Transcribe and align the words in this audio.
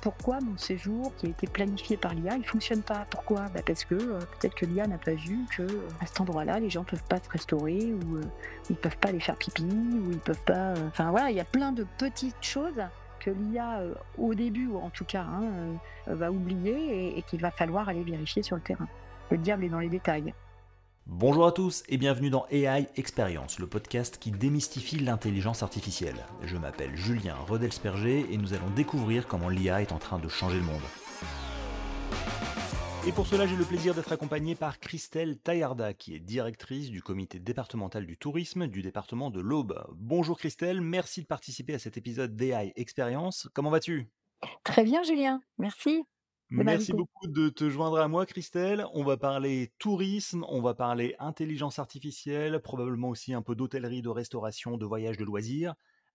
pourquoi 0.00 0.40
mon 0.40 0.56
séjour 0.56 1.12
qui 1.16 1.26
a 1.26 1.28
été 1.30 1.46
planifié 1.46 1.96
par 1.96 2.14
l'IA, 2.14 2.36
il 2.36 2.44
fonctionne 2.44 2.82
pas? 2.82 3.06
Pourquoi? 3.10 3.46
Bah 3.54 3.60
Parce 3.66 3.84
que 3.84 3.94
euh, 3.94 4.18
peut-être 4.38 4.54
que 4.54 4.66
l'IA 4.66 4.86
n'a 4.86 4.98
pas 4.98 5.14
vu 5.14 5.38
que 5.56 5.62
euh, 5.62 5.88
à 6.00 6.06
cet 6.06 6.20
endroit-là, 6.20 6.60
les 6.60 6.70
gens 6.70 6.84
peuvent 6.84 7.04
pas 7.04 7.18
se 7.18 7.28
restaurer 7.30 7.92
ou 7.92 8.16
euh, 8.16 8.22
ils 8.70 8.76
peuvent 8.76 8.96
pas 8.98 9.08
aller 9.08 9.20
faire 9.20 9.36
pipi 9.36 9.64
ou 9.64 10.12
ils 10.12 10.18
peuvent 10.18 10.42
pas. 10.44 10.74
Enfin 10.88 11.10
voilà, 11.10 11.30
il 11.30 11.36
y 11.36 11.40
a 11.40 11.44
plein 11.44 11.72
de 11.72 11.86
petites 11.98 12.42
choses 12.42 12.82
que 13.20 13.30
l'IA, 13.30 13.82
au 14.16 14.34
début 14.34 14.70
en 14.72 14.90
tout 14.90 15.04
cas, 15.04 15.22
hein, 15.22 15.50
va 16.06 16.30
oublier 16.30 17.18
et 17.18 17.22
qu'il 17.22 17.40
va 17.40 17.50
falloir 17.50 17.88
aller 17.88 18.04
vérifier 18.04 18.42
sur 18.42 18.56
le 18.56 18.62
terrain. 18.62 18.86
Le 19.30 19.38
diable 19.38 19.64
est 19.64 19.68
dans 19.68 19.80
les 19.80 19.88
détails. 19.88 20.32
Bonjour 21.10 21.46
à 21.46 21.52
tous 21.52 21.84
et 21.88 21.96
bienvenue 21.96 22.28
dans 22.28 22.46
AI 22.50 22.86
Experience, 22.96 23.58
le 23.58 23.66
podcast 23.66 24.18
qui 24.20 24.30
démystifie 24.30 24.98
l'intelligence 24.98 25.62
artificielle. 25.62 26.26
Je 26.42 26.58
m'appelle 26.58 26.94
Julien 26.96 27.34
Rodelsperger 27.34 28.26
et 28.30 28.36
nous 28.36 28.52
allons 28.52 28.68
découvrir 28.76 29.26
comment 29.26 29.48
l'IA 29.48 29.80
est 29.80 29.92
en 29.92 29.98
train 29.98 30.18
de 30.18 30.28
changer 30.28 30.58
le 30.58 30.64
monde. 30.64 30.82
Et 33.06 33.12
pour 33.12 33.26
cela, 33.26 33.46
j'ai 33.46 33.56
le 33.56 33.64
plaisir 33.64 33.94
d'être 33.94 34.12
accompagné 34.12 34.54
par 34.54 34.78
Christelle 34.80 35.38
Taillarda, 35.38 35.94
qui 35.94 36.14
est 36.14 36.20
directrice 36.20 36.90
du 36.90 37.02
comité 37.02 37.38
départemental 37.38 38.04
du 38.04 38.18
tourisme 38.18 38.66
du 38.66 38.82
département 38.82 39.30
de 39.30 39.40
l'Aube. 39.40 39.82
Bonjour 39.94 40.38
Christelle, 40.38 40.82
merci 40.82 41.22
de 41.22 41.26
participer 41.26 41.72
à 41.72 41.78
cet 41.78 41.96
épisode 41.96 42.36
d'AI 42.36 42.74
Experience. 42.76 43.48
Comment 43.54 43.70
vas-tu? 43.70 44.10
Très 44.62 44.84
bien 44.84 45.02
Julien, 45.02 45.40
merci. 45.56 46.04
Merci 46.50 46.92
beaucoup 46.94 47.26
de 47.26 47.50
te 47.50 47.68
joindre 47.68 47.98
à 47.98 48.08
moi, 48.08 48.24
Christelle. 48.24 48.86
On 48.94 49.04
va 49.04 49.18
parler 49.18 49.72
tourisme, 49.78 50.46
on 50.48 50.62
va 50.62 50.74
parler 50.74 51.14
intelligence 51.18 51.78
artificielle, 51.78 52.60
probablement 52.62 53.10
aussi 53.10 53.34
un 53.34 53.42
peu 53.42 53.54
d'hôtellerie, 53.54 54.00
de 54.00 54.08
restauration, 54.08 54.78
de 54.78 54.86
voyage, 54.86 55.18
de 55.18 55.24
loisirs. 55.24 55.74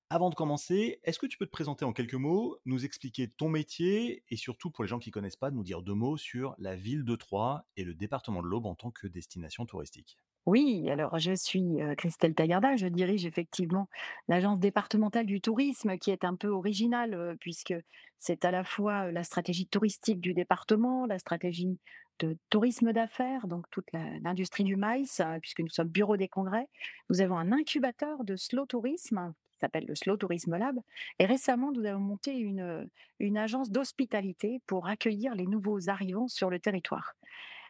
Avant 0.09 0.29
de 0.29 0.35
commencer, 0.35 0.99
est-ce 1.03 1.19
que 1.19 1.27
tu 1.27 1.37
peux 1.37 1.45
te 1.45 1.51
présenter 1.51 1.85
en 1.85 1.93
quelques 1.93 2.13
mots, 2.15 2.57
nous 2.65 2.83
expliquer 2.83 3.29
ton 3.29 3.49
métier 3.49 4.23
et 4.29 4.37
surtout 4.37 4.71
pour 4.71 4.83
les 4.83 4.87
gens 4.87 4.99
qui 4.99 5.09
ne 5.09 5.13
connaissent 5.13 5.35
pas, 5.35 5.51
nous 5.51 5.63
dire 5.63 5.83
deux 5.83 5.93
mots 5.93 6.17
sur 6.17 6.55
la 6.57 6.75
ville 6.75 7.05
de 7.05 7.15
Troyes 7.15 7.65
et 7.77 7.83
le 7.83 7.93
département 7.93 8.41
de 8.41 8.47
l'Aube 8.47 8.65
en 8.65 8.75
tant 8.75 8.91
que 8.91 9.07
destination 9.07 9.65
touristique? 9.65 10.17
Oui, 10.45 10.89
alors 10.89 11.19
je 11.19 11.33
suis 11.33 11.77
Christelle 11.97 12.35
Taillarda, 12.35 12.75
je 12.75 12.87
dirige 12.87 13.25
effectivement 13.25 13.87
l'agence 14.27 14.59
départementale 14.59 15.25
du 15.25 15.39
tourisme 15.39 15.97
qui 15.97 16.11
est 16.11 16.25
un 16.25 16.35
peu 16.35 16.49
originale 16.49 17.37
puisque 17.39 17.73
c'est 18.19 18.45
à 18.45 18.51
la 18.51 18.63
fois 18.63 19.11
la 19.11 19.23
stratégie 19.23 19.67
touristique 19.67 20.19
du 20.19 20.33
département, 20.33 21.05
la 21.05 21.19
stratégie 21.19 21.77
de 22.19 22.37
tourisme 22.49 22.93
d'affaires, 22.93 23.47
donc 23.47 23.65
toute 23.69 23.87
l'industrie 23.91 24.63
du 24.63 24.75
maïs, 24.75 25.21
puisque 25.41 25.59
nous 25.59 25.69
sommes 25.69 25.89
bureau 25.89 26.17
des 26.17 26.27
congrès. 26.27 26.67
Nous 27.09 27.21
avons 27.21 27.37
un 27.37 27.51
incubateur 27.51 28.23
de 28.23 28.35
slow 28.35 28.65
tourisme 28.65 29.33
qui 29.51 29.59
s'appelle 29.59 29.85
le 29.87 29.95
Slow 29.95 30.17
Tourisme 30.17 30.57
Lab. 30.57 30.79
Et 31.19 31.25
récemment, 31.25 31.71
nous 31.71 31.85
avons 31.85 31.99
monté 31.99 32.33
une, 32.37 32.89
une 33.19 33.37
agence 33.37 33.71
d'hospitalité 33.71 34.61
pour 34.67 34.87
accueillir 34.87 35.35
les 35.35 35.45
nouveaux 35.45 35.89
arrivants 35.89 36.27
sur 36.27 36.49
le 36.49 36.59
territoire. 36.59 37.13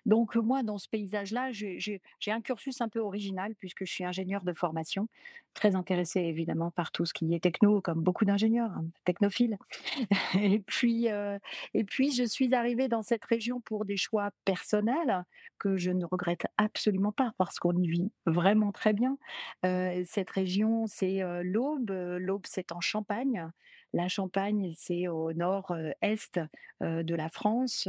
Donc 0.06 0.36
moi, 0.36 0.64
dans 0.64 0.78
ce 0.78 0.88
paysage-là, 0.90 1.52
j'ai 1.52 2.02
un 2.28 2.42
cursus 2.42 2.82
un 2.82 2.90
peu 2.90 3.00
original 3.00 3.56
puisque 3.56 3.86
je 3.86 3.92
suis 3.92 4.04
ingénieur 4.04 4.44
de 4.44 4.54
formation, 4.54 5.08
très 5.54 5.76
intéressé 5.76 6.20
évidemment 6.20 6.72
par 6.72 6.92
tout 6.92 7.06
ce 7.06 7.14
qui 7.14 7.34
est 7.34 7.40
techno, 7.40 7.82
comme 7.82 8.02
beaucoup 8.02 8.26
d'ingénieurs, 8.26 8.72
hein, 8.72 8.86
technophiles. 9.06 9.58
et 10.36 10.60
puis, 10.60 11.12
euh, 11.12 11.38
et 11.74 11.84
puis, 11.84 12.12
je 12.12 12.24
suis 12.24 12.54
arrivée 12.54 12.88
dans 12.88 13.02
cette 13.02 13.24
région 13.26 13.62
pour 13.62 13.86
des 13.86 13.98
choix 13.98 14.32
personnels 14.46 15.24
que 15.60 15.78
je 15.78 15.92
ne 15.92 16.06
regrette 16.06 16.46
absolument 16.58 17.12
pas 17.12 17.34
parce 17.38 17.60
qu'on 17.60 17.78
y 17.78 17.88
vit 17.88 18.12
vraiment 18.26 18.72
très 18.72 18.94
bien. 18.94 19.18
Euh, 19.66 20.04
cette 20.06 20.30
région, 20.32 20.86
c'est 20.88 21.22
euh, 21.22 21.42
l'Aube. 21.44 21.92
L'Aube, 21.92 22.46
c'est 22.46 22.72
en 22.72 22.82
Champagne. 22.82 23.50
La 23.94 24.08
Champagne, 24.08 24.74
c'est 24.76 25.08
au 25.08 25.34
nord-est 25.34 26.40
de 26.82 27.16
la 27.16 27.30
France 27.30 27.88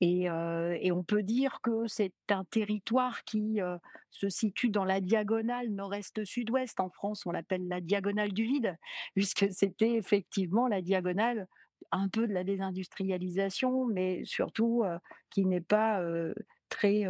et, 0.00 0.30
on 0.30 1.02
peut 1.02 1.22
dire 1.24 1.60
que 1.62 1.88
c'est 1.88 2.12
un 2.28 2.44
territoire 2.44 3.24
qui 3.24 3.58
se 4.10 4.28
situe 4.28 4.70
dans 4.70 4.84
la 4.84 5.00
diagonale 5.00 5.68
nord-est-sud-ouest. 5.70 6.78
En 6.78 6.90
France, 6.90 7.26
on 7.26 7.32
l'appelle 7.32 7.66
la 7.66 7.80
diagonale 7.80 8.32
du 8.32 8.44
vide, 8.44 8.76
puisque 9.14 9.46
c'était 9.50 9.94
effectivement 9.94 10.68
la 10.68 10.80
diagonale 10.80 11.48
un 11.90 12.08
peu 12.08 12.26
de 12.26 12.32
la 12.32 12.44
désindustrialisation, 12.44 13.86
mais 13.86 14.24
surtout 14.24 14.84
qui 15.30 15.44
n'est 15.44 15.60
pas 15.60 16.02
très 16.68 17.04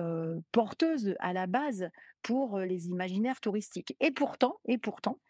porteuse 0.53 1.15
à 1.19 1.35
la 1.35 1.47
base 1.47 1.91
pour 2.27 2.59
les 2.59 2.89
imaginaires 2.89 3.41
touristiques. 3.41 3.95
Et 4.01 4.11
pourtant, 4.11 4.59
et 4.65 4.79
pourtant, 4.79 5.21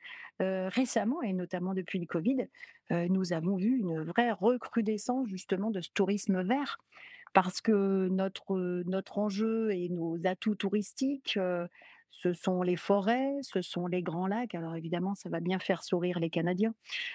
récemment 0.40 1.20
et 1.20 1.34
notamment 1.34 1.74
depuis 1.74 1.98
le 1.98 2.06
Covid, 2.06 2.48
nous 2.90 3.34
avons 3.34 3.56
vu 3.56 3.78
une 3.78 4.02
vraie 4.02 4.32
recrudescence 4.32 5.28
justement 5.28 5.70
de 5.70 5.82
ce 5.82 5.90
tourisme 5.92 6.42
vert, 6.42 6.78
parce 7.34 7.60
que 7.60 8.08
notre 8.08 8.82
notre 8.86 9.18
enjeu 9.18 9.72
et 9.72 9.90
nos 9.90 10.16
atouts 10.24 10.54
touristiques 10.54 11.38
ce 12.10 12.32
sont 12.32 12.62
les 12.62 12.76
forêts, 12.76 13.34
ce 13.42 13.60
sont 13.60 13.86
les 13.86 14.02
grands 14.02 14.26
lacs. 14.26 14.54
Alors 14.54 14.74
évidemment, 14.74 15.14
ça 15.14 15.28
va 15.28 15.40
bien 15.40 15.58
faire 15.58 15.84
sourire 15.84 16.18
les 16.18 16.30
Canadiens, 16.30 16.74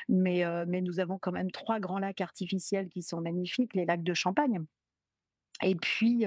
mais, 0.09 0.43
mais 0.67 0.81
nous 0.81 0.99
avons 0.99 1.17
quand 1.17 1.31
même 1.31 1.49
trois 1.49 1.79
grands 1.79 1.97
lacs 1.97 2.21
artificiels 2.21 2.87
qui 2.89 3.01
sont 3.01 3.19
magnifiques, 3.19 3.73
les 3.73 3.85
lacs 3.85 4.03
de 4.03 4.13
Champagne. 4.13 4.63
Et 5.63 5.75
puis, 5.75 6.25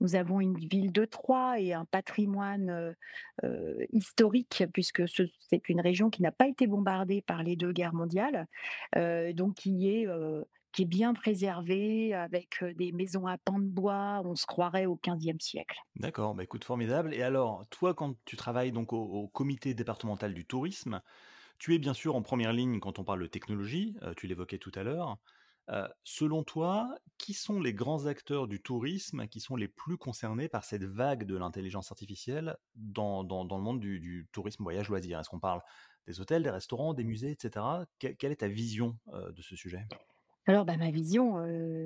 nous 0.00 0.14
avons 0.14 0.40
une 0.40 0.56
ville 0.56 0.92
de 0.92 1.04
Troyes 1.04 1.60
et 1.60 1.72
un 1.72 1.84
patrimoine 1.84 2.94
historique, 3.92 4.64
puisque 4.72 5.02
c'est 5.08 5.68
une 5.68 5.80
région 5.80 6.10
qui 6.10 6.22
n'a 6.22 6.32
pas 6.32 6.46
été 6.46 6.66
bombardée 6.66 7.22
par 7.22 7.42
les 7.42 7.56
deux 7.56 7.72
guerres 7.72 7.94
mondiales, 7.94 8.46
donc 9.34 9.54
qui 9.54 9.88
est, 9.88 10.06
qui 10.72 10.82
est 10.82 10.86
bien 10.86 11.14
préservée, 11.14 12.14
avec 12.14 12.64
des 12.76 12.92
maisons 12.92 13.26
à 13.26 13.38
pans 13.38 13.58
de 13.58 13.64
bois, 13.64 14.22
on 14.24 14.36
se 14.36 14.46
croirait 14.46 14.86
au 14.86 14.98
XVe 15.04 15.40
siècle. 15.40 15.78
D'accord, 15.96 16.34
bah 16.34 16.44
écoute, 16.44 16.64
formidable. 16.64 17.14
Et 17.14 17.22
alors, 17.22 17.66
toi, 17.70 17.94
quand 17.94 18.16
tu 18.24 18.36
travailles 18.36 18.72
donc 18.72 18.92
au, 18.92 19.28
comité 19.28 19.74
départemental 19.74 20.34
du 20.34 20.44
tourisme, 20.44 21.02
tu 21.58 21.74
es 21.74 21.78
bien 21.78 21.94
sûr 21.94 22.14
en 22.14 22.22
première 22.22 22.52
ligne 22.52 22.80
quand 22.80 22.98
on 22.98 23.04
parle 23.04 23.20
de 23.20 23.26
technologie, 23.26 23.96
tu 24.16 24.26
l'évoquais 24.26 24.58
tout 24.58 24.72
à 24.74 24.82
l'heure 24.82 25.18
selon 26.04 26.42
toi, 26.44 26.94
qui 27.18 27.34
sont 27.34 27.60
les 27.60 27.74
grands 27.74 28.06
acteurs 28.06 28.48
du 28.48 28.60
tourisme 28.60 29.26
qui 29.28 29.40
sont 29.40 29.56
les 29.56 29.68
plus 29.68 29.98
concernés 29.98 30.48
par 30.48 30.64
cette 30.64 30.84
vague 30.84 31.24
de 31.24 31.36
l'intelligence 31.36 31.90
artificielle 31.92 32.56
dans, 32.74 33.22
le 33.22 33.62
monde 33.62 33.80
du, 33.80 34.28
tourisme 34.32 34.62
voyage 34.62 34.88
loisir? 34.88 35.20
Est-ce 35.20 35.28
qu'on 35.28 35.40
parle 35.40 35.60
des 36.06 36.20
hôtels, 36.20 36.42
des 36.42 36.50
restaurants, 36.50 36.94
des 36.94 37.04
musées, 37.04 37.30
etc. 37.30 37.64
quelle 37.98 38.32
est 38.32 38.40
ta 38.40 38.48
vision 38.48 38.98
de 39.12 39.42
ce 39.42 39.54
sujet? 39.54 39.86
Alors, 40.50 40.64
bah, 40.64 40.76
ma 40.76 40.90
vision, 40.90 41.36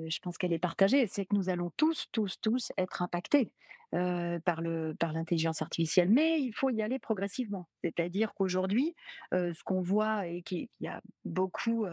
je 0.09 0.19
pense 0.21 0.39
qu'elle 0.39 0.51
est 0.51 0.57
partagée, 0.57 1.05
c'est 1.05 1.25
que 1.25 1.35
nous 1.35 1.49
allons 1.49 1.71
tous, 1.77 2.07
tous, 2.11 2.41
tous 2.41 2.71
être 2.79 3.03
impactés 3.03 3.51
par 3.91 4.61
par 4.99 5.13
l'intelligence 5.13 5.61
artificielle, 5.61 6.09
mais 6.09 6.41
il 6.41 6.51
faut 6.51 6.71
y 6.71 6.81
aller 6.81 6.97
progressivement. 6.97 7.69
C'est-à-dire 7.83 8.33
qu'aujourd'hui, 8.33 8.95
ce 9.31 9.63
qu'on 9.63 9.81
voit 9.81 10.25
et 10.25 10.41
qui, 10.41 10.67
a 10.87 10.99
beaucoup, 11.25 11.85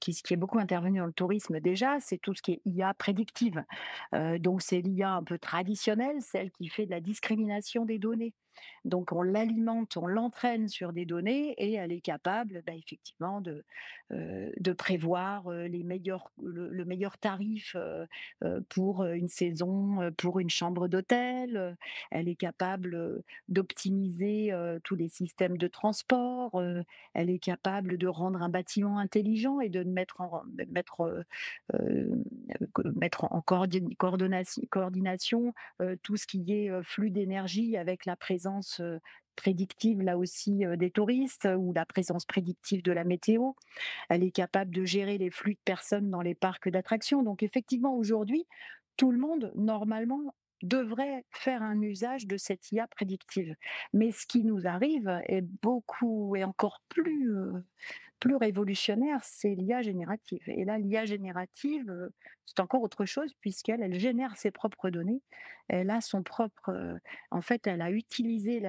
qui 0.00 0.12
est 0.30 0.36
beaucoup 0.36 0.60
intervenu 0.60 1.00
dans 1.00 1.06
le 1.06 1.12
tourisme 1.12 1.58
déjà, 1.58 1.98
c'est 1.98 2.18
tout 2.18 2.34
ce 2.34 2.40
qui 2.40 2.52
est 2.52 2.60
IA 2.64 2.94
prédictive. 2.94 3.64
donc 4.38 4.62
c'est 4.62 4.80
l'IA 4.80 5.14
un 5.14 5.24
peu 5.24 5.38
traditionnelle, 5.40 6.16
celle 6.20 6.52
qui 6.52 6.68
fait 6.68 6.86
de 6.86 6.92
la 6.92 7.00
discrimination 7.00 7.84
des 7.84 7.98
données. 7.98 8.32
Donc 8.84 9.12
on 9.12 9.22
l'alimente, 9.22 9.96
on 9.96 10.06
l'entraîne 10.06 10.68
sur 10.68 10.92
des 10.92 11.04
données 11.04 11.54
et 11.58 11.74
elle 11.74 11.92
est 11.92 12.00
capable 12.00 12.62
bah, 12.66 12.72
effectivement 12.74 13.40
de, 13.40 13.64
de 14.10 14.72
prévoir 14.72 15.50
les 15.50 15.82
meilleurs, 15.82 16.30
le, 16.40 16.84
meilleur 16.84 17.18
tarif 17.18 17.76
pour 18.68 19.04
une 19.04 19.28
saison, 19.28 20.12
pour 20.16 20.38
une 20.38 20.50
chambre 20.50 20.86
d'hôtel. 20.86 21.76
Elle 22.10 22.28
est 22.28 22.36
capable 22.36 23.22
d'optimiser 23.48 24.52
tous 24.84 24.94
les 24.94 25.08
systèmes 25.08 25.58
de 25.58 25.66
transport. 25.66 26.62
Elle 27.14 27.30
est 27.30 27.40
capable 27.40 27.98
de 27.98 28.06
rendre 28.06 28.40
un 28.42 28.48
bâtiment 28.48 28.98
intelligent 28.98 29.60
et 29.60 29.68
de 29.68 29.82
mettre 29.82 30.20
en, 30.20 30.42
mettre, 30.70 31.24
mettre 32.94 33.26
coordination 34.68 35.52
tout 36.02 36.16
ce 36.16 36.26
qui 36.26 36.52
est 36.52 36.82
flux 36.84 37.10
d'énergie 37.10 37.76
avec 37.76 38.06
la 38.06 38.14
présence 38.14 38.45
prédictive 39.36 40.00
là 40.02 40.16
aussi 40.16 40.64
des 40.76 40.90
touristes 40.90 41.48
ou 41.58 41.72
la 41.72 41.84
présence 41.84 42.24
prédictive 42.24 42.82
de 42.82 42.92
la 42.92 43.04
météo. 43.04 43.52
Elle 44.08 44.24
est 44.24 44.30
capable 44.30 44.74
de 44.74 44.84
gérer 44.84 45.18
les 45.18 45.30
flux 45.30 45.54
de 45.54 45.60
personnes 45.64 46.10
dans 46.10 46.22
les 46.22 46.34
parcs 46.34 46.68
d'attractions. 46.68 47.22
Donc 47.22 47.42
effectivement, 47.42 47.94
aujourd'hui, 47.94 48.46
tout 48.96 49.12
le 49.12 49.18
monde, 49.18 49.52
normalement, 49.54 50.34
devrait 50.62 51.24
faire 51.30 51.62
un 51.62 51.80
usage 51.80 52.26
de 52.26 52.36
cette 52.36 52.72
IA 52.72 52.86
prédictive. 52.86 53.54
Mais 53.92 54.10
ce 54.10 54.26
qui 54.26 54.44
nous 54.44 54.66
arrive 54.66 55.20
est 55.26 55.42
beaucoup 55.62 56.36
et 56.36 56.44
encore 56.44 56.80
plus, 56.88 57.34
euh, 57.34 57.52
plus 58.20 58.36
révolutionnaire, 58.36 59.20
c'est 59.22 59.54
l'IA 59.54 59.82
générative. 59.82 60.42
Et 60.46 60.64
là, 60.64 60.78
l'IA 60.78 61.04
générative, 61.04 61.90
euh, 61.90 62.08
c'est 62.46 62.60
encore 62.60 62.82
autre 62.82 63.04
chose 63.04 63.34
puisqu'elle 63.40 63.82
elle 63.82 63.98
génère 63.98 64.36
ses 64.36 64.50
propres 64.50 64.90
données. 64.90 65.20
Elle 65.68 65.90
a 65.90 66.00
son 66.00 66.22
propre, 66.22 66.70
euh, 66.70 66.96
en 67.30 67.42
fait, 67.42 67.66
elle 67.66 67.82
a 67.82 67.90
utilisé 67.90 68.62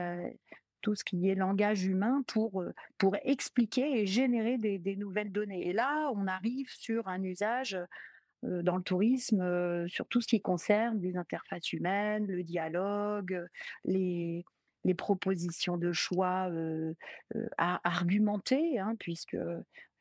tout 0.81 0.95
ce 0.95 1.03
qui 1.03 1.29
est 1.29 1.35
langage 1.35 1.85
humain 1.85 2.23
pour, 2.27 2.63
pour 2.97 3.15
expliquer 3.23 3.99
et 3.99 4.05
générer 4.05 4.57
des 4.57 4.95
nouvelles 4.95 5.31
données 5.31 5.67
et 5.67 5.73
là, 5.73 6.11
on 6.15 6.27
arrive 6.27 6.69
sur 6.69 7.07
un 7.07 7.23
usage, 7.23 7.77
dans 8.43 8.77
le 8.77 8.83
tourisme, 8.83 9.87
sur 9.87 10.07
tout 10.07 10.21
ce 10.21 10.27
qui 10.27 10.41
concerne 10.41 11.01
les 11.01 11.17
interfaces 11.17 11.73
humaines, 11.73 12.27
le 12.27 12.43
dialogue, 12.43 13.47
les 13.85 14.43
propositions 14.97 15.77
de 15.77 15.91
choix, 15.91 16.49
heu 16.51 16.95
heu, 17.35 17.49
a 17.57 17.81
argumentées, 17.87 18.79
hein, 18.79 18.95
puisque, 18.99 19.37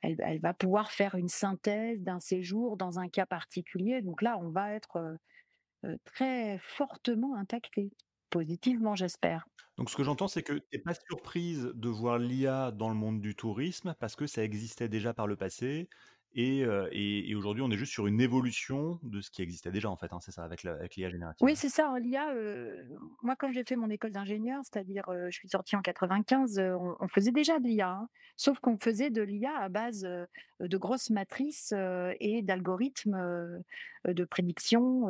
elle 0.03 0.41
va 0.41 0.55
pouvoir 0.55 0.93
faire 0.93 1.15
une 1.17 1.29
synthèse 1.29 2.03
d'un 2.05 2.21
séjour 2.21 2.77
dans 2.77 2.99
un 3.01 3.09
cas 3.09 3.27
particulier. 3.27 4.03
Donc 4.03 4.23
là, 4.23 4.39
on 4.41 4.51
va 4.51 4.73
être, 4.75 5.17
très 6.05 6.59
fortement 6.63 7.37
impacté, 7.37 7.93
positivement, 8.31 8.95
j'espère. 8.97 9.47
Donc 9.79 9.91
ce 9.91 9.97
que 9.97 10.05
j'entends, 10.05 10.29
c'est 10.29 10.43
que 10.43 10.55
tu 10.55 10.63
es 10.73 10.79
pas 10.79 10.95
surprise 10.95 11.71
de 11.75 11.89
voir 11.91 12.19
l'IA 12.19 12.71
dans 12.73 12.89
le 12.89 12.95
monde 12.95 13.21
du 13.21 13.35
tourisme 13.35 13.95
parce 14.01 14.17
que 14.17 14.27
ça 14.27 14.43
existait 14.43 14.89
déjà 14.89 15.13
par 15.13 15.27
le 15.27 15.37
passé 15.37 15.89
et 16.37 16.63
heu 16.65 16.89
et 16.93 17.31
et 17.31 17.35
aujourd'hui, 17.35 17.63
on 17.65 17.71
est 17.73 17.77
juste 17.79 17.93
sur 17.93 18.07
une 18.07 18.21
évolution 18.21 19.01
de 19.03 19.21
ce 19.21 19.31
qui 19.31 19.43
existait 19.43 19.73
déjà, 19.73 19.91
en 19.91 19.97
fait, 19.97 20.13
hein, 20.13 20.21
c'est 20.21 20.33
ça, 20.33 20.45
avec 20.45 20.63
l'IA 20.65 21.11
générative? 21.11 21.43
Oui, 21.43 21.55
c'est 21.55 21.69
ça, 21.69 21.91
hein, 21.91 21.99
l'IA, 21.99 22.33
moi, 23.23 23.37
quand 23.37 23.53
j'ai 23.53 23.63
fait 23.65 23.77
mon 23.77 23.91
école 23.91 24.11
d'ingénieur, 24.11 24.63
c'est-à-dire, 24.65 25.07
heu, 25.11 25.27
je 25.31 25.37
suis 25.39 25.49
sortie 25.51 25.77
en 25.77 25.83
95, 25.83 26.59
heu, 26.59 26.75
on 26.77 26.97
on 26.99 27.09
faisait 27.09 27.31
déjà 27.31 27.59
de 27.59 27.67
l'IA, 27.67 27.91
hein. 27.91 28.09
Sauf 28.39 28.59
qu'on 28.59 28.79
faisait 28.79 29.11
de 29.11 29.21
l'IA 29.23 29.55
à 29.59 29.69
base, 29.69 30.03
de 30.61 30.77
grosses 30.79 31.11
matrices, 31.11 31.75
et 32.21 32.41
d'algorithmes, 32.43 33.63
de 34.07 34.25
prédiction, 34.25 35.05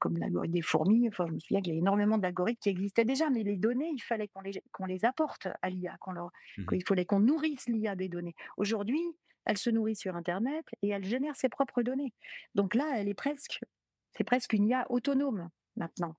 comme 0.00 0.16
l'algorithme 0.18 0.54
des 0.54 0.62
fourmis. 0.62 1.06
Enfin, 1.08 1.26
je 1.28 1.32
me 1.34 1.38
souviens 1.38 1.60
qu'il 1.62 1.72
y 1.74 1.76
a 1.76 1.78
énormément 1.78 2.18
d'algorithmes 2.18 2.58
qui 2.60 2.68
existaient 2.70 3.04
déjà, 3.04 3.30
mais 3.30 3.44
les 3.44 3.56
données, 3.56 3.90
il 3.94 4.00
fallait 4.02 4.26
qu'on 4.28 4.40
les 4.40 4.62
qu'on 4.72 4.86
les 4.86 5.04
apporte 5.04 5.46
à 5.62 5.70
l'IA, 5.70 5.96
qu'on 6.00 6.12
leur 6.12 6.30
Mmh 6.56 6.70
qu'il 6.70 6.82
fallait 6.86 7.04
qu'on 7.04 7.20
nourrisse 7.20 7.68
l'IA 7.68 7.94
des 7.96 8.08
données. 8.08 8.34
Aujourd'hui, 8.56 9.00
elle 9.46 9.58
se 9.58 9.70
nourrit 9.70 9.96
sur 9.96 10.16
internet 10.16 10.64
et 10.82 10.88
elle 10.90 11.04
génère 11.04 11.36
ses 11.36 11.48
propres 11.48 11.82
données. 11.82 12.14
Donc 12.54 12.74
là, 12.74 12.92
elle 12.96 13.08
est 13.08 13.14
presque 13.14 13.60
c'est 14.12 14.24
presque 14.24 14.52
une 14.54 14.66
IA 14.68 14.90
autonome 14.90 15.48
maintenant. 15.76 16.16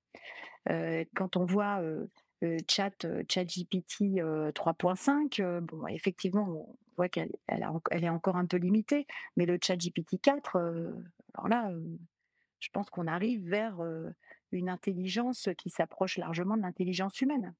Quand 1.15 1.38
on 1.38 1.45
voit, 1.45 1.81
heu 1.81 2.09
heu, 2.44 2.57
Chat, 2.69 3.06
heu, 3.06 4.51
3.5, 4.56 5.39
heu, 5.39 5.62
bon, 5.62 5.85
effectivement, 5.88 6.47
on 6.50 6.75
voit 6.97 7.09
qu'elle 7.09 7.31
est 7.50 8.09
encore 8.09 8.35
un 8.38 8.45
peu 8.47 8.57
limitée, 8.57 9.06
mais 9.38 9.45
le 9.45 9.59
4, 10.19 10.57
alors 11.35 11.47
là, 11.50 11.71
heu, 11.71 12.00
je 12.59 12.69
pense 12.74 12.89
qu'on 12.89 13.07
arrive 13.07 13.47
vers, 13.50 13.81
une 14.51 14.69
intelligence 14.69 15.50
qui 15.57 15.69
s'approche 15.69 16.17
largement 16.17 16.57
de 16.57 16.62
l'intelligence 16.63 17.21
humaine. 17.21 17.56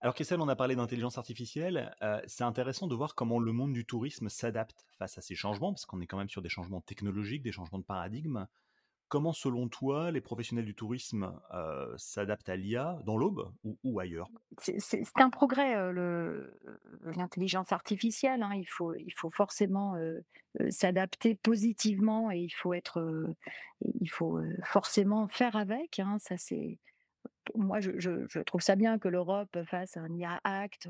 Alors 0.00 0.14
Kessel, 0.14 0.40
on 0.40 0.48
a 0.48 0.56
parlé 0.56 0.76
d'intelligence 0.76 1.18
artificielle. 1.18 1.94
Heu, 2.02 2.20
c'est 2.26 2.44
intéressant 2.44 2.86
de 2.86 2.94
voir 2.94 3.14
comment 3.14 3.38
le 3.38 3.52
monde 3.52 3.72
du 3.72 3.84
tourisme 3.86 4.28
s'adapte 4.28 4.86
face 4.98 5.18
à 5.18 5.20
ces 5.20 5.34
changements, 5.34 5.72
parce 5.72 5.84
qu'on 5.86 6.00
est 6.00 6.06
quand 6.06 6.16
même 6.18 6.28
sur 6.28 6.42
des 6.42 6.48
changements 6.48 6.80
technologiques, 6.80 7.42
des 7.42 7.52
changements 7.52 7.78
de 7.78 7.84
paradigme. 7.84 8.46
Comment, 9.08 9.32
selon 9.34 9.68
toi, 9.68 10.10
les 10.12 10.20
professionnels 10.22 10.66
du 10.66 10.74
tourisme, 10.76 11.40
heu, 11.54 11.94
s'adaptent 11.98 12.48
à 12.50 12.56
l'IA 12.56 13.00
dans 13.06 13.16
l'aube 13.18 13.52
ou 13.84 14.00
ailleurs? 14.00 14.30
C'est 14.58 15.02
un 15.16 15.30
progrès, 15.30 15.92
le 15.92 16.58
l'intelligence 17.04 17.72
artificielle, 17.72 18.42
hein. 18.42 18.52
Il 18.54 18.66
faut 18.68 18.94
il 18.94 19.12
faut 19.16 19.30
forcément, 19.30 19.94
s'adapter 20.70 21.34
positivement 21.36 22.30
et 22.30 22.38
il 22.40 22.50
faut 22.50 22.74
être, 22.74 23.34
il 24.00 24.10
faut, 24.10 24.40
forcément 24.64 25.28
faire 25.28 25.56
avec, 25.56 25.98
hein. 26.00 26.18
Ça, 26.20 26.36
c'est 26.36 26.78
moi, 27.54 27.80
je 27.80 27.92
je 27.98 28.26
je 28.28 28.40
trouve 28.40 28.60
ça 28.62 28.76
bien 28.76 28.98
que 28.98 29.08
l'Europe 29.08 29.58
fasse 29.66 29.96
un 29.96 30.08
IA 30.14 30.40
Act, 30.44 30.88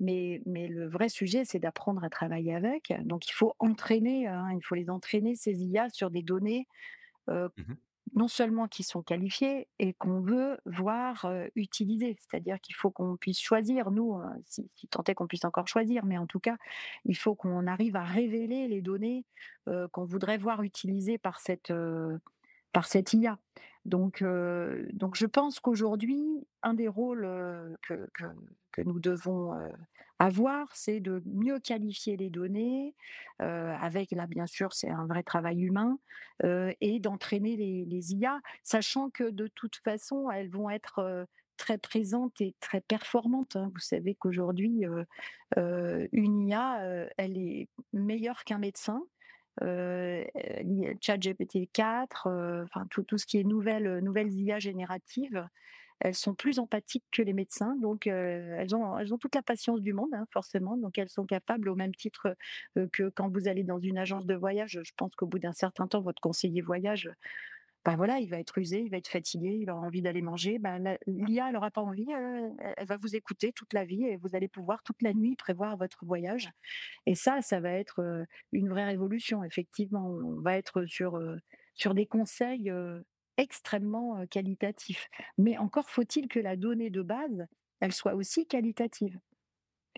mais 0.00 0.42
mais 0.46 0.68
le 0.68 0.88
vrai 0.88 1.08
sujet, 1.08 1.44
c'est 1.44 1.58
d'apprendre 1.58 2.04
à 2.04 2.10
travailler 2.10 2.54
avec. 2.54 2.92
Donc 3.04 3.28
il 3.28 3.32
faut 3.32 3.54
entraîner, 3.58 4.26
hein, 4.26 4.48
il 4.54 4.62
faut 4.64 4.74
les 4.74 4.90
entraîner, 4.90 5.34
ces 5.36 5.52
IA, 5.64 5.88
sur 5.90 6.10
des 6.10 6.22
données, 6.22 6.66
Mmh 7.56 7.76
non 8.14 8.28
seulement 8.28 8.68
qui 8.68 8.82
sont 8.82 9.02
qualifiés 9.02 9.68
et 9.78 9.92
qu'on 9.92 10.20
veut 10.20 10.58
voir, 10.64 11.26
heu, 11.26 11.50
utilisés. 11.54 12.16
C'est-à-dire 12.20 12.60
qu'il 12.60 12.74
faut 12.74 12.90
qu'on 12.90 13.16
puisse 13.16 13.40
choisir 13.40 13.90
nous, 13.90 14.14
heu, 14.16 14.24
si 14.46 14.70
si 14.74 14.88
tant 14.88 15.02
est 15.04 15.14
qu'on 15.14 15.26
puisse 15.26 15.44
encore 15.44 15.68
choisir, 15.68 16.04
mais 16.06 16.16
en 16.16 16.26
tout 16.26 16.40
cas, 16.40 16.56
il 17.04 17.16
faut 17.16 17.34
qu'on 17.34 17.66
arrive 17.66 17.96
à 17.96 18.04
révéler 18.04 18.68
les 18.68 18.80
données, 18.80 19.24
qu'on 19.92 20.04
voudrait 20.04 20.38
voir 20.38 20.62
utilisées 20.62 21.18
par 21.18 21.40
cette, 21.40 21.72
par 22.72 22.86
cette 22.86 23.12
IA. 23.14 23.38
Donc 23.86 24.18
je 24.20 25.26
pense 25.26 25.60
qu'aujourd'hui, 25.60 26.22
un 26.62 26.74
des 26.74 26.88
rôles, 26.88 27.26
que 27.82 28.82
nous 28.82 29.00
devons, 29.00 29.52
avoir, 30.18 30.74
c'est 30.74 31.00
de 31.00 31.22
mieux 31.26 31.58
qualifier 31.60 32.16
les 32.16 32.30
données, 32.30 32.94
avec 33.38 34.10
là, 34.12 34.26
bien 34.26 34.46
sûr, 34.46 34.72
c'est 34.72 34.90
un 34.90 35.06
vrai 35.06 35.22
travail 35.22 35.62
humain, 35.62 35.98
et 36.44 37.00
d'entraîner 37.00 37.56
les 37.56 38.14
IA, 38.14 38.40
sachant 38.64 39.10
que 39.10 39.30
de 39.30 39.46
toute 39.48 39.76
façon, 39.76 40.30
elles 40.30 40.50
vont 40.50 40.70
être, 40.70 41.26
très 41.58 41.78
présentes 41.78 42.38
et 42.42 42.54
très 42.60 42.82
performantes, 42.82 43.56
hein. 43.56 43.70
Vous 43.72 43.80
savez 43.80 44.14
qu'aujourd'hui, 44.14 44.84
une 45.56 46.42
IA, 46.48 47.08
elle 47.16 47.38
est 47.38 47.68
meilleure 47.94 48.44
qu'un 48.44 48.58
médecin. 48.58 49.02
Heu, 49.62 50.24
li 50.64 50.86
ChatGPT 51.00 51.68
4, 51.72 52.28
heu, 52.28 52.62
enfin 52.64 52.86
tout 52.90 53.18
ce 53.18 53.26
qui 53.26 53.38
est 53.38 53.44
nouvelles, 53.44 53.98
nouvelles 54.00 54.32
IA 54.32 54.58
génératives, 54.58 55.48
elles 56.00 56.14
sont 56.14 56.34
plus 56.34 56.58
empathiques 56.60 57.04
que 57.12 57.22
les 57.22 57.32
médecins, 57.34 57.76
donc 57.82 58.06
elles 58.06 58.74
ont 58.76 58.98
elles 58.98 59.14
ont 59.14 59.18
toute 59.18 59.34
la 59.34 59.42
patience 59.42 59.82
du 59.82 59.92
monde, 59.94 60.10
hein, 60.14 60.26
forcément, 60.32 60.76
donc 60.76 60.98
elles 60.98 61.08
sont 61.10 61.26
capables, 61.26 61.68
au 61.70 61.74
même 61.76 61.94
titre, 61.94 62.36
que 62.92 63.08
quand 63.10 63.30
vous 63.30 63.48
allez 63.48 63.64
dans 63.64 63.78
une 63.80 63.98
agence 63.98 64.26
de 64.26 64.34
voyage, 64.34 64.80
je 64.84 64.92
pense 64.96 65.14
qu'au 65.16 65.26
bout 65.26 65.38
d'un 65.40 65.52
certain 65.54 65.86
temps, 65.88 66.02
votre 66.02 66.20
conseiller 66.22 66.60
voyage, 66.62 67.10
bah, 67.86 67.94
voilà, 67.94 68.18
il 68.18 68.28
va 68.28 68.40
être 68.40 68.58
usé, 68.58 68.80
il 68.80 68.90
va 68.90 68.96
être 68.96 69.06
fatigué, 69.06 69.58
il 69.62 69.70
aura 69.70 69.86
envie 69.86 70.02
d'aller 70.02 70.20
manger. 70.20 70.58
Bah, 70.58 70.80
la 70.80 70.98
l'IA, 71.06 71.50
elle 71.50 71.56
aura 71.56 71.70
pas 71.70 71.82
envie, 71.82 72.08
heu, 72.12 72.50
elle 72.76 72.86
va 72.86 72.96
vous 72.96 73.14
écouter 73.14 73.52
toute 73.52 73.72
la 73.72 73.84
vie 73.84 74.02
et 74.04 74.16
vous 74.16 74.34
allez 74.34 74.48
pouvoir 74.48 74.82
toute 74.82 75.00
la 75.02 75.14
nuit 75.14 75.36
prévoir 75.36 75.76
votre 75.76 76.04
voyage 76.04 76.50
et 77.06 77.14
ça, 77.14 77.42
ça 77.42 77.60
va 77.60 77.70
être, 77.70 78.26
une 78.50 78.68
vraie 78.68 78.86
révolution 78.86 79.44
effectivement. 79.44 80.08
On 80.08 80.40
va 80.40 80.56
être 80.56 80.84
sur, 80.86 81.20
sur 81.74 81.94
des 81.94 82.06
conseils, 82.06 82.72
extrêmement, 83.36 84.26
qualitatifs. 84.26 85.08
Mais 85.38 85.56
encore 85.56 85.88
faut-il 85.88 86.26
que 86.26 86.40
la 86.40 86.56
donnée 86.56 86.90
de 86.90 87.02
base, 87.02 87.46
elle 87.78 87.92
soit 87.92 88.14
aussi 88.14 88.48
qualitative 88.48 89.16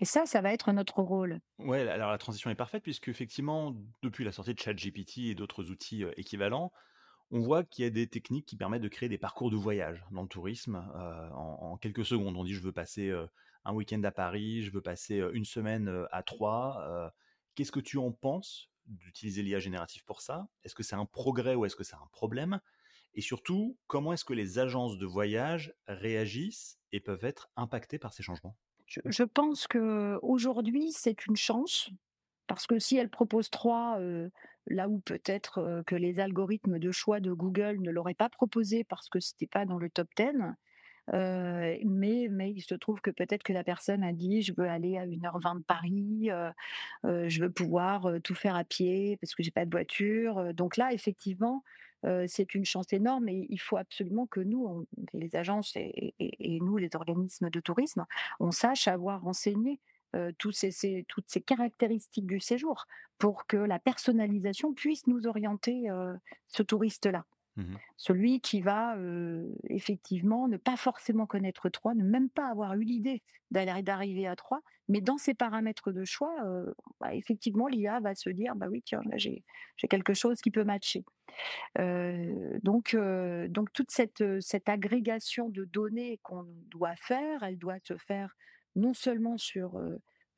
et 0.01 0.05
ça, 0.05 0.25
ça 0.25 0.39
va 0.39 0.53
être 0.53 0.71
notre 0.71 1.01
rôle. 1.01 1.41
Ouais, 1.57 1.85
alors 1.89 2.09
la 2.09 2.17
transition 2.17 2.49
est 2.49 2.55
parfaite 2.55 2.83
puisque 2.83 3.09
effectivement, 3.09 3.75
depuis 4.01 4.23
la 4.23 4.31
sortie 4.31 4.53
de 4.53 4.59
ChatGPT 4.59 5.17
et 5.25 5.35
d'autres 5.35 5.71
outils, 5.71 6.05
équivalents, 6.15 6.71
on 7.31 7.39
voit 7.41 7.63
qu'il 7.63 7.83
y 7.83 7.87
a 7.87 7.91
des 7.91 8.07
techniques 8.07 8.45
qui 8.45 8.55
permettent 8.57 8.81
de 8.81 8.87
créer 8.87 9.09
des 9.09 9.17
parcours 9.17 9.51
de 9.51 9.55
voyage 9.57 10.03
dans 10.11 10.23
le 10.23 10.27
tourisme, 10.27 10.75
heu, 10.95 11.29
en 11.33 11.77
quelques 11.77 12.05
secondes. 12.05 12.35
On 12.37 12.43
dit: 12.43 12.53
«Je 12.53 12.61
veux 12.61 12.71
passer, 12.73 13.09
heu, 13.09 13.29
un 13.65 13.73
week-end 13.73 14.01
à 14.03 14.11
Paris, 14.11 14.63
je 14.63 14.71
veux 14.71 14.81
passer, 14.81 15.19
heu, 15.19 15.35
1 15.35 15.45
semaine, 15.45 16.05
à 16.11 16.23
Troyes», 16.23 17.13
qu'est-ce 17.55 17.71
que 17.71 17.79
tu 17.79 17.97
en 17.97 18.11
penses 18.11 18.71
d'utiliser 18.85 19.43
l'IA 19.43 19.59
générative 19.59 20.03
pour 20.05 20.21
ça? 20.21 20.47
Est-ce 20.63 20.75
que 20.75 20.83
c'est 20.83 20.95
un 20.95 21.05
progrès 21.05 21.55
ou 21.55 21.65
est-ce 21.65 21.75
que 21.75 21.83
c'est 21.83 21.95
un 21.95 22.07
problème? 22.11 22.59
Et 23.15 23.21
surtout, 23.21 23.77
comment 23.87 24.13
est-ce 24.13 24.25
que 24.25 24.33
les 24.33 24.59
agences 24.59 24.97
de 24.97 25.05
voyage 25.05 25.75
réagissent 25.87 26.79
et 26.91 26.99
peuvent 27.01 27.25
être 27.25 27.49
impactées 27.55 27.99
par 27.99 28.13
ces 28.13 28.23
changements? 28.23 28.57
Je 28.85 29.01
je 29.05 29.23
pense 29.23 29.67
qu'aujourd'hui, 29.67 30.91
c'est 30.91 31.25
une 31.27 31.35
chance 31.35 31.89
Parce 32.47 32.67
que 32.67 32.79
si 32.79 32.97
elle 32.97 33.09
propose 33.11 33.49
3, 33.51 33.99
heu, 34.01 34.31
là 34.69 34.89
où 34.89 34.99
peut-être, 34.99 35.83
que 35.87 35.95
les 35.95 36.19
algorithmes 36.19 36.79
de 36.79 36.91
choix 36.91 37.19
de 37.19 37.31
Google 37.33 37.77
ne 37.81 37.91
l'auraient 37.91 38.13
pas 38.15 38.29
proposé 38.29 38.83
parce 38.85 39.09
que 39.09 39.19
c'était 39.19 39.47
pas 39.47 39.65
dans 39.65 39.77
le 39.79 39.89
top 39.89 40.07
10, 40.15 40.55
heu, 41.13 41.77
mais 41.85 42.27
mais 42.31 42.51
il 42.51 42.61
se 42.61 42.75
trouve 42.75 43.01
que 43.01 43.11
peut-être 43.11 43.43
que 43.43 43.53
la 43.53 43.63
personne 43.65 44.03
a 44.03 44.13
dit: 44.13 44.41
«Je 44.43 44.53
veux 44.57 44.67
aller 44.69 44.97
à 44.97 45.05
1:20 45.07 45.55
de 45.55 45.63
Paris, 45.63 46.29
je 47.05 47.41
veux 47.41 47.51
pouvoir, 47.51 48.09
tout 48.23 48.35
faire 48.35 48.55
à 48.55 48.63
pied 48.65 49.17
parce 49.21 49.35
que 49.35 49.43
j'ai 49.43 49.51
pas 49.51 49.65
de 49.65 49.71
voiture», 49.71 50.53
donc 50.55 50.77
là 50.77 50.93
effectivement, 50.93 51.63
c'est 52.27 52.55
une 52.55 52.65
chance 52.65 52.93
énorme 52.93 53.29
et 53.29 53.47
il 53.49 53.59
faut 53.61 53.77
absolument 53.77 54.27
que 54.27 54.39
nous, 54.41 54.87
les 55.13 55.35
agences 55.35 55.73
et 55.77 56.59
nous, 56.61 56.77
les 56.77 56.89
organismes 56.95 57.49
de 57.51 57.59
tourisme, 57.61 58.05
on 58.41 58.51
sache 58.51 58.87
avoir 58.89 59.21
renseigné 59.23 59.79
heu, 60.15 60.33
tous 60.37 60.51
ces 60.51 60.71
ces 60.71 61.05
toutes 61.07 61.29
ces 61.29 61.41
caractéristiques 61.41 62.27
du 62.27 62.39
séjour 62.39 62.85
pour 63.17 63.47
que 63.47 63.57
la 63.57 63.79
personnalisation 63.79 64.73
puisse 64.73 65.07
nous 65.07 65.27
orienter, 65.27 65.89
heu, 65.89 66.15
ce 66.47 66.63
touriste-là. 66.63 67.25
Mmh 67.55 67.79
Celui 67.97 68.39
qui 68.41 68.61
va, 68.61 68.97
heu, 68.97 69.53
effectivement 69.69 70.47
ne 70.47 70.57
pas 70.57 70.77
forcément 70.77 71.27
connaître 71.27 71.69
Troyes, 71.69 71.95
ne 71.95 72.03
même 72.05 72.29
pas 72.29 72.47
avoir 72.49 72.73
eu 72.75 72.83
l'idée 72.83 73.23
d'arriver 73.51 74.27
à 74.27 74.35
Troyes, 74.37 74.61
mais 74.87 75.01
dans 75.01 75.17
ses 75.17 75.33
paramètres 75.33 75.91
de 75.91 76.05
choix, 76.05 76.35
bah, 77.01 77.13
effectivement 77.13 77.67
l'IA 77.67 77.99
va 77.99 78.15
se 78.15 78.29
dire: 78.29 78.55
«Bah 78.55 78.67
oui 78.71 78.81
tiens 78.85 79.01
là 79.05 79.17
j'ai 79.17 79.43
quelque 79.89 80.13
chose 80.13 80.39
qui 80.41 80.51
peut 80.51 80.63
matcher». 80.63 81.03
Donc 82.63 82.95
donc 83.49 83.73
toute 83.73 83.91
cette 83.91 84.69
agrégation 84.69 85.49
de 85.49 85.65
données 85.65 86.19
qu'on 86.23 86.45
doit 86.67 86.95
faire, 86.95 87.43
elle 87.43 87.57
doit 87.57 87.79
se 87.83 87.97
faire 87.97 88.35
non 88.75 88.93
seulement 88.93 89.37
sur, 89.37 89.79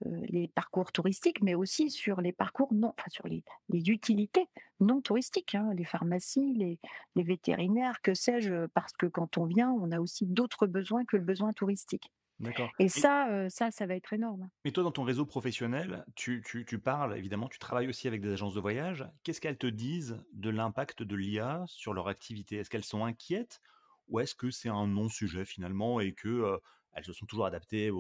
les 0.06 0.48
parcours 0.48 0.92
touristiques, 0.92 1.42
mais 1.44 1.54
aussi 1.56 1.92
sur 1.92 2.22
les 2.22 2.34
parcours 2.34 2.74
non 2.74 2.94
enfin 2.98 3.10
sur 3.10 3.28
les 3.28 3.44
les 3.70 3.90
utilités 3.90 4.48
non 4.80 5.00
touristiques, 5.02 5.54
hein, 5.56 5.74
les 5.76 5.86
pharmacies, 5.86 6.54
les 6.56 6.80
les 7.16 7.24
vétérinaires, 7.24 8.02
que 8.02 8.16
sais-je, 8.16 8.66
parce 8.68 8.94
que 8.94 9.06
quand 9.06 9.38
on 9.38 9.46
vient, 9.46 9.72
on 9.72 9.92
a 9.92 10.00
aussi 10.00 10.26
d'autres 10.26 10.66
besoins 10.68 11.06
que 11.06 11.18
le 11.18 11.24
besoin 11.24 11.54
touristique 11.54 12.12
D'accord. 12.40 12.74
et 12.80 12.90
Et 12.90 12.90
ça, 12.90 13.50
ça, 13.50 13.72
ça 13.72 13.86
va 13.88 13.96
être 13.96 14.14
énorme. 14.14 14.50
mais 14.64 14.72
toi, 14.72 14.84
dans 14.84 14.92
ton 14.92 15.04
réseau 15.04 15.26
professionnel, 15.26 16.06
tu 16.16 16.42
tu 16.46 16.66
tu 16.66 16.80
parles 16.80 17.18
évidemment, 17.18 17.48
tu 17.50 17.58
travailles 17.60 17.88
aussi 17.88 18.08
avec 18.08 18.22
des 18.22 18.32
agences 18.32 18.54
de 18.54 18.60
voyage. 18.60 19.08
Qu'est-ce 19.24 19.42
qu'elles 19.42 19.58
te 19.58 19.68
disent 19.68 20.24
de 20.34 20.50
l'impact 20.52 21.02
de 21.04 21.16
l'IA 21.16 21.64
sur 21.68 21.94
leur 21.94 22.08
activité? 22.08 22.58
Est-ce 22.58 22.70
qu'elles 22.70 22.84
sont 22.84 23.04
inquiètes? 23.04 23.60
Ou 24.08 24.20
est-ce 24.20 24.36
que 24.36 24.52
c'est 24.52 24.70
un 24.70 24.88
non-sujet 24.88 25.46
finalement 25.46 26.00
et 26.00 26.14
que, 26.14 26.60
elles 26.94 27.04
se 27.06 27.14
sont 27.14 27.26
toujours 27.26 27.46
adaptées 27.46 27.92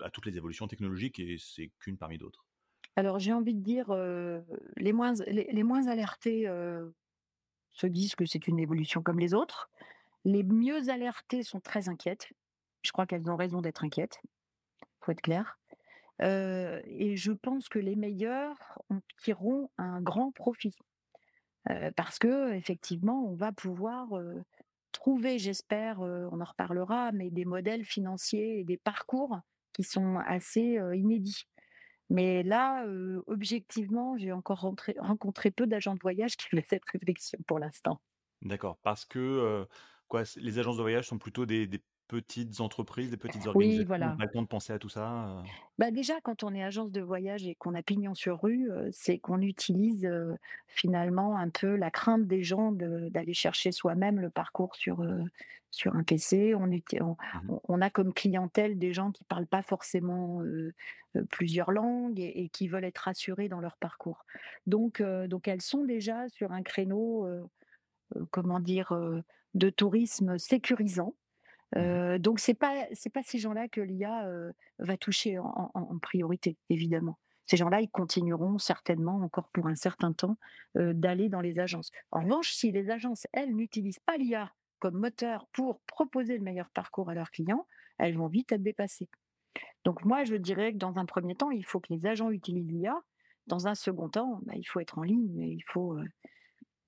à 0.00 0.10
toutes 0.10 0.26
les 0.26 0.36
évolutions 0.36 0.68
technologiques 0.68 1.18
et 1.20 1.36
c'est 1.38 1.70
qu'une 1.78 1.98
parmi 1.98 2.18
d'autres? 2.18 2.46
Alors 2.96 3.18
j'ai 3.18 3.32
envie 3.32 3.54
de 3.54 3.62
dire, 3.62 3.90
heu, 3.92 4.44
les 4.76 4.92
moins 4.92 5.12
les 5.26 5.88
alertés, 5.88 6.46
heu, 6.48 6.94
se 7.72 7.86
disent 7.88 8.14
que 8.16 8.26
c'est 8.26 8.48
une 8.48 8.60
évolution 8.60 9.02
comme 9.02 9.20
les 9.20 9.34
autres. 9.34 9.70
Les 10.24 10.44
mieux 10.44 10.90
alertées 10.90 11.42
sont 11.44 11.60
très 11.60 11.88
inquiètes. 11.88 12.32
Je 12.84 12.92
crois 12.92 13.06
qu'elles 13.06 13.30
ont 13.30 13.36
raison 13.36 13.62
d'être 13.62 13.84
inquiètes, 13.84 14.20
faut 15.02 15.12
être 15.12 15.22
clair. 15.22 15.58
Heu 16.22 16.82
et 16.86 17.16
je 17.16 17.32
pense 17.32 17.68
que 17.68 17.78
les 17.80 17.96
meilleurs 17.96 18.78
tireront 19.22 19.70
un 19.78 20.02
grand 20.02 20.32
profit, 20.32 20.76
parce 21.96 22.18
qu'effectivement, 22.18 23.24
on 23.28 23.34
va 23.34 23.52
pouvoir, 23.52 24.08
trouver, 25.00 25.38
j'espère, 25.38 26.02
heu, 26.04 26.28
on 26.32 26.40
en 26.40 26.44
reparlera, 26.44 27.12
mais 27.12 27.30
des 27.30 27.44
modèles 27.46 27.84
financiers 27.84 28.60
et 28.60 28.64
des 28.64 28.76
parcours 28.78 29.38
qui 29.74 29.82
sont 29.84 30.18
assez, 30.18 30.78
heu, 30.78 30.96
inédits. 30.96 31.44
Mais 32.10 32.42
là, 32.44 32.84
heu, 32.86 33.22
objectivement, 33.28 34.16
j'ai 34.18 34.32
encore 34.32 34.60
rencontré 35.00 35.50
peu 35.52 35.66
d'agents 35.66 35.94
de 35.94 36.00
voyage 36.02 36.36
qui 36.36 36.48
faisaient 36.48 36.66
cette 36.68 36.84
réflexion 36.92 37.38
pour 37.46 37.58
l'instant. 37.60 38.00
D'accord, 38.42 38.78
parce 38.82 39.04
que, 39.04 39.66
quoi, 40.08 40.22
les 40.36 40.58
agences 40.58 40.76
de 40.78 40.82
voyage 40.82 41.06
sont 41.08 41.18
plutôt 41.18 41.44
des 41.46 41.66
petites 42.10 42.60
entreprises, 42.60 43.10
des 43.10 43.16
petites 43.16 43.46
Oui, 43.54 43.84
organisations 43.86 43.86
n'ont 44.00 44.10
voilà. 44.10 44.16
pas 44.16 44.24
le 44.24 44.30
temps 44.30 44.42
de 44.42 44.48
penser 44.48 44.72
à 44.72 44.78
tout 44.78 44.88
ça, 44.88 45.44
heu? 45.46 45.50
Bah, 45.78 45.90
déjà, 45.90 46.20
quand 46.20 46.44
on 46.44 46.54
est 46.54 46.62
agence 46.62 46.92
de 46.92 47.00
voyage 47.00 47.46
et 47.46 47.54
qu'on 47.54 47.74
a 47.74 47.82
pignon 47.82 48.14
sur 48.14 48.40
rue, 48.42 48.70
heu, 48.70 48.88
c'est 48.92 49.18
qu'on 49.18 49.40
utilise, 49.40 50.04
heu, 50.04 50.36
finalement 50.68 51.36
un 51.38 51.48
peu 51.50 51.74
la 51.76 51.90
crainte 51.90 52.26
des 52.26 52.42
gens 52.42 52.72
de 52.72 53.08
d'aller 53.08 53.32
chercher 53.34 53.72
soi-même 53.72 54.20
le 54.20 54.30
parcours 54.30 54.76
sur, 54.76 55.02
sur 55.70 55.94
un 55.96 56.02
PC. 56.04 56.54
On 56.54 56.70
on 57.00 57.16
Mmh 57.32 57.48
on 57.48 57.60
on 57.68 57.80
a 57.80 57.90
comme 57.90 58.12
clientèle 58.12 58.78
des 58.78 58.92
gens 58.92 59.10
qui 59.12 59.24
parlent 59.24 59.46
pas 59.46 59.62
forcément, 59.62 60.42
plusieurs 61.30 61.72
langues 61.72 62.20
et 62.20 62.44
et 62.44 62.48
qui 62.50 62.68
veulent 62.68 62.84
être 62.84 62.98
rassurés 62.98 63.48
dans 63.48 63.60
leur 63.60 63.76
parcours. 63.78 64.24
Donc 64.66 65.02
donc 65.02 65.48
elles 65.48 65.62
sont 65.62 65.84
déjà 65.84 66.28
sur 66.28 66.52
un 66.52 66.62
créneau, 66.62 67.26
comment 68.30 68.60
dire? 68.60 68.92
De 69.54 69.68
tourisme 69.70 70.38
sécurisant 70.38 71.16
Mmh 71.76 72.18
donc 72.18 72.40
c'est 72.40 72.54
pas 72.54 72.86
c'est 72.92 73.10
pas 73.10 73.22
ces 73.22 73.38
gens-là 73.38 73.68
que 73.68 73.80
l'IA, 73.80 74.28
va 74.80 74.96
toucher 74.96 75.38
en 75.38 75.98
priorité, 76.02 76.56
évidemment. 76.68 77.18
Ces 77.46 77.56
gens-là, 77.56 77.80
ils 77.80 77.90
continueront 77.90 78.58
certainement 78.58 79.16
encore 79.16 79.48
pour 79.48 79.66
un 79.66 79.74
certain 79.74 80.12
temps, 80.12 80.36
d'aller 80.74 81.28
dans 81.28 81.40
les 81.40 81.58
agences. 81.58 81.90
En 82.12 82.20
revanche, 82.20 82.52
si 82.52 82.70
les 82.70 82.90
agences, 82.90 83.26
elles, 83.32 83.54
n'utilisent 83.54 83.98
pas 84.00 84.16
l'IA 84.16 84.52
comme 84.78 84.98
moteur 84.98 85.46
pour 85.52 85.80
proposer 85.80 86.38
le 86.38 86.44
meilleur 86.44 86.70
parcours 86.70 87.10
à 87.10 87.14
leurs 87.14 87.30
clients, 87.30 87.66
elles 87.98 88.16
vont 88.16 88.28
vite 88.28 88.52
être 88.52 88.62
dépassées. 88.62 89.08
Donc 89.84 90.04
moi, 90.04 90.24
je 90.24 90.36
dirais 90.36 90.72
que 90.72 90.78
dans 90.78 90.96
un 90.96 91.06
premier 91.06 91.34
temps, 91.34 91.50
il 91.50 91.64
faut 91.64 91.80
que 91.80 91.92
les 91.92 92.06
agents 92.06 92.30
utilisent 92.30 92.70
l'IA. 92.70 92.96
Dans 93.46 93.66
un 93.66 93.74
second 93.74 94.08
temps, 94.08 94.40
bah, 94.42 94.54
il 94.56 94.64
faut 94.64 94.80
être 94.80 94.98
en 94.98 95.02
ligne 95.02 95.40
il 95.40 95.64
faut, 95.72 95.98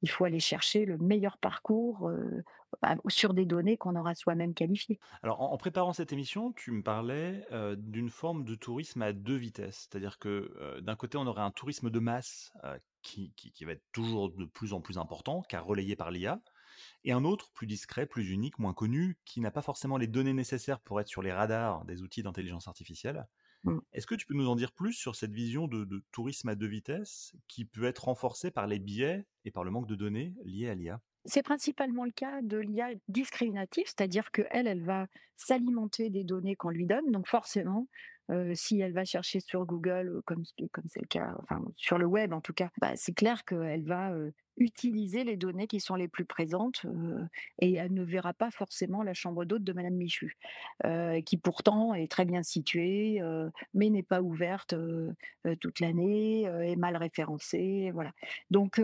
il 0.03 0.11
faut 0.11 0.25
aller 0.25 0.41
chercher 0.41 0.85
le 0.85 0.99
meilleur 0.99 1.39
parcours, 1.39 2.11
bah, 2.83 2.97
sur 3.09 3.35
des 3.35 3.47
données 3.47 3.77
qu'on 3.77 3.97
aura 3.97 4.15
soi-même 4.15 4.55
qualifiées. 4.55 4.99
Alors, 5.23 5.41
en 5.41 5.57
préparant 5.57 5.93
cette 5.93 6.13
émission, 6.13 6.53
tu 6.53 6.73
me 6.73 6.83
parlais, 6.83 7.47
d'une 7.77 8.11
forme 8.11 8.45
de 8.45 8.55
tourisme 8.55 9.03
à 9.03 9.13
2 9.13 9.37
vitesses. 9.37 9.89
C'est-à-dire 9.91 10.19
que, 10.19 10.81
d'un 10.81 10.97
côté, 10.97 11.19
on 11.19 11.27
aurait 11.27 11.43
un 11.43 11.51
tourisme 11.51 11.91
de 11.91 11.99
masse, 11.99 12.53
qui 13.03 13.33
qui 13.37 13.53
qui 13.53 13.65
va 13.65 13.73
être 13.73 13.85
toujours 13.93 14.31
de 14.31 14.45
plus 14.45 14.73
en 14.73 14.81
plus 14.81 14.99
important, 14.99 15.43
car 15.49 15.65
relayé 15.65 15.97
par 15.97 16.11
l'IA 16.11 16.41
et 17.05 17.13
un 17.13 17.25
autre 17.25 17.51
plus 17.53 17.67
discret, 17.67 18.07
plus 18.07 18.31
unique, 18.31 18.59
moins 18.59 18.75
connu, 18.75 19.19
qui 19.25 19.41
n'a 19.41 19.51
pas 19.51 19.63
forcément 19.63 19.99
les 19.99 20.07
données 20.07 20.33
nécessaires 20.33 20.81
pour 20.81 21.01
être 21.01 21.09
sur 21.09 21.23
les 21.23 21.33
radars 21.33 21.85
des 21.85 22.03
outils 22.03 22.23
d'intelligence 22.23 22.69
artificielle. 22.69 23.27
Mmh. 23.65 23.79
Est-ce 23.93 24.07
que 24.07 24.15
tu 24.15 24.27
peux 24.27 24.35
nous 24.35 24.49
en 24.49 24.57
dire 24.57 24.73
plus 24.73 24.93
sur 24.93 25.15
cette 25.15 25.33
vision 25.33 25.69
de 25.69 25.85
de 25.85 26.03
tourisme 26.11 26.49
à 26.49 26.55
2 26.55 26.67
vitesses 26.67 27.35
qui 27.49 27.65
peut 27.65 27.85
être 27.85 28.05
renforcée 28.05 28.51
par 28.51 28.67
les 28.67 28.79
biais 28.79 29.27
et 29.45 29.51
par 29.51 29.65
le 29.65 29.71
manque 29.71 29.87
de 29.87 29.95
données 29.95 30.35
liés 30.45 30.69
à 30.69 30.75
l'IA? 30.75 31.01
C'est 31.25 31.45
principalement 31.45 32.05
le 32.05 32.11
cas 32.11 32.43
de 32.43 32.59
l'IA 32.59 32.91
discriminative, 33.07 33.85
c'est-à-dire 33.87 34.33
qu'elle, 34.33 34.67
elle 34.67 34.83
va 34.83 35.07
s'alimenter 35.37 36.11
des 36.11 36.25
données 36.25 36.57
qu'on 36.57 36.71
lui 36.71 36.87
donne. 36.87 37.13
Donc 37.13 37.29
forcément, 37.29 37.87
si 38.55 38.81
elle 38.81 38.93
va 38.93 39.05
chercher 39.05 39.41
sur 39.41 39.65
Google, 39.67 40.23
comme 40.25 40.45
c'est 40.45 41.01
le 41.01 41.07
cas, 41.07 41.35
enfin 41.43 41.63
sur 41.77 41.99
le 41.99 42.07
web 42.07 42.33
en 42.33 42.41
tout 42.41 42.53
cas, 42.53 42.71
bah, 42.81 42.93
c'est 42.97 43.15
clair 43.15 43.45
qu'elle 43.45 43.85
va, 43.85 44.13
utiliser 44.59 45.25
les 45.25 45.37
données 45.37 45.67
qui 45.67 45.81
sont 45.81 45.95
les 45.95 46.09
plus 46.09 46.25
présentes, 46.25 46.85
et 47.59 47.75
elle 47.75 47.93
ne 47.95 48.05
verra 48.05 48.35
pas 48.35 48.51
forcément 48.51 49.03
la 49.03 49.15
chambre 49.15 49.45
d'hôte 49.45 49.65
de 49.65 49.73
madame 49.73 49.95
Michu, 49.95 50.37
qui 51.25 51.37
pourtant 51.39 51.95
est 51.95 52.11
très 52.11 52.25
bien 52.25 52.43
située, 52.43 53.21
mais 53.75 53.91
n'est 53.91 54.03
pas 54.03 54.21
ouverte, 54.23 54.75
toute 55.61 55.81
l'année, 55.81 56.43
est 56.43 56.77
mal 56.77 56.97
référencée, 56.97 57.91
voilà. 57.95 58.13
Donc, 58.51 58.81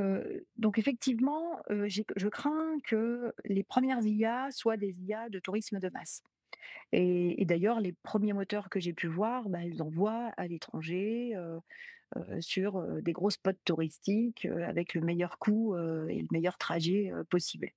donc 0.56 0.78
effectivement, 0.78 1.60
je 1.68 2.28
crains 2.28 2.78
que 2.84 3.34
les 3.44 3.62
premières 3.62 4.02
IA 4.02 4.50
soient 4.50 4.76
des 4.76 5.00
IA 5.02 5.28
de 5.28 5.38
tourisme 5.38 5.78
de 5.78 5.90
masse 5.90 6.22
et 6.92 7.44
d'ailleurs 7.44 7.80
les 7.80 7.92
premiers 8.02 8.32
moteurs 8.32 8.70
que 8.70 8.80
j'ai 8.80 8.92
pu 8.92 9.08
voir, 9.08 9.48
bah, 9.48 9.64
ils 9.64 9.82
envoient 9.82 10.32
à 10.36 10.46
l'étranger, 10.46 11.34
sur, 12.40 12.82
des 13.02 13.12
gros 13.12 13.30
spots 13.30 13.52
touristiques, 13.64 14.46
avec 14.46 14.94
le 14.94 15.02
meilleur 15.02 15.38
coût, 15.38 15.76
et 15.76 16.22
le 16.22 16.28
meilleur 16.30 16.56
trajet, 16.56 17.12
possible. 17.30 17.70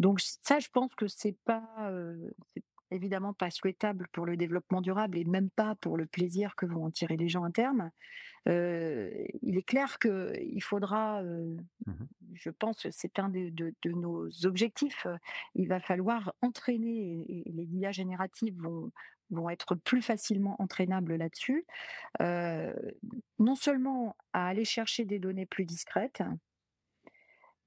Donc 0.00 0.20
ça, 0.20 0.58
je 0.58 0.68
pense 0.72 0.94
que 0.96 1.06
c'est 1.06 1.36
pas, 1.44 1.92
évidemment 2.90 3.32
pas 3.34 3.50
souhaitable 3.50 4.08
pour 4.12 4.26
le 4.26 4.36
développement 4.36 4.80
durable 4.80 5.18
et 5.18 5.24
même 5.24 5.50
pas 5.50 5.74
pour 5.76 5.96
le 5.96 6.06
plaisir 6.06 6.54
que 6.56 6.66
vont 6.66 6.84
en 6.86 6.90
tirer 6.90 7.16
les 7.16 7.28
gens 7.28 7.44
à 7.44 7.50
terme. 7.50 7.90
Heu, 8.48 9.12
il 9.42 9.58
est 9.58 9.62
clair 9.62 9.98
qu'il 10.00 10.62
faudra, 10.62 11.22
heu, 11.24 11.56
Mmh 11.86 12.08
je 12.34 12.50
pense 12.50 12.82
que 12.82 12.90
c'est 12.90 13.18
un 13.18 13.28
de 13.30 13.50
de 13.50 13.90
nos 13.92 14.28
objectifs, 14.46 15.06
heu, 15.06 15.16
il 15.54 15.68
va 15.68 15.80
falloir 15.80 16.34
entraîner 16.42 17.24
et 17.28 17.48
et 17.50 17.52
les 17.52 17.64
IA 17.76 17.92
génératives 17.92 18.56
vont 18.62 18.92
vont 19.30 19.50
être 19.50 19.74
plus 19.76 20.02
facilement 20.02 20.56
entraînables 20.60 21.16
là-dessus. 21.16 21.66
Non 23.38 23.54
seulement 23.56 24.16
à 24.32 24.48
aller 24.48 24.64
chercher 24.64 25.04
des 25.04 25.18
données 25.18 25.46
plus 25.46 25.64
discrètes, 25.64 26.22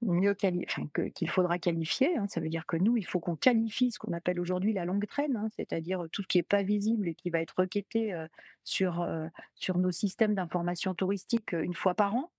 mieux 0.02 0.34
quali 0.34 0.64
enfin 0.68 0.86
qu'il 1.14 1.28
faudra 1.30 1.58
qualifier, 1.58 2.16
hein. 2.18 2.26
Ça 2.28 2.40
veut 2.40 2.48
dire 2.48 2.66
que 2.66 2.76
nous, 2.76 2.96
il 2.96 3.04
faut 3.06 3.20
qu'on 3.20 3.36
qualifie 3.36 3.90
ce 3.92 3.98
qu'on 3.98 4.12
appelle 4.12 4.40
aujourd'hui 4.40 4.72
la 4.72 4.84
longue 4.84 5.06
traîne, 5.06 5.36
hein, 5.36 5.48
c'est-à-dire, 5.56 6.06
tout 6.12 6.22
ce 6.22 6.28
qui 6.28 6.38
est 6.38 6.42
pas 6.42 6.62
visible 6.62 7.08
et 7.08 7.14
qui 7.14 7.30
va 7.30 7.40
être 7.40 7.54
requêté, 7.58 8.12
heu, 8.14 8.28
sur, 8.64 9.02
heu, 9.02 9.28
sur 9.54 9.78
nos 9.78 9.90
systèmes 9.92 10.34
d'information 10.34 10.94
touristique, 10.94 11.54
heu, 11.54 11.64
1 11.64 11.74
fois 11.74 11.94
par 11.94 12.14
an. 12.14 12.30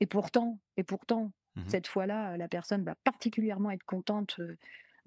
Et 0.00 0.06
pourtant 0.06 0.60
et 0.76 0.84
pourtant, 0.84 1.32
Mmh 1.56 1.62
cette 1.66 1.86
fois-là, 1.88 2.36
la 2.36 2.48
personne 2.48 2.84
va 2.84 2.96
particulièrement 3.04 3.70
être 3.70 3.84
contente, 3.84 4.40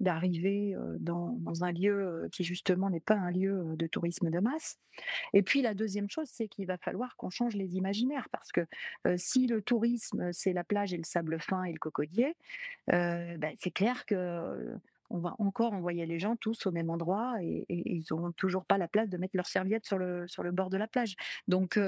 d'arriver, 0.04 0.76
dans 1.00 1.64
un 1.64 1.72
lieu, 1.72 2.28
qui 2.32 2.44
justement 2.44 2.90
n'est 2.90 3.00
pas 3.00 3.16
un 3.16 3.30
lieu, 3.30 3.74
de 3.76 3.86
tourisme 3.86 4.30
de 4.30 4.38
masse. 4.38 4.78
Et 5.32 5.42
puis 5.42 5.62
la 5.62 5.74
deuxième 5.74 6.08
chose, 6.08 6.28
c'est 6.30 6.46
qu'il 6.46 6.66
va 6.66 6.78
falloir 6.78 7.16
qu'on 7.16 7.30
change 7.30 7.56
les 7.56 7.76
imaginaires 7.76 8.28
parce 8.30 8.52
que, 8.52 8.66
si 9.16 9.46
le 9.46 9.62
tourisme, 9.62 10.32
c'est 10.32 10.52
la 10.52 10.64
plage 10.64 10.94
et 10.94 10.96
le 10.96 11.04
sable 11.04 11.40
fin 11.40 11.64
et 11.64 11.72
le 11.72 11.78
cocotier, 11.78 12.36
heu, 12.92 13.36
bah, 13.38 13.48
c'est 13.58 13.72
clair 13.72 14.06
que, 14.06 14.76
on 15.10 15.18
va 15.18 15.36
encore 15.38 15.74
envoyer 15.74 16.06
les 16.06 16.18
gens 16.18 16.34
tous 16.34 16.66
au 16.66 16.72
même 16.72 16.90
endroit 16.90 17.34
et 17.40 17.66
ils 17.68 18.04
auront 18.10 18.32
toujours 18.32 18.64
pas 18.64 18.78
la 18.78 18.88
place 18.88 19.08
de 19.10 19.18
mettre 19.18 19.36
leurs 19.36 19.46
serviettes 19.46 19.84
sur 19.84 19.98
le 19.98 20.50
bord 20.50 20.70
de 20.70 20.76
la 20.76 20.88
plage. 20.88 21.14
Donc, 21.46 21.78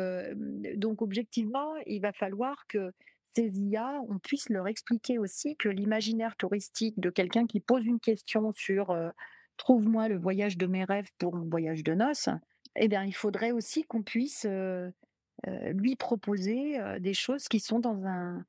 donc 0.77 1.03
objectivement, 1.03 1.75
il 1.87 2.01
va 2.01 2.13
falloir 2.13 2.67
que 2.69 2.93
ces 3.37 3.51
IA, 3.61 4.01
on 4.09 4.19
puisse 4.19 4.49
leur 4.51 4.67
expliquer 4.69 5.19
aussi 5.19 5.57
que 5.57 5.69
l'imaginaire 5.69 6.37
touristique 6.37 6.99
de 7.01 7.11
quelqu'un 7.11 7.47
qui 7.47 7.61
pose 7.61 7.87
une 7.87 8.01
question 8.01 8.53
sur, 8.55 8.97
«Trouve-moi 9.59 10.09
le 10.09 10.19
voyage 10.19 10.59
de 10.59 10.67
mes 10.67 10.85
rêves 10.85 11.11
pour 11.19 11.35
mon 11.37 11.49
voyage 11.49 11.85
de 11.85 11.95
noces», 11.95 12.29
eh 12.77 12.89
bien, 12.89 13.05
il 13.05 13.15
faudrait 13.15 13.53
aussi 13.53 13.85
qu'on 13.85 14.03
puisse, 14.03 14.47
lui 15.75 15.97
proposer, 15.97 16.79
des 17.01 17.15
choses 17.15 17.49
qui 17.49 17.61
sont 17.61 17.79
dans 17.81 18.05
un 18.07 18.45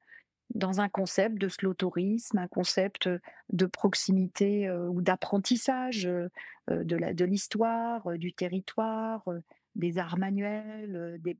dans 0.55 0.81
un 0.81 0.89
concept 0.89 1.37
de 1.39 1.49
slow 1.49 1.73
tourisme, 1.75 2.37
un 2.39 2.47
concept, 2.47 3.09
de 3.53 3.65
proximité, 3.67 4.71
ou 4.71 5.01
d'apprentissage, 5.01 6.03
de 6.03 6.29
de 6.69 7.25
l'histoire, 7.25 8.07
heu, 8.11 8.17
du 8.19 8.33
territoire, 8.33 9.23
des 9.75 9.97
arts 9.99 10.17
manuels, 10.19 11.17
des 11.21 11.37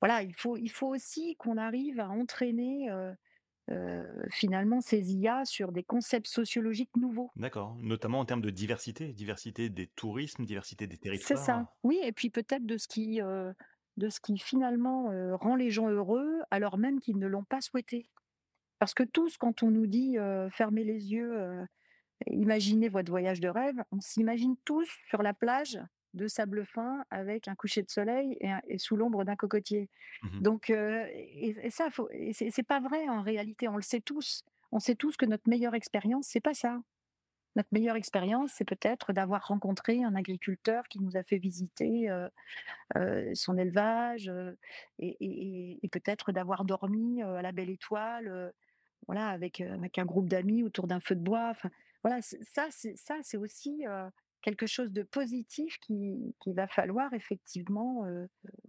voilà, 0.00 0.22
il 0.22 0.34
faut 0.34 0.56
il 0.56 0.70
faut 0.70 0.88
aussi 0.88 1.36
qu'on 1.36 1.56
arrive 1.56 2.00
à 2.00 2.08
entraîner, 2.10 2.88
finalement 4.30 4.80
ces 4.80 5.14
IA 5.14 5.44
sur 5.44 5.72
des 5.72 5.82
concepts 5.82 6.28
sociologiques 6.28 6.96
nouveaux. 6.96 7.32
D'accord, 7.36 7.76
notamment 7.76 8.18
en 8.18 8.24
termes 8.24 8.40
de 8.42 8.50
diversité, 8.50 9.12
diversité 9.12 9.70
des 9.70 9.86
tourismes, 9.86 10.44
diversité 10.44 10.86
des 10.88 10.98
C'est 11.14 11.36
ça, 11.36 11.66
territoires? 11.66 11.76
oui 11.82 11.98
et 12.02 12.12
puis 12.12 12.30
peut-être 12.30 12.66
de 12.66 12.76
ce 12.78 12.88
qui, 12.88 13.18
de 13.20 14.08
ce 14.08 14.20
qui 14.20 14.38
finalement, 14.38 15.10
rend 15.36 15.56
les 15.56 15.70
gens 15.70 15.88
heureux 15.88 16.40
alors 16.50 16.78
même 16.78 17.00
qu'ils 17.00 17.18
ne 17.18 17.26
l'ont 17.26 17.44
pas 17.44 17.60
souhaité. 17.60 18.10
Parce 18.78 18.94
que 18.94 19.02
tous 19.04 19.38
quand 19.38 19.62
on 19.62 19.70
nous 19.70 19.86
dit, 19.86 20.16
«Fermez 20.50 20.84
les 20.84 21.12
yeux, 21.12 21.66
imaginez 22.28 22.88
votre 22.88 23.10
voyage 23.10 23.40
de 23.40 23.48
rêve», 23.48 23.76
on 23.92 24.00
s'imagine 24.00 24.56
tous 24.64 24.88
sur 25.08 25.22
la 25.22 25.34
plage 25.34 25.78
de 26.16 26.26
sable 26.28 26.64
fin 26.66 27.04
avec 27.10 27.48
un 27.48 27.54
coucher 27.54 27.82
de 27.82 27.90
soleil 27.90 28.36
et 28.40 28.50
un 28.50 28.60
et 28.66 28.78
sous 28.78 28.96
l'ombre 28.96 29.24
d'un 29.24 29.36
cocotier. 29.36 29.88
Mmh 30.22 30.40
Donc 30.42 30.70
et 30.70 31.56
et 31.62 31.70
ça 31.70 31.90
faut 31.90 32.08
et 32.12 32.32
c'est 32.32 32.62
pas 32.62 32.80
vrai 32.80 33.08
en 33.08 33.22
réalité, 33.22 33.68
on 33.68 33.76
le 33.76 33.82
sait 33.82 34.00
tous. 34.00 34.42
On 34.72 34.80
sait 34.80 34.96
tous 34.96 35.16
que 35.16 35.26
notre 35.26 35.48
meilleure 35.48 35.74
expérience, 35.74 36.26
c'est 36.26 36.40
pas 36.40 36.54
ça. 36.54 36.80
Notre 37.54 37.70
meilleure 37.72 37.96
expérience, 37.96 38.52
c'est 38.52 38.66
peut-être 38.66 39.14
d'avoir 39.14 39.46
rencontré 39.48 40.04
un 40.04 40.14
agriculteur 40.14 40.84
qui 40.88 41.00
nous 41.00 41.16
a 41.16 41.22
fait 41.22 41.38
visiter, 41.38 42.10
son 43.34 43.56
élevage, 43.56 44.30
et 44.98 45.88
peut-être 45.90 46.32
d'avoir 46.32 46.66
dormi, 46.66 47.22
à 47.22 47.40
la 47.40 47.52
belle 47.52 47.70
étoile, 47.70 48.52
voilà 49.06 49.28
avec, 49.28 49.62
avec 49.62 49.98
un 49.98 50.04
groupe 50.04 50.28
d'amis 50.28 50.64
autour 50.64 50.86
d'un 50.86 51.00
feu 51.00 51.14
de 51.14 51.20
bois. 51.22 51.48
Enfin 51.50 51.70
voilà, 52.02 52.20
ça 52.20 52.66
c'est 52.70 52.96
ça 52.96 53.16
c'est 53.22 53.38
aussi, 53.38 53.84
quelque 54.46 54.66
chose 54.66 54.92
de 54.92 55.02
positif 55.02 55.78
qui 55.80 56.34
qu'il 56.40 56.54
va 56.54 56.68
falloir 56.68 57.12
effectivement, 57.14 58.06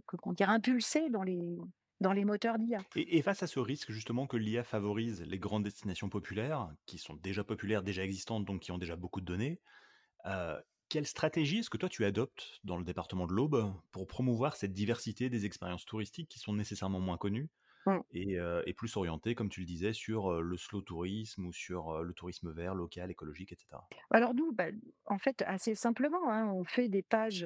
comment 0.07 0.34
dire? 0.34 0.50
Impulser 0.50 1.10
dans 1.10 1.24
les 1.24 1.57
dans 2.01 2.13
les 2.13 2.25
moteurs 2.25 2.60
d'IA. 2.60 2.84
et 2.96 3.22
face 3.22 3.43
à 3.43 3.48
ce 3.48 3.60
risque 3.60 3.91
justement 3.91 4.27
que 4.27 4.38
l'IA 4.38 4.63
favorise 4.63 5.22
les 5.22 5.39
grandes 5.39 5.63
destinations 5.63 6.10
populaires, 6.10 6.74
qui 6.86 6.98
sont 6.98 7.15
déjà 7.15 7.43
populaires, 7.43 7.84
déjà 7.84 8.03
existantes, 8.03 8.46
donc 8.46 8.62
qui 8.62 8.72
ont 8.72 8.77
déjà 8.77 8.96
beaucoup 8.96 9.22
de 9.22 9.25
données, 9.25 9.62
heu, 10.27 10.57
quelle 10.89 11.07
stratégie 11.07 11.60
est-ce 11.60 11.69
que 11.72 11.77
toi 11.77 11.89
tu 11.89 12.05
adoptes 12.05 12.60
dans 12.63 12.77
le 12.77 12.86
département 12.86 13.27
de 13.27 13.34
l'Aube 13.34 13.74
pour 13.91 14.07
promouvoir 14.07 14.55
cette 14.57 14.74
diversité 14.74 15.29
des 15.29 15.46
expériences 15.46 15.86
touristiques 15.86 16.29
qui 16.29 16.39
sont 16.39 16.53
nécessairement 16.53 17.01
moins 17.01 17.17
connues 17.17 17.50
Mmh. 17.88 18.01
et 18.12 18.74
plus 18.74 18.98
orientées, 18.98 19.34
comme 19.34 19.50
tu 19.50 19.62
le 19.62 19.65
disais, 19.65 19.94
sur, 19.94 20.41
le 20.41 20.58
slow 20.58 20.82
tourisme 20.82 21.46
ou 21.46 21.53
sur, 21.53 22.03
le 22.03 22.13
tourisme 22.13 22.51
vert, 22.51 22.75
local, 22.75 23.12
écologique 23.12 23.53
et 23.53 23.56
cetera? 23.56 23.88
Alors 24.12 24.34
nous, 24.34 24.51
bah, 24.51 24.67
en 25.06 25.17
fait, 25.17 25.41
assez 25.48 25.74
simplement, 25.74 26.29
hein, 26.29 26.48
on 26.48 26.63
fait 26.63 26.89
des 26.89 27.01
pages, 27.01 27.46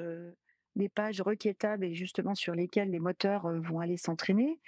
des 0.75 0.90
pages 0.90 1.22
requêtables 1.22 1.86
et 1.86 1.94
justement 1.94 2.36
sur 2.36 2.56
lesquelles 2.56 2.92
les 2.92 3.00
moteurs, 3.00 3.48
vont 3.62 3.80
aller 3.80 3.98
s'entraîner, 3.98 4.60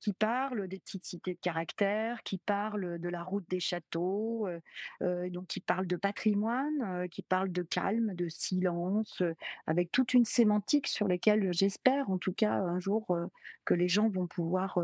qui 0.00 0.12
parlent 0.12 0.68
des 0.68 0.78
petites 0.78 1.04
cités 1.04 1.34
de 1.34 1.40
caractère, 1.40 2.22
qui 2.22 2.38
parlent 2.38 2.98
de 2.98 3.08
la 3.08 3.22
route 3.22 3.48
des 3.48 3.60
châteaux, 3.60 4.48
donc 5.00 5.46
qui 5.48 5.60
parlent 5.60 5.86
de 5.86 5.96
patrimoine, 5.96 7.08
qui 7.10 7.22
parlent 7.22 7.52
de 7.52 7.62
calme, 7.62 8.14
de 8.14 8.28
silence, 8.28 9.22
avec 9.66 9.90
toute 9.90 10.14
une 10.14 10.24
sémantique 10.24 10.86
sur 10.86 11.08
lesquelles 11.08 11.52
j'espère 11.52 12.10
en 12.10 12.18
tout 12.18 12.32
cas 12.32 12.54
un 12.54 12.78
jour, 12.78 13.16
que 13.64 13.74
les 13.74 13.88
gens 13.88 14.08
vont 14.08 14.26
pouvoir, 14.26 14.78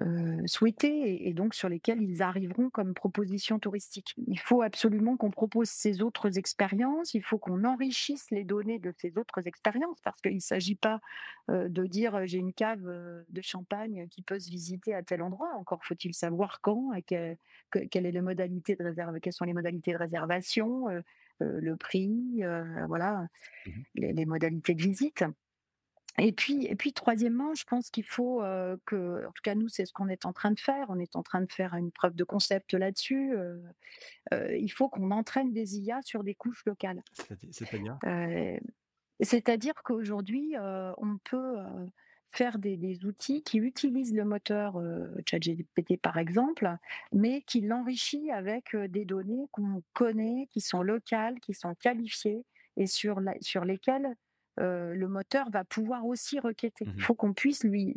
heu, 0.00 0.42
souhaités 0.46 0.88
et 1.24 1.28
et 1.28 1.34
donc 1.34 1.54
sur 1.54 1.68
lesquels 1.68 2.02
ils 2.02 2.22
arriveront 2.22 2.70
comme 2.70 2.94
proposition 2.94 3.58
touristique. 3.58 4.14
Il 4.26 4.38
faut 4.38 4.62
absolument 4.62 5.16
qu'on 5.16 5.30
propose 5.30 5.68
ces 5.70 6.02
autres 6.02 6.38
expériences, 6.38 7.14
il 7.14 7.22
faut 7.22 7.38
qu'on 7.38 7.64
enrichisse 7.64 8.30
les 8.30 8.44
données 8.44 8.78
de 8.78 8.92
ces 8.98 9.18
autres 9.18 9.46
expériences 9.46 9.98
parce 10.04 10.20
qu'il 10.20 10.34
ne 10.34 10.40
s'agit 10.40 10.74
pas, 10.76 11.00
de 11.48 11.86
dire, 11.86 12.26
«J'ai 12.26 12.38
une 12.38 12.52
cave, 12.52 12.82
de 13.28 13.40
champagne 13.42 14.06
qui 14.10 14.22
peut 14.22 14.38
se 14.38 14.50
visiter 14.50 14.94
à 14.94 15.02
tel 15.02 15.22
endroit». 15.22 15.50
Encore 15.56 15.84
faut-il 15.84 16.14
savoir 16.14 16.60
quand 16.60 16.92
et 16.94 17.02
que 17.02 17.36
que 17.70 17.78
quelle 17.80 18.06
est 18.06 18.12
les 18.12 18.20
modalités 18.22 18.76
de 18.76 18.84
réserve 18.84 19.18
quelles 19.20 19.32
sont 19.32 19.44
les 19.44 19.52
modalités 19.54 19.92
de 19.92 19.98
réservation, 19.98 20.86
le 21.40 21.76
prix, 21.76 22.42
voilà, 22.88 23.26
Mmh 23.66 23.84
les 23.94 24.12
les 24.12 24.26
modalités 24.26 24.74
de 24.74 24.82
visite. 24.82 25.24
Et 26.18 26.32
puis 26.32 26.66
et 26.66 26.74
puis 26.74 26.92
troisièmement, 26.92 27.54
je 27.54 27.64
pense 27.64 27.90
qu'il 27.90 28.04
faut, 28.04 28.42
que 28.86 29.26
en 29.26 29.32
tout 29.32 29.42
cas 29.42 29.54
nous, 29.54 29.68
c'est 29.68 29.86
ce 29.86 29.92
qu'on 29.92 30.08
est 30.08 30.26
en 30.26 30.32
train 30.32 30.50
de 30.50 30.60
faire. 30.60 30.86
On 30.88 30.98
est 30.98 31.16
en 31.16 31.22
train 31.22 31.40
de 31.40 31.52
faire 31.52 31.74
une 31.74 31.92
preuve 31.92 32.14
de 32.14 32.24
concept 32.24 32.74
là-dessus, 32.74 33.34
il 34.32 34.68
faut 34.68 34.88
qu'on 34.88 35.10
entraîne 35.10 35.52
des 35.52 35.78
IA 35.78 36.02
sur 36.02 36.24
des 36.24 36.34
couches 36.34 36.64
locales. 36.66 37.02
C'est-à-di 37.12 37.52
c'est-à-dire? 37.52 37.98
C'est-à-dire 39.20 39.74
qu'aujourd'hui, 39.84 40.54
on 40.58 41.18
peut, 41.24 41.56
faire 42.32 42.58
des 42.58 42.76
des 42.76 43.04
outils 43.04 43.42
qui 43.42 43.58
utilisent 43.58 44.14
le 44.14 44.24
moteur, 44.24 44.80
ChatGPT 45.28 46.00
par 46.00 46.18
exemple, 46.18 46.70
mais 47.12 47.42
qui 47.42 47.60
l'enrichit 47.60 48.30
avec, 48.30 48.76
des 48.76 49.04
données 49.04 49.48
qu'on 49.52 49.82
connaît, 49.92 50.48
qui 50.50 50.60
sont 50.60 50.82
locales, 50.82 51.40
qui 51.40 51.54
sont 51.54 51.74
qualifiées 51.74 52.44
et 52.76 52.86
sur 52.86 53.20
la 53.20 53.34
sur 53.40 53.64
lesquelles, 53.64 54.16
le 54.60 55.08
moteur 55.08 55.50
va 55.50 55.64
pouvoir 55.64 56.06
aussi 56.06 56.38
requêter. 56.40 56.90
Il 56.96 57.02
Mmh 57.02 57.04
faut 57.04 57.14
qu'on 57.14 57.32
puisse 57.34 57.64
lui 57.64 57.96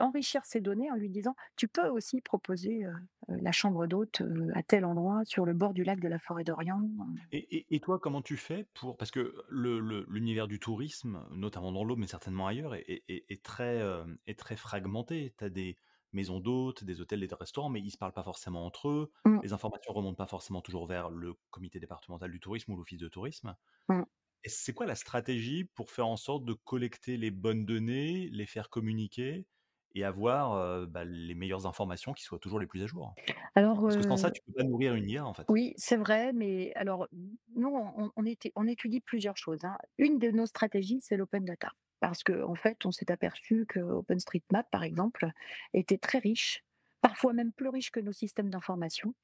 enrichir 0.00 0.44
ces 0.44 0.60
données 0.60 0.90
en 0.90 0.96
lui 0.96 1.10
disant: 1.10 1.34
«Tu 1.56 1.68
peux 1.68 1.88
aussi 1.88 2.20
proposer, 2.20 2.84
la 3.28 3.52
chambre 3.52 3.86
d'hôte, 3.86 4.22
à 4.54 4.62
tel 4.62 4.84
endroit 4.84 5.20
sur 5.24 5.44
le 5.46 5.54
bord 5.54 5.74
du 5.74 5.84
lac 5.84 6.00
de 6.00 6.08
la 6.08 6.18
Forêt 6.18 6.44
d'Orient». 6.44 6.82
Et 7.30 7.56
et 7.56 7.76
et 7.76 7.80
toi, 7.80 7.98
comment 7.98 8.22
tu 8.22 8.36
fais 8.36 8.64
pour 8.74 8.96
parce 8.96 9.10
que 9.10 9.34
le 9.48 9.80
le 9.80 10.04
l'univers 10.08 10.48
du 10.48 10.58
tourisme, 10.60 11.26
notamment 11.30 11.72
dans 11.72 11.84
l'Aube, 11.84 11.98
mais 11.98 12.06
certainement 12.06 12.46
ailleurs, 12.46 12.74
est 12.74 12.84
est 12.88 13.04
est 13.08 13.24
est 13.30 13.42
très, 13.44 13.80
est 14.26 14.38
très 14.38 14.56
fragmenté. 14.56 15.34
Tu 15.38 15.44
as 15.44 15.50
des 15.50 15.78
maisons 16.12 16.40
d'hôtes, 16.40 16.84
des 16.84 17.00
hôtels, 17.00 17.26
des 17.26 17.34
restaurants, 17.34 17.70
mais 17.70 17.80
ils 17.80 17.90
se 17.90 17.96
parlent 17.98 18.12
pas 18.12 18.22
forcément 18.24 18.66
entre 18.66 18.88
eux. 18.88 19.10
Mmh, 19.24 19.42
Les 19.42 19.52
informations 19.54 19.92
remontent 19.94 20.16
pas 20.16 20.26
forcément 20.26 20.60
toujours 20.60 20.86
vers 20.86 21.10
le 21.10 21.34
comité 21.50 21.80
départemental 21.80 22.30
du 22.30 22.38
tourisme 22.40 22.72
ou 22.72 22.76
l'office 22.76 22.98
de 23.00 23.08
tourisme. 23.08 23.56
mmh. 23.88 24.02
Et 24.44 24.48
c'est 24.48 24.72
quoi 24.72 24.86
la 24.86 24.94
stratégie 24.96 25.64
pour 25.64 25.90
faire 25.90 26.06
en 26.08 26.16
sorte 26.16 26.44
de 26.44 26.52
collecter 26.54 27.16
les 27.16 27.30
bonnes 27.30 27.64
données, 27.64 28.28
les 28.30 28.46
faire 28.46 28.70
communiquer 28.70 29.46
et 29.94 30.04
avoir, 30.04 30.86
bah, 30.88 31.04
les 31.04 31.34
meilleures 31.34 31.66
informations 31.66 32.12
qui 32.12 32.22
soient 32.24 32.38
toujours 32.38 32.58
les 32.60 32.66
plus 32.66 32.82
à 32.82 32.86
jour? 32.86 33.16
Alors, 33.54 33.86
Parce 33.86 33.96
que 33.96 34.02
sans 34.04 34.16
ça, 34.16 34.30
tu 34.30 34.40
peux 34.46 34.52
pas 34.54 34.64
nourrir 34.64 34.94
une 34.94 35.08
IA, 35.08 35.26
en 35.26 35.34
fait. 35.34 35.48
Oui, 35.48 35.74
c'est 35.76 35.96
vrai, 35.96 36.32
mais 36.32 36.72
alors, 36.74 37.08
nous, 37.56 37.68
on 37.68 38.10
on 38.14 38.24
été 38.24 38.52
on 38.56 38.66
étudie 38.66 39.00
plusieurs 39.00 39.36
choses, 39.36 39.64
hein. 39.64 39.76
Une 39.98 40.18
de 40.18 40.30
nos 40.30 40.46
stratégies, 40.46 41.00
c'est 41.02 41.16
l'open 41.16 41.44
data. 41.44 41.72
Parce 42.00 42.22
qu'en 42.24 42.50
en 42.50 42.54
fait, 42.54 42.84
on 42.86 42.92
s'est 42.92 43.10
aperçu 43.10 43.66
que 43.68 43.80
OpenStreetMap, 43.80 44.70
par 44.70 44.82
exemple, 44.84 45.30
était 45.74 45.98
très 45.98 46.18
riche, 46.18 46.64
parfois 47.02 47.34
même 47.34 47.52
plus 47.52 47.68
riche 47.68 47.90
que 47.92 48.00
nos 48.00 48.12
systèmes 48.12 48.50
d'information. 48.50 49.14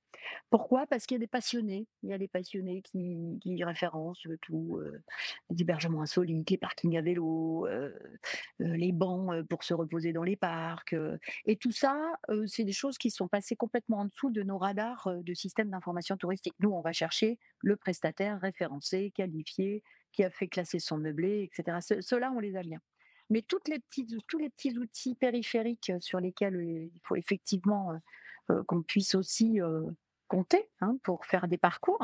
Pourquoi? 0.51 0.87
Parce 0.87 1.07
qu'il 1.07 1.17
y 1.17 1.19
a 1.19 1.21
des 1.21 1.27
passionnés. 1.29 1.89
Il 2.03 2.11
y 2.11 2.13
a 2.15 2.19
des 2.19 2.29
passionnés 2.29 2.83
qui 2.83 3.65
référencent, 3.65 4.27
heu, 4.27 4.39
tout, 4.43 4.79
heu, 4.81 5.03
les 5.51 5.63
hébergements 5.63 6.03
insolites, 6.03 6.51
les 6.51 6.59
parkings 6.59 6.97
à 6.99 7.03
vélo, 7.03 7.67
heu, 7.69 7.95
les 8.61 8.93
bancs, 8.93 9.43
pour 9.49 9.65
se 9.65 9.75
reposer 9.75 10.13
dans 10.13 10.23
les 10.25 10.37
parcs, 10.37 10.95
et 11.47 11.57
tout 11.57 11.73
ça, 11.73 11.97
c'est 12.47 12.65
des 12.65 12.73
choses 12.73 12.99
qui 12.99 13.11
sont 13.11 13.29
passées 13.29 13.57
complètement 13.57 13.99
en 14.01 14.05
dessous 14.07 14.31
de 14.31 14.43
nos 14.43 14.59
radars, 14.59 15.09
de 15.23 15.35
systèmes 15.35 15.71
d'information 15.71 16.17
touristique. 16.17 16.55
Nous, 16.61 16.71
on 16.71 16.81
va 16.83 16.93
chercher 16.93 17.39
le 17.61 17.77
prestataire 17.77 18.41
référencé, 18.41 19.11
qualifié, 19.13 19.83
qui 20.13 20.25
a 20.25 20.31
fait 20.31 20.49
classer 20.49 20.79
son 20.81 20.99
meublé 20.99 21.43
et 21.43 21.51
cetera. 21.55 21.81
Ceux 21.81 22.01
ceux-là, 22.03 22.33
on 22.35 22.41
les 22.41 22.57
a 22.57 22.63
bien. 22.63 22.81
Mais 23.31 23.43
tous 23.43 23.61
les 23.69 23.79
petits 24.51 24.79
outils 24.79 25.15
périphériques, 25.15 25.91
heu, 25.91 26.01
sur 26.01 26.21
lesquels, 26.21 26.57
heu, 26.57 26.63
il 26.95 27.01
faut 27.05 27.17
effectivement, 27.17 27.93
heu, 28.51 28.63
qu'on 28.65 28.83
puisse 28.83 29.15
aussi, 29.15 29.61
compter, 30.29 30.71
hein, 30.81 30.97
pour 31.05 31.25
faire 31.27 31.49
des 31.49 31.59
parcours. 31.59 32.01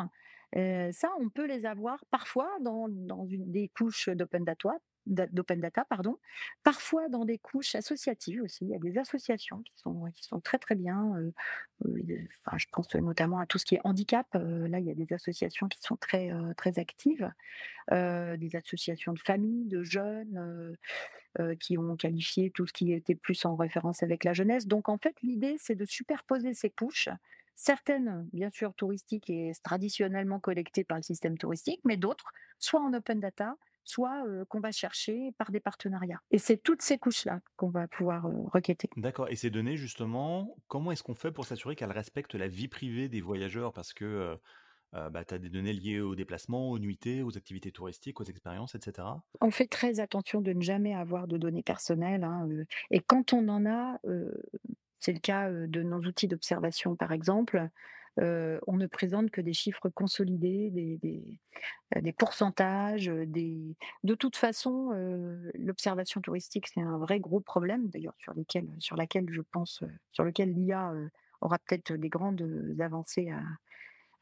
Heu, 0.57 0.91
ça, 0.93 1.11
on 1.21 1.29
peut 1.31 1.47
les 1.47 1.67
avoir 1.67 2.05
parfois 2.11 2.51
dans 2.61 2.89
des 3.29 3.69
couches 3.77 4.09
d'open 4.11 4.45
data 4.45 4.71
d'a 4.71 4.79
d'open 5.07 5.61
data, 5.61 5.85
pardon, 5.85 6.19
parfois 6.63 7.09
dans 7.09 7.25
des 7.25 7.39
couches 7.39 7.75
associatives 7.75 8.43
aussi. 8.43 8.65
Il 8.65 8.71
y 8.71 8.75
a 8.75 8.79
des 8.79 8.99
associations 8.99 9.63
qui 9.63 9.73
sont 9.77 10.05
qui 10.15 10.25
sont 10.25 10.41
très, 10.41 10.59
très 10.59 10.75
bien, 10.75 11.33
enfin, 11.85 12.57
je 12.59 12.67
pense 12.73 12.95
notamment 12.95 13.39
à 13.39 13.47
tout 13.47 13.59
ce 13.59 13.65
qui 13.65 13.75
est 13.77 13.81
handicap, 13.85 14.27
là, 14.35 14.79
il 14.79 14.87
y 14.87 14.91
a 14.91 14.95
des 14.95 15.13
associations 15.13 15.69
qui 15.69 15.79
sont 15.81 15.97
très, 15.97 16.31
très 16.57 16.79
actives, 16.79 17.33
des 17.91 18.51
associations 18.55 19.13
de 19.13 19.21
familles, 19.21 19.67
de 19.67 19.83
jeunes, 19.83 20.77
qui 21.61 21.77
ont 21.79 21.97
qualifié 21.97 22.51
tout 22.51 22.67
ce 22.67 22.73
qui 22.73 22.93
était 22.93 23.17
plus 23.17 23.45
en 23.45 23.57
référence 23.57 24.03
avec 24.03 24.25
la 24.25 24.33
jeunesse. 24.33 24.67
Donc 24.67 24.89
en 24.89 24.99
fait, 24.99 25.17
l'idée, 25.23 25.57
c'est 25.59 25.75
de 25.75 25.85
superposer 25.85 26.55
ces 26.55 26.71
couches, 26.71 27.09
certaines, 27.57 28.29
bien 28.33 28.51
sûr, 28.51 28.73
touristiques 28.75 29.31
et 29.31 29.53
traditionnellement 29.63 30.41
collectées 30.41 30.85
par 30.85 30.97
le 30.97 31.03
système 31.03 31.37
touristique, 31.37 31.81
mais 31.85 31.97
d'autres, 31.97 32.33
soit 32.59 32.81
en 32.81 32.93
open 32.95 33.21
data, 33.21 33.57
soit 33.85 34.27
euh, 34.27 34.45
qu'on 34.47 34.61
va 34.61 34.73
chercher 34.73 35.33
par 35.39 35.51
des 35.51 35.61
partenariats. 35.61 36.21
Et 36.31 36.39
c'est 36.39 36.57
toutes 36.57 36.83
ces 36.83 36.99
couches-là 36.99 37.41
qu'on 37.57 37.71
va 37.71 37.87
pouvoir 37.87 38.27
euh, 38.27 38.33
requêter. 38.53 38.89
D'accord 38.97 39.29
et 39.29 39.37
ces 39.37 39.51
données 39.51 39.77
justement, 39.77 40.57
comment 40.69 40.91
est-ce 40.93 41.03
qu'on 41.03 41.15
fait 41.15 41.33
pour 41.33 41.45
s'assurer 41.47 41.77
qu'elles 41.77 41.93
respectent 41.93 42.35
la 42.35 42.49
vie 42.49 42.69
privée 42.69 43.09
des 43.09 43.21
voyageurs? 43.21 43.73
Parce 43.73 43.93
que, 43.93 44.39
bah, 44.93 45.25
tu 45.25 45.35
as 45.35 45.39
des 45.39 45.49
données 45.51 45.73
liées 45.73 46.01
aux 46.01 46.15
déplacements, 46.15 46.71
aux 46.71 46.79
nuitées, 46.79 47.23
aux 47.23 47.37
activités 47.37 47.73
touristiques, 47.73 48.21
aux 48.21 48.25
expériences 48.25 48.75
et 48.75 48.81
cetera? 48.81 49.23
On 49.41 49.51
fait 49.51 49.67
très 49.67 50.01
attention 50.01 50.41
de 50.41 50.53
ne 50.53 50.63
jamais 50.63 50.95
avoir 50.95 51.27
de 51.27 51.37
données 51.37 51.63
personnelles, 51.65 52.25
hein, 52.25 52.49
et 52.91 53.01
quand 53.01 53.33
on 53.33 53.49
en 53.49 53.67
a, 53.67 53.99
c'est 55.01 55.13
le 55.13 55.19
cas, 55.19 55.51
de 55.51 55.83
nos 55.83 56.01
outils 56.01 56.29
d'observation 56.29 56.95
par 56.97 57.13
exemple, 57.13 57.69
on 58.19 58.77
ne 58.77 58.87
présente 58.87 59.31
que 59.31 59.41
des 59.41 59.53
chiffres 59.55 59.89
consolidés, 59.91 60.71
des 60.71 60.99
des, 60.99 61.41
heu, 61.97 62.03
des 62.03 62.13
pourcentages, 62.13 63.07
des 63.07 63.77
de 64.05 64.15
toute 64.17 64.37
façon, 64.37 64.91
l'observation 65.55 66.21
touristique, 66.23 66.69
c'est 66.69 66.81
un 66.83 66.99
vrai 66.99 67.21
gros 67.21 67.41
problème 67.41 67.89
d'ailleurs 67.91 68.17
sur 68.19 68.35
lesquels 68.35 68.71
sur 68.81 68.97
laquelle 68.97 69.27
je 69.31 69.43
pense, 69.43 69.83
sur 70.13 70.25
lequel 70.25 70.53
l'IA, 70.55 70.95
aura 71.43 71.59
peut-être 71.61 71.93
des 71.95 72.09
grandes, 72.11 72.43
avancées 72.81 73.31
à 73.31 73.43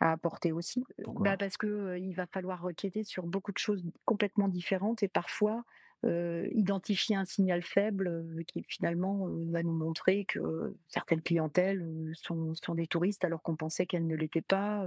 à 0.01 0.13
apporter 0.13 0.53
aussi. 0.53 0.85
Bah, 1.19 1.37
parce 1.37 1.57
que, 1.57 1.97
il 1.99 2.15
va 2.15 2.27
falloir 2.27 2.61
requêter 2.63 3.05
sur 3.05 3.27
beaucoup 3.27 3.53
de 3.53 3.59
choses 3.59 3.85
complètement 4.05 4.49
différentes 4.49 5.03
et 5.05 5.09
parfois, 5.09 5.65
heu, 6.05 6.49
identifier 6.53 7.17
un 7.17 7.25
signal 7.25 7.63
faible, 7.63 8.09
heu, 8.09 8.43
qui 8.47 8.65
finalement, 8.69 9.29
heu, 9.29 9.47
va 9.51 9.63
nous 9.63 9.73
montrer 9.73 10.25
que 10.27 10.75
certaines 10.89 11.23
clientèles, 11.23 11.85
sont 12.15 12.55
sont 12.55 12.75
des 12.75 12.87
touristes 12.87 13.25
alors 13.25 13.43
qu'on 13.43 13.57
pensait 13.57 13.87
qu'elles 13.87 14.07
ne 14.07 14.17
l'étaient 14.17 14.43
pas. 14.43 14.87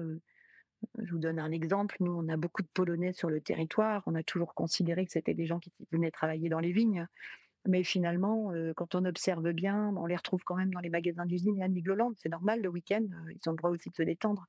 Je 1.00 1.12
vous 1.12 1.20
donne 1.20 1.40
un 1.40 1.52
exemple, 1.52 1.96
nous 2.02 2.12
on 2.12 2.28
a 2.30 2.38
beaucoup 2.38 2.62
de 2.62 2.68
Polonais 2.74 3.14
sur 3.14 3.30
le 3.30 3.42
territoire, 3.42 4.04
on 4.08 4.16
a 4.16 4.24
toujours 4.24 4.54
considéré 4.54 5.06
que 5.06 5.12
c'était 5.12 5.34
des 5.34 5.46
gens 5.46 5.60
qui 5.60 5.72
venaient 5.92 6.12
travailler 6.12 6.50
dans 6.50 6.60
les 6.60 6.72
vignes. 6.74 7.08
Mais 7.68 7.84
finalement, 7.84 8.52
quand 8.76 8.96
on 8.96 9.06
observe 9.06 9.52
bien, 9.54 9.94
on 9.98 10.06
les 10.06 10.16
retrouve 10.16 10.44
quand 10.46 10.56
même 10.56 10.74
dans 10.74 10.80
les 10.80 10.90
magasins 10.90 11.26
d'usines 11.26 11.58
et 11.58 11.64
à 11.64 11.68
Migloland. 11.68 12.14
C'est 12.18 12.30
normal, 12.30 12.62
le 12.62 12.70
week-end, 12.70 13.04
ils 13.30 13.50
ont 13.50 13.52
le 13.54 13.58
droit 13.58 13.72
aussi 13.72 13.90
de 13.90 13.96
se 13.96 14.04
détendre. 14.04 14.46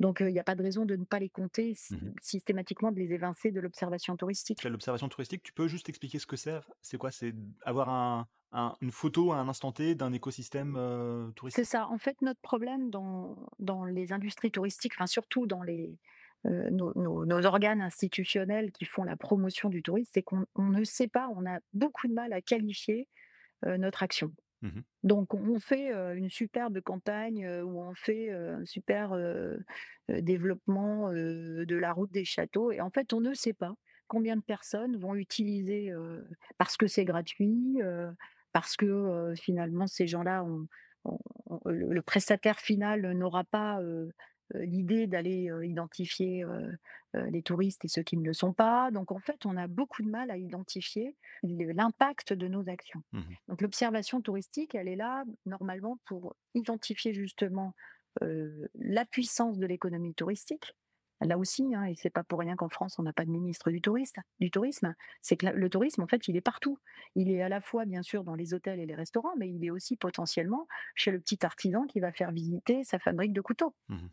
Donc, 0.00 0.18
il 0.20 0.30
y 0.30 0.38
a 0.38 0.44
pas 0.44 0.54
de 0.54 0.62
raison 0.62 0.84
de 0.86 0.96
ne 0.96 1.04
pas 1.04 1.18
les 1.18 1.30
compter, 1.30 1.74
Mmh 1.90 2.18
systématiquement, 2.20 2.92
de 2.92 2.98
les 3.00 3.12
évincer 3.12 3.52
de 3.52 3.60
l'observation 3.60 4.16
touristique. 4.16 4.64
L'observation 4.64 5.08
touristique, 5.08 5.42
tu 5.42 5.52
peux 5.52 5.68
juste 5.68 5.88
expliquer 5.88 6.18
ce 6.18 6.26
que 6.26 6.36
c'est? 6.36 6.60
C'est 6.82 6.98
quoi? 6.98 7.10
C'est 7.10 7.34
avoir 7.62 7.88
un 7.88 8.26
un 8.50 8.74
une 8.80 8.90
photo 8.92 9.32
à 9.32 9.36
un 9.38 9.48
instant 9.48 9.72
T 9.72 9.94
d'un 9.94 10.12
écosystème, 10.12 10.74
heu, 10.78 11.32
C'est 11.48 11.64
touristique? 11.64 11.64
ça. 11.64 11.88
En 11.88 11.98
fait, 11.98 12.20
notre 12.22 12.40
problème 12.40 12.90
dans 12.90 13.36
dans 13.58 13.84
les 13.84 14.12
industries 14.12 14.50
touristiques, 14.50 14.92
enfin 14.96 15.06
surtout 15.06 15.46
dans 15.46 15.62
les, 15.62 15.98
heu, 16.46 16.70
nos 16.70 16.92
nos 16.96 17.24
nos 17.26 17.46
organes 17.46 17.80
institutionnels 17.82 18.72
qui 18.72 18.84
font 18.84 19.04
la 19.04 19.16
promotion 19.16 19.68
du 19.70 19.82
tourisme, 19.82 20.10
c'est 20.14 20.22
qu'on 20.22 20.46
on 20.56 20.64
ne 20.68 20.84
sait 20.84 21.08
pas, 21.08 21.28
on 21.36 21.46
a 21.46 21.60
beaucoup 21.74 22.08
de 22.08 22.14
mal 22.14 22.32
à 22.32 22.40
qualifier, 22.42 23.08
heu, 23.66 23.76
notre 23.78 24.02
action. 24.04 24.32
Mmh 24.62 24.82
Donc 25.04 25.34
on 25.34 25.60
fait, 25.60 25.92
heu, 25.94 26.16
une 26.16 26.30
superbe 26.30 26.80
campagne, 26.82 27.48
où 27.64 27.80
on 27.82 27.94
fait, 27.94 28.30
un 28.32 28.64
super, 28.66 29.14
développement, 30.08 31.12
de 31.12 31.76
la 31.76 31.92
route 31.92 32.12
des 32.12 32.24
châteaux 32.24 32.72
et 32.72 32.80
en 32.80 32.90
fait, 32.90 33.12
on 33.12 33.20
ne 33.20 33.34
sait 33.34 33.52
pas 33.54 33.74
combien 34.08 34.36
de 34.36 34.42
personnes 34.42 34.96
vont 34.96 35.14
utiliser, 35.14 35.92
parce 36.58 36.76
que 36.76 36.86
c'est 36.86 37.04
gratuit, 37.04 37.78
parce 38.52 38.76
que, 38.76 39.34
finalement 39.36 39.86
ces 39.86 40.06
gens-là 40.06 40.44
ont 40.44 40.66
le 41.66 42.02
prestataire 42.02 42.58
final 42.60 43.12
n'aura 43.14 43.44
pas, 43.44 43.80
l'idée 44.54 45.06
d'aller, 45.06 45.50
identifier, 45.64 46.44
les 47.14 47.42
touristes 47.42 47.84
et 47.84 47.88
ceux 47.88 48.02
qui 48.02 48.16
ne 48.16 48.24
le 48.24 48.32
sont 48.32 48.52
pas. 48.52 48.90
Donc 48.90 49.12
en 49.12 49.18
fait, 49.18 49.46
on 49.46 49.56
a 49.56 49.66
beaucoup 49.66 50.02
de 50.02 50.10
mal 50.10 50.30
à 50.30 50.36
identifier 50.36 51.16
l'impact 51.42 52.32
de 52.32 52.48
nos 52.48 52.68
actions. 52.68 53.02
Mmh 53.12 53.34
Donc 53.48 53.62
l'observation 53.62 54.20
touristique, 54.20 54.74
elle 54.74 54.88
est 54.88 54.96
là 54.96 55.24
normalement 55.46 55.98
pour 56.06 56.36
identifier 56.54 57.14
justement, 57.14 57.74
la 58.74 59.04
puissance 59.04 59.58
de 59.58 59.66
l'économie 59.66 60.14
touristique. 60.14 60.74
Là 61.20 61.36
aussi, 61.36 61.74
hein, 61.74 61.82
et 61.82 61.96
c'est 61.96 62.10
pas 62.10 62.22
pour 62.22 62.38
rien 62.38 62.54
qu'en 62.54 62.68
France 62.68 62.96
on 63.00 63.02
n'a 63.02 63.12
pas 63.12 63.24
de 63.24 63.30
ministre 63.30 63.72
du 63.72 63.80
touriste 63.80 64.18
du 64.38 64.52
tourisme. 64.52 64.94
C'est 65.20 65.36
que 65.36 65.46
le 65.46 65.68
tourisme 65.68 66.02
en 66.02 66.06
fait 66.06 66.28
il 66.28 66.36
est 66.36 66.40
partout. 66.40 66.78
Il 67.16 67.28
est 67.28 67.42
à 67.42 67.48
la 67.48 67.60
fois 67.60 67.86
bien 67.86 68.02
sûr 68.02 68.22
dans 68.22 68.36
les 68.36 68.54
hôtels 68.54 68.78
et 68.78 68.86
les 68.86 68.94
restaurants, 68.94 69.34
mais 69.36 69.50
il 69.50 69.64
est 69.64 69.70
aussi 69.70 69.96
potentiellement 69.96 70.68
chez 70.94 71.10
le 71.10 71.18
petit 71.18 71.44
artisan 71.44 71.86
qui 71.86 71.98
va 71.98 72.12
faire 72.12 72.30
visiter 72.30 72.84
sa 72.84 73.00
fabrique 73.00 73.32
de 73.32 73.40
couteaux 73.40 73.74
mh. 73.88 74.08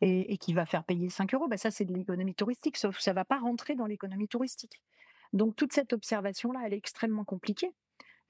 Et 0.00 0.38
qui 0.38 0.54
va 0.54 0.66
faire 0.66 0.84
payer 0.84 1.08
5 1.10 1.32
€. 1.32 1.48
Bah, 1.48 1.56
ça 1.56 1.70
c'est 1.70 1.84
de 1.84 1.94
l'économie 1.94 2.34
touristique, 2.34 2.76
sauf 2.76 2.96
que 2.98 3.02
ça 3.02 3.12
va 3.12 3.24
pas 3.24 3.38
rentrer 3.38 3.74
dans 3.76 3.86
l'économie 3.86 4.28
touristique. 4.28 4.80
Donc 5.32 5.56
toute 5.56 5.72
cette 5.72 5.92
observation-là, 5.92 6.62
elle 6.66 6.74
est 6.74 6.78
extrêmement 6.78 7.24
compliquée. 7.24 7.72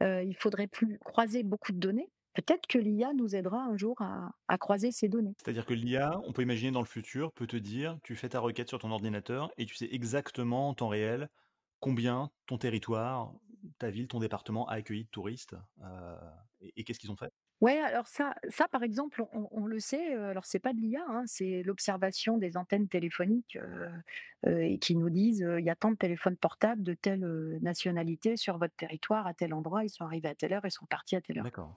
Heu, 0.02 0.24
il 0.24 0.36
faudrait 0.36 0.68
plus 0.68 0.98
croiser 1.00 1.42
beaucoup 1.44 1.72
de 1.72 1.78
données. 1.78 2.10
Peut-être 2.34 2.66
que 2.66 2.78
l'IA 2.78 3.14
nous 3.14 3.34
aidera 3.34 3.60
un 3.60 3.76
jour 3.78 4.02
à 4.02 4.58
croiser 4.58 4.92
ces 4.92 5.08
données. 5.08 5.36
C'est-à-dire 5.38 5.66
que 5.66 5.74
l'IA, 5.74 6.20
on 6.24 6.32
peut 6.32 6.42
imaginer 6.42 6.70
dans 6.70 6.80
le 6.80 6.86
futur, 6.86 7.32
peut 7.32 7.46
te 7.46 7.56
dire: 7.56 7.98
«Tu 8.02 8.16
fais 8.16 8.28
ta 8.30 8.40
requête 8.40 8.68
sur 8.68 8.78
ton 8.78 8.90
ordinateur 8.90 9.50
et 9.56 9.66
tu 9.66 9.74
sais 9.74 9.88
exactement 9.90 10.68
en 10.68 10.74
temps 10.74 10.88
réel 10.88 11.28
combien 11.80 12.30
ton 12.46 12.58
territoire, 12.58 13.32
ta 13.78 13.90
ville, 13.90 14.08
ton 14.08 14.20
département 14.20 14.68
a 14.68 14.74
accueilli 14.74 15.04
de 15.04 15.10
touristes», 15.10 15.56
et 16.60 16.72
et 16.76 16.84
qu'est-ce 16.84 16.98
qu'ils 17.00 17.10
ont 17.12 17.16
fait? 17.16 17.32
Ouais, 17.62 17.78
alors 17.78 18.06
ça 18.06 18.34
ça 18.50 18.68
par 18.68 18.82
exemple, 18.82 19.24
on 19.32 19.64
le 19.64 19.78
sait, 19.80 20.14
heu, 20.14 20.24
alors 20.26 20.44
c'est 20.44 20.58
pas 20.58 20.74
de 20.74 20.78
l'IA, 20.78 21.04
hein, 21.08 21.22
c'est 21.26 21.62
l'observation 21.62 22.36
des 22.36 22.58
antennes 22.58 22.86
téléphoniques, 22.86 23.56
heu 23.56 23.88
heu 24.46 24.62
et 24.62 24.78
qui 24.78 24.94
nous 24.94 25.08
disent, 25.08 25.40
«Il 25.58 25.64
y 25.64 25.70
a 25.70 25.74
tant 25.74 25.90
de 25.90 25.96
téléphones 25.96 26.36
portables 26.36 26.82
de 26.82 26.92
telle, 26.92 27.24
nationalité 27.62 28.36
sur 28.36 28.58
votre 28.58 28.74
territoire 28.76 29.26
à 29.26 29.32
tel 29.32 29.54
endroit, 29.54 29.84
ils 29.84 29.88
sont 29.90 30.04
arrivés 30.04 30.28
à 30.28 30.34
telle 30.34 30.52
heure, 30.52 30.66
ils 30.66 30.70
sont 30.70 30.84
partis 30.86 31.16
à 31.16 31.22
telle 31.22 31.38
heure». 31.38 31.46
D'accord. 31.46 31.76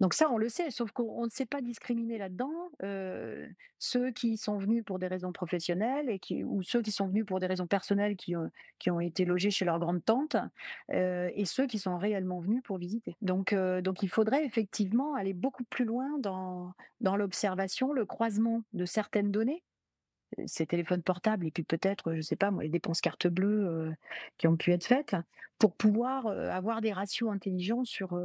Donc 0.00 0.14
ça, 0.14 0.30
on 0.30 0.38
le 0.38 0.48
sait, 0.48 0.70
sauf 0.70 0.92
qu'on 0.92 1.04
on 1.04 1.24
ne 1.24 1.30
sait 1.30 1.44
pas 1.46 1.60
discriminer 1.60 2.16
là-dedans, 2.16 2.70
ceux 3.78 4.10
qui 4.12 4.36
sont 4.38 4.56
venus 4.58 4.82
pour 4.84 4.98
des 4.98 5.06
raisons 5.06 5.32
professionnelles 5.32 6.08
et 6.08 6.18
qui 6.18 6.42
ou 6.42 6.62
ceux 6.62 6.82
qui 6.82 6.90
sont 6.90 7.06
venus 7.06 7.26
pour 7.26 7.38
des 7.38 7.46
raisons 7.46 7.66
personnelles 7.66 8.16
qui 8.16 8.34
ont 8.34 8.50
qui 8.78 8.90
ont 8.90 9.00
été 9.00 9.24
logés 9.26 9.50
chez 9.50 9.64
leur 9.66 9.78
grande-tante, 9.78 10.36
heu 10.92 11.30
et 11.34 11.44
ceux 11.44 11.66
qui 11.66 11.78
sont 11.78 11.98
réellement 11.98 12.40
venus 12.40 12.62
pour 12.62 12.78
visiter. 12.78 13.16
Donc 13.20 13.54
donc 13.54 14.02
il 14.02 14.08
faudrait 14.08 14.44
effectivement 14.44 15.14
aller 15.14 15.34
beaucoup 15.34 15.64
plus 15.64 15.84
loin 15.84 16.18
dans 16.18 16.72
dans 17.00 17.16
l'observation, 17.16 17.92
le 17.92 18.06
croisement 18.06 18.62
de 18.72 18.86
certaines 18.86 19.30
données, 19.30 19.62
ces 20.46 20.66
téléphones 20.66 21.02
portables 21.02 21.46
et 21.46 21.50
puis 21.50 21.62
peut-être, 21.62 22.14
je 22.14 22.20
sais 22.22 22.36
pas 22.36 22.50
moi, 22.50 22.62
les 22.62 22.68
dépenses 22.68 23.00
carte 23.00 23.26
bleue, 23.26 23.92
qui 24.38 24.46
ont 24.46 24.56
pu 24.56 24.72
être 24.72 24.86
faites, 24.86 25.16
pour 25.58 25.74
pouvoir, 25.74 26.26
avoir 26.26 26.80
des 26.80 26.92
ratios 26.92 27.30
intelligents 27.30 27.84
sur, 27.84 28.18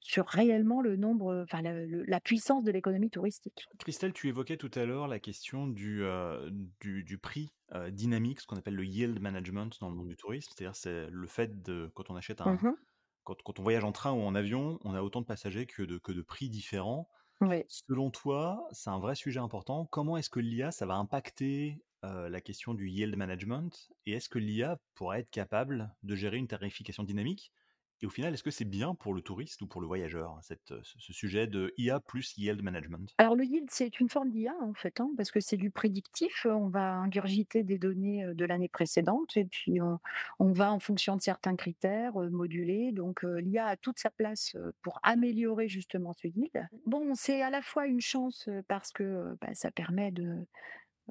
sur 0.00 0.26
réellement 0.26 0.80
le 0.80 0.96
nombre, 0.96 1.44
enfin 1.44 1.62
la 1.62 2.20
puissance 2.20 2.64
de 2.64 2.70
l'économie 2.72 3.10
touristique. 3.10 3.66
Christelle, 3.78 4.12
tu 4.12 4.28
évoquais 4.28 4.56
tout 4.56 4.70
à 4.74 4.84
l'heure 4.84 5.08
la 5.08 5.18
question 5.20 5.66
du, 5.66 6.02
du 6.80 7.04
du 7.04 7.18
prix, 7.18 7.52
dynamique, 7.90 8.40
ce 8.40 8.46
qu'on 8.46 8.56
appelle 8.56 8.74
le 8.74 8.84
yield 8.84 9.20
management 9.20 9.78
dans 9.80 9.88
le 9.88 9.96
monde 9.96 10.08
du 10.08 10.16
tourisme. 10.16 10.52
C'est-à-dire, 10.54 10.76
c'est 10.76 11.08
le 11.10 11.26
fait 11.26 11.62
de 11.62 11.90
quand 11.94 12.10
on 12.10 12.16
achète 12.16 12.40
un 12.40 12.60
Mmh 12.60 12.76
quand 13.24 13.36
quand 13.44 13.58
on 13.60 13.62
voyage 13.62 13.84
en 13.84 13.92
train 13.92 14.12
ou 14.12 14.22
en 14.22 14.34
avion, 14.34 14.78
on 14.84 14.94
a 14.94 15.02
autant 15.02 15.20
de 15.20 15.26
passagers 15.26 15.66
que 15.66 15.82
de 15.82 15.98
que 15.98 16.12
de 16.12 16.22
prix 16.22 16.50
différents. 16.50 17.08
Oui. 17.40 17.64
Selon 17.68 18.10
toi, 18.10 18.68
c'est 18.72 18.90
un 18.90 18.98
vrai 18.98 19.14
sujet 19.14 19.40
important. 19.40 19.86
Comment 19.86 20.16
est-ce 20.16 20.30
que 20.30 20.40
l'IA, 20.40 20.72
ça 20.72 20.86
va 20.86 20.96
impacter, 20.96 21.82
la 22.02 22.40
question 22.40 22.74
du 22.74 22.88
yield 22.88 23.16
management? 23.16 23.90
Et 24.06 24.12
est-ce 24.12 24.28
que 24.30 24.38
l'IA 24.38 24.78
pourrait 24.94 25.20
être 25.20 25.30
capable 25.30 25.94
de 26.02 26.14
gérer 26.16 26.38
une 26.38 26.48
tarification 26.48 27.02
dynamique? 27.04 27.52
Et 28.02 28.06
au 28.06 28.10
final, 28.10 28.34
est-ce 28.34 28.42
que 28.42 28.50
c'est 28.50 28.64
bien 28.66 28.94
pour 28.94 29.14
le 29.14 29.22
touriste 29.22 29.62
ou 29.62 29.66
pour 29.66 29.80
le 29.80 29.86
voyageur, 29.86 30.38
ce 30.42 31.12
sujet 31.12 31.46
de 31.46 31.72
IA 31.78 32.00
plus 32.00 32.36
yield 32.36 32.62
management? 32.62 33.18
Alors 33.18 33.36
le 33.36 33.44
yield, 33.44 33.68
c'est 33.70 34.00
une 34.00 34.08
forme 34.08 34.30
d'IA 34.30 34.54
en 34.62 34.72
fait, 34.72 34.98
hein, 35.00 35.10
parce 35.16 35.30
que 35.30 35.40
c'est 35.40 35.58
du 35.58 35.70
prédictif. 35.70 36.46
On 36.48 36.68
va 36.68 36.94
ingurgiter 36.94 37.62
des 37.62 37.78
données, 37.78 38.24
heu, 38.24 38.34
de 38.34 38.44
l'année 38.46 38.68
précédente 38.68 39.36
et 39.36 39.44
puis 39.44 39.78
on 40.38 40.52
va 40.52 40.72
en 40.72 40.80
fonction 40.80 41.16
de 41.16 41.20
certains 41.22 41.54
critères, 41.56 42.18
heu, 42.20 42.30
moduler. 42.30 42.92
Donc 42.92 43.22
heu, 43.24 43.36
l'IA 43.36 43.66
a 43.66 43.76
toute 43.76 43.98
sa 43.98 44.10
place, 44.10 44.56
pour 44.82 44.98
améliorer 45.02 45.68
justement 45.68 46.14
ce 46.14 46.28
yield. 46.28 46.66
Bon, 46.86 47.14
c'est 47.14 47.42
à 47.42 47.50
la 47.50 47.62
fois 47.62 47.86
une 47.86 48.00
chance, 48.00 48.48
parce 48.68 48.90
que, 48.92 49.36
bah, 49.40 49.48
ça 49.54 49.70
permet 49.70 50.12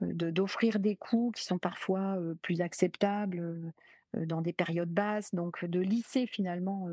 d'offrir 0.02 0.80
des 0.80 0.96
coûts 0.96 1.32
qui 1.36 1.44
sont 1.44 1.60
parfois, 1.60 2.18
plus 2.42 2.62
acceptables, 2.62 3.74
dans 4.14 4.42
des 4.42 4.54
périodes 4.54 4.92
basses, 4.92 5.34
donc 5.34 5.66
de 5.66 5.80
lisser 5.80 6.28
finalement, 6.28 6.88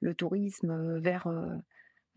le 0.00 0.14
tourisme, 0.14 0.98
vers, 0.98 1.28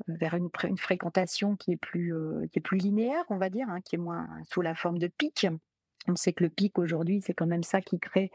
vers 0.07 0.35
une 0.35 0.49
une 0.63 0.77
fréquentation 0.77 1.55
qui 1.55 1.71
est 1.73 1.77
plus, 1.77 2.13
qui 2.51 2.59
est 2.59 2.61
plus 2.61 2.77
linéaire, 2.77 3.23
on 3.29 3.37
va 3.37 3.49
dire, 3.49 3.69
hein, 3.69 3.81
qui 3.81 3.95
est 3.95 3.99
moins 3.99 4.27
sous 4.49 4.61
la 4.61 4.75
forme 4.75 4.99
de 4.99 5.07
pic. 5.07 5.47
On 6.07 6.15
sait 6.15 6.31
que 6.31 6.43
le 6.43 6.49
pic 6.49 6.79
aujourd'hui, 6.79 7.21
c'est 7.21 7.33
quand 7.33 7.47
même 7.47 7.63
ça 7.63 7.81
qui 7.81 7.99
crée, 7.99 8.31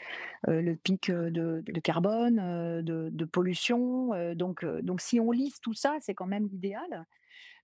le 0.47 0.75
pic, 0.75 1.11
de 1.11 1.63
de 1.65 1.81
carbone, 1.81 2.83
de 2.83 3.09
de 3.11 3.25
pollution, 3.25 4.35
donc 4.35 4.65
donc 4.83 5.01
si 5.01 5.21
on 5.21 5.31
lisse 5.31 5.61
tout 5.61 5.75
ça, 5.75 5.97
c'est 6.01 6.15
quand 6.15 6.27
même 6.27 6.47
l'idéal. 6.49 7.07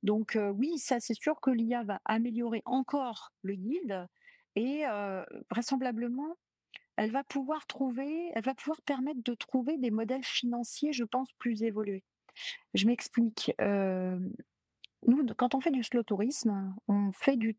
Donc 0.02 0.38
oui, 0.54 0.78
ça 0.78 1.00
c'est 1.00 1.14
sûr 1.14 1.40
que 1.40 1.50
l'IA 1.50 1.82
va 1.82 2.00
améliorer 2.04 2.62
encore 2.64 3.32
le 3.42 3.54
yield 3.54 4.06
et 4.56 4.84
vraisemblablement 5.50 6.36
elle 6.98 7.12
va 7.12 7.24
pouvoir 7.24 7.66
trouver 7.66 8.30
elle 8.34 8.44
va 8.44 8.54
pouvoir 8.54 8.82
permettre 8.82 9.22
de 9.24 9.34
trouver 9.34 9.78
des 9.78 9.90
modèles 9.90 10.24
financiers, 10.24 10.92
je 10.92 11.04
pense, 11.04 11.32
plus 11.34 11.62
évolués. 11.62 12.04
Je 12.74 12.86
m'explique, 12.86 13.52
hem, 13.58 14.32
nous, 15.06 15.26
quand 15.36 15.54
on 15.54 15.60
fait 15.60 15.70
du 15.70 15.84
slow 15.84 16.02
tourisme, 16.02 16.74
on 16.88 17.12
fait 17.12 17.36
du 17.36 17.56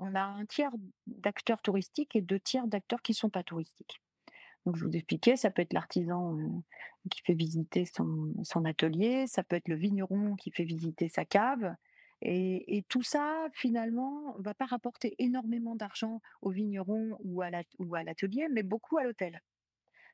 on 0.00 0.14
a 0.14 0.22
un 0.22 0.44
tiers 0.46 0.72
d'acteurs 1.06 1.62
touristiques 1.62 2.16
et 2.16 2.20
2 2.20 2.40
tiers 2.40 2.66
d'acteurs 2.66 3.02
qui 3.02 3.14
sont 3.14 3.30
pas 3.30 3.42
touristiques. 3.42 4.00
Donc 4.66 4.76
je 4.76 4.84
vous 4.84 4.92
expliquais, 4.96 5.36
ça 5.36 5.50
peut 5.50 5.62
être 5.62 5.74
l'artisan, 5.74 6.38
heu, 6.38 6.48
qui 7.10 7.22
fait 7.22 7.34
visiter 7.34 7.84
son 7.86 8.64
atelier, 8.64 9.26
ça 9.26 9.42
peut 9.42 9.56
être 9.56 9.68
le 9.68 9.76
vigneron 9.76 10.36
qui 10.36 10.50
fait 10.50 10.64
visiter 10.64 11.08
sa 11.08 11.24
cave 11.24 11.74
et 12.24 12.76
et 12.78 12.82
tout 12.84 13.02
ça, 13.02 13.48
finalement, 13.54 14.34
va 14.38 14.54
pas 14.54 14.66
rapporter 14.66 15.14
énormément 15.18 15.76
d'argent 15.76 16.20
au 16.42 16.50
vigneron 16.50 17.16
ou 17.24 17.42
à 17.42 17.50
l'atelier, 17.50 18.48
mais 18.52 18.62
beaucoup 18.64 18.98
à 18.98 19.04
l'hôtel. 19.04 19.40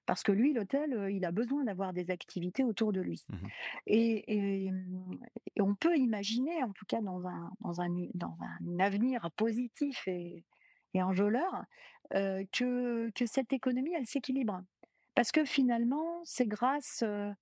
Parce 0.06 0.22
que 0.22 0.32
lui, 0.32 0.52
l'hôtel, 0.52 0.92
heu, 0.94 1.12
il 1.12 1.24
a 1.24 1.30
besoin 1.32 1.64
d'avoir 1.64 1.92
des 1.92 2.10
activités 2.10 2.64
autour 2.64 2.92
de 2.92 3.00
lui 3.00 3.26
Mmh 3.28 3.50
et 3.86 4.24
et 4.32 4.66
hem 4.68 5.18
et 5.56 5.62
on 5.62 5.74
peut 5.76 5.96
imaginer, 5.98 6.62
en 6.64 6.72
tout 6.72 6.86
cas 6.86 7.00
dans 7.02 7.26
un 7.26 7.52
dans 7.60 7.80
un 7.82 7.94
u 7.96 8.10
dans 8.14 8.36
un 8.40 8.80
avenir 8.80 9.30
positif 9.36 10.08
et 10.08 10.44
et 10.94 11.02
enjôleur, 11.02 11.64
heu, 12.14 12.44
que 12.52 13.10
que 13.14 13.26
cette 13.26 13.52
économie, 13.52 13.94
elle 13.96 14.06
s'équilibre. 14.06 14.62
Parce 15.14 15.32
que 15.32 15.44
finalement, 15.44 16.22
c'est 16.24 16.46
grâce, 16.48 17.02
heu, 17.04 17.32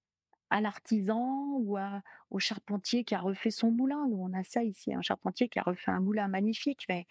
à 0.51 0.61
l'artisan 0.61 1.53
ou 1.61 1.77
à 1.77 2.03
au 2.31 2.39
charpentier 2.39 3.05
qui 3.05 3.15
a 3.15 3.21
refait 3.21 3.51
son 3.51 3.71
moulin. 3.71 4.07
Nous, 4.09 4.19
on 4.21 4.33
a 4.35 4.45
ça 4.45 4.63
ici, 4.65 4.95
un 4.95 5.03
charpentier 5.03 5.49
qui 5.49 5.59
a 5.59 5.63
refait 5.63 5.91
un 5.91 6.01
moulin 6.01 6.29
magnifique, 6.29 6.85
mais 6.89 7.07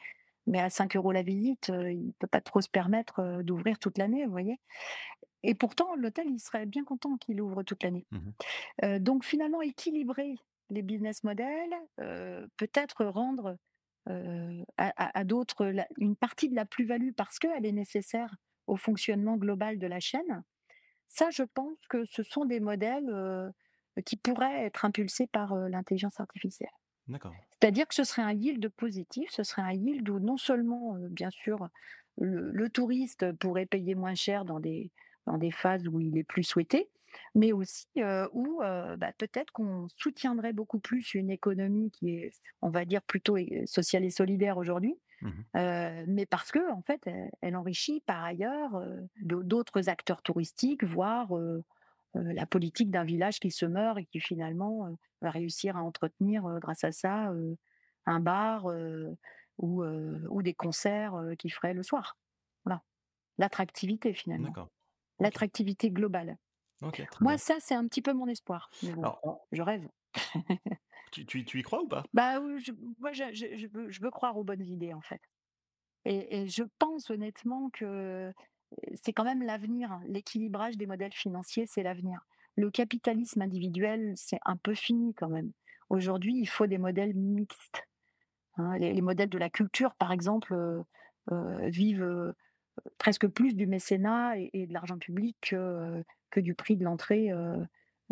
mais 0.47 0.59
à 0.61 0.69
5 0.69 0.95
euros 0.95 1.11
la 1.11 1.23
visite, 1.23 1.69
heu, 1.71 1.91
il 1.93 2.13
peut 2.19 2.27
pas 2.27 2.41
trop 2.41 2.61
se 2.61 2.69
permettre, 2.69 3.19
heu, 3.21 3.43
d'ouvrir 3.43 3.79
toute 3.79 3.97
l'année, 3.97 4.25
vous 4.25 4.31
voyez? 4.31 4.59
Et 5.43 5.55
pourtant, 5.55 5.95
l'hôtel, 5.95 6.27
il 6.29 6.39
serait 6.39 6.65
bien 6.65 6.83
content 6.85 7.17
qu'il 7.17 7.41
ouvre 7.41 7.63
toute 7.63 7.83
l'année. 7.83 8.07
Mmh 8.11 8.33
Heu, 8.83 8.99
donc 8.99 9.25
finalement, 9.25 9.61
équilibrer 9.61 10.35
les 10.71 10.81
business 10.83 11.23
models, 11.23 11.73
peut-être 12.57 13.05
rendre, 13.05 13.57
à 14.77 15.19
à 15.19 15.23
d'autres 15.23 15.73
une 15.97 16.15
partie 16.15 16.49
de 16.49 16.55
la 16.55 16.65
plus-value 16.65 17.11
parce 17.15 17.39
qu'elle 17.39 17.65
est 17.65 17.71
nécessaire 17.71 18.35
au 18.67 18.75
fonctionnement 18.75 19.37
global 19.37 19.79
de 19.79 19.87
la 19.87 19.99
chaîne. 19.99 20.43
Ça, 21.07 21.29
je 21.29 21.43
pense 21.43 21.77
que 21.89 22.05
ce 22.05 22.23
sont 22.23 22.45
des 22.45 22.59
modèles, 22.59 23.53
qui 24.05 24.15
pourraient 24.15 24.65
être 24.65 24.85
impulsés 24.85 25.27
par, 25.27 25.55
l'intelligence 25.55 26.19
artificielle. 26.19 26.69
D'accord. 27.07 27.33
C'est-à-dire 27.51 27.87
que 27.87 27.95
ce 27.95 28.03
serait 28.03 28.21
un 28.21 28.33
yield 28.33 28.69
positif, 28.69 29.29
ce 29.31 29.43
serait 29.43 29.61
un 29.61 29.73
yield 29.73 30.07
où 30.09 30.19
non 30.19 30.37
seulement, 30.37 30.95
bien 31.09 31.29
sûr, 31.31 31.69
le 32.17 32.51
le 32.51 32.69
touriste 32.69 33.31
pourrait 33.33 33.65
payer 33.65 33.95
moins 33.95 34.15
cher 34.15 34.45
dans 34.45 34.59
des 34.59 34.91
dans 35.25 35.37
des 35.37 35.51
phases 35.51 35.87
où 35.87 35.99
il 35.99 36.17
est 36.17 36.23
plus 36.23 36.43
souhaité, 36.43 36.89
mais 37.35 37.51
aussi, 37.51 37.87
où, 38.33 38.59
bah, 38.61 39.11
peut-être 39.17 39.51
qu'on 39.51 39.87
soutiendrait 39.95 40.53
beaucoup 40.53 40.79
plus 40.79 41.13
une 41.13 41.29
économie 41.29 41.91
qui 41.91 42.15
est, 42.15 42.31
on 42.61 42.69
va 42.69 42.85
dire, 42.85 43.01
plutôt 43.01 43.37
sociale 43.65 44.05
et 44.05 44.09
solidaire 44.09 44.57
aujourd'hui, 44.57 44.97
Mmh 45.21 45.31
mais 46.07 46.25
parce 46.25 46.51
que 46.51 46.71
en 46.71 46.81
fait, 46.81 47.01
elle 47.05 47.31
elle 47.41 47.55
enrichit 47.55 48.01
par 48.01 48.23
ailleurs, 48.23 48.81
d'autres 49.21 49.89
acteurs 49.89 50.21
touristiques, 50.21 50.83
voire, 50.83 51.29
la 52.13 52.45
politique 52.45 52.91
d'un 52.91 53.03
village 53.03 53.39
qui 53.39 53.51
se 53.51 53.65
meurt 53.65 53.97
et 53.99 54.05
qui 54.05 54.19
finalement, 54.19 54.95
va 55.21 55.31
réussir 55.31 55.75
à 55.77 55.81
entretenir, 55.81 56.43
grâce 56.61 56.83
à 56.83 56.91
ça, 56.91 57.33
un 58.05 58.19
bar, 58.19 58.71
ou 59.57 60.41
des 60.41 60.53
concerts, 60.53 61.19
qu'il 61.39 61.51
ferait 61.51 61.73
le 61.73 61.83
soir. 61.83 62.17
Voilà, 62.65 62.83
l'attractivité 63.37 64.13
finalement, 64.13 64.53
l'attractivité 65.19 65.89
globale. 65.89 66.37
Moi 66.81 66.91
bien. 67.31 67.37
ça, 67.37 67.55
c'est 67.59 67.75
un 67.75 67.87
petit 67.87 68.03
peu 68.03 68.13
mon 68.13 68.27
espoir, 68.27 68.69
mais 68.83 68.91
bon, 68.91 69.01
Alors 69.01 69.47
je 69.51 69.61
rêve. 69.61 69.87
tu 71.11 71.25
tu 71.25 71.45
tu 71.45 71.59
y 71.59 71.63
crois 71.63 71.81
ou 71.81 71.87
pas? 71.87 72.03
Bah, 72.13 72.39
je 72.57 72.71
moi 72.99 73.11
je 73.11 73.23
je 73.33 73.67
veux 73.67 73.89
je 73.89 74.01
veux 74.01 74.11
croire 74.11 74.37
aux 74.37 74.43
bonnes 74.43 74.65
idées 74.65 74.93
en 74.93 75.01
fait 75.01 75.21
et 76.05 76.47
je 76.47 76.63
pense 76.79 77.09
honnêtement 77.09 77.69
que, 77.71 78.31
c'est 79.03 79.13
quand 79.13 79.25
même 79.25 79.43
l'avenir, 79.43 79.91
hein. 79.91 80.01
L'équilibrage 80.07 80.77
des 80.77 80.85
modèles 80.85 81.13
financiers, 81.13 81.65
c'est 81.67 81.83
l'avenir. 81.83 82.21
Le 82.55 82.71
capitalisme 82.71 83.41
individuel, 83.41 84.13
c'est 84.15 84.39
un 84.45 84.55
peu 84.57 84.73
fini 84.73 85.13
quand 85.13 85.29
même. 85.29 85.51
Aujourd'hui, 85.89 86.33
il 86.37 86.47
faut 86.47 86.65
des 86.67 86.77
modèles 86.77 87.13
mixtes, 87.13 87.87
hein. 88.57 88.77
Les 88.77 88.93
les 88.93 89.01
modèles 89.01 89.29
de 89.29 89.37
la 89.37 89.49
culture, 89.49 89.95
par 89.95 90.11
exemple, 90.11 90.55
vivent, 91.63 92.33
presque 92.97 93.27
plus 93.27 93.55
du 93.55 93.67
mécénat 93.67 94.37
et 94.39 94.49
et 94.53 94.67
de 94.67 94.73
l'argent 94.73 94.97
public 94.97 95.37
que, 95.41 96.03
que 96.31 96.39
du 96.39 96.55
prix 96.55 96.77
de 96.77 96.83
l'entrée, 96.85 97.31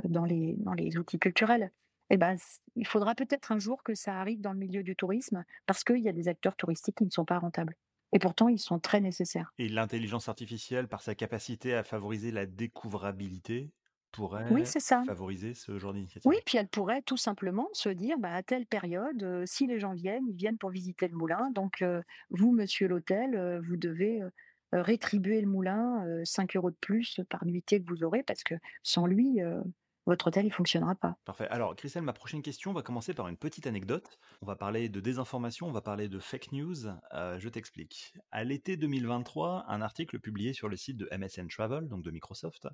dans 0.03 0.25
les 0.25 0.55
dans 0.58 0.73
les 0.73 0.97
outils 0.97 1.19
culturels. 1.19 1.71
Et 2.09 2.17
ben, 2.17 2.35
il 2.75 2.87
faudra 2.87 3.15
peut-être 3.15 3.51
un 3.51 3.59
jour 3.59 3.83
que 3.83 3.95
ça 3.95 4.19
arrive 4.19 4.41
dans 4.41 4.53
le 4.53 4.59
milieu 4.59 4.83
du 4.83 4.95
tourisme, 4.95 5.43
parce 5.65 5.83
qu'il 5.83 5.99
y 5.99 6.09
a 6.09 6.13
des 6.13 6.27
acteurs 6.27 6.55
touristiques 6.55 6.97
qui 6.97 7.05
ne 7.05 7.09
sont 7.11 7.25
pas 7.25 7.39
rentables 7.39 7.75
et 8.13 8.19
pourtant 8.19 8.47
ils 8.47 8.59
sont 8.59 8.79
très 8.79 9.01
nécessaires. 9.01 9.53
Et 9.57 9.67
l'intelligence 9.67 10.29
artificielle, 10.29 10.87
par 10.87 11.01
sa 11.01 11.13
capacité 11.13 11.73
à 11.75 11.83
favoriser 11.83 12.31
la 12.31 12.45
découvrabilité, 12.45 13.73
Oui, 14.49 14.63
pourrait 14.63 14.65
c'est 14.65 14.79
ça. 14.79 15.05
favoriser 15.05 15.53
ce 15.53 15.77
genre 15.77 15.93
Oui, 16.23 16.35
d'initiative? 16.35 16.45
puis 16.45 16.57
elle 16.57 16.67
pourrait 16.67 17.03
tout 17.03 17.17
simplement 17.17 17.69
se 17.73 17.89
dire, 17.89 18.17
bah, 18.17 18.33
à 18.33 18.41
telle 18.41 18.65
période, 18.65 19.43
si 19.45 19.67
les 19.67 19.79
gens 19.79 19.93
viennent, 19.93 20.25
ils 20.27 20.35
viennent 20.35 20.57
pour 20.57 20.71
visiter 20.71 21.07
le 21.07 21.15
moulin, 21.15 21.51
donc 21.51 21.83
vous, 22.31 22.51
monsieur 22.51 22.87
l'hôtel, 22.87 23.61
vous 23.67 23.77
devez, 23.77 24.21
rétribuer 24.71 25.39
le 25.41 25.47
moulin, 25.47 26.03
heu, 26.07 26.25
5 26.25 26.67
€ 26.67 26.71
de 26.71 26.75
plus 26.81 27.19
par 27.29 27.45
nuitée 27.45 27.79
que 27.81 27.87
vous 27.87 28.03
aurez 28.03 28.23
parce 28.23 28.43
que 28.43 28.55
sans 28.83 29.05
lui, 29.05 29.39
votre 30.05 30.27
hôtel, 30.27 30.45
il 30.45 30.51
fonctionnera 30.51 30.95
pas. 30.95 31.17
Parfait. 31.25 31.47
Alors, 31.49 31.75
Christelle, 31.75 32.03
ma 32.03 32.13
prochaine 32.13 32.41
question 32.41 32.73
va 32.73 32.81
commencer 32.81 33.13
par 33.13 33.27
une 33.27 33.37
petite 33.37 33.65
anecdote. 33.65 34.19
On 34.41 34.45
va 34.45 34.55
parler 34.55 34.87
de 34.89 34.99
désinformation, 34.99 35.67
on 35.67 35.71
va 35.71 35.81
parler 35.81 36.09
de 36.09 36.19
fake 36.19 36.51
news. 36.51 36.87
Euh, 37.13 37.39
je 37.39 37.49
t'explique. 37.49 38.13
À 38.31 38.43
l'été 38.43 38.77
2023, 38.77 39.65
un 39.67 39.81
article 39.81 40.19
publié 40.19 40.53
sur 40.53 40.69
le 40.69 40.77
site 40.77 40.97
de 40.97 41.09
MSN 41.15 41.47
Travel, 41.47 41.87
donc 41.87 42.03
de 42.03 42.11
Microsoft, 42.11 42.67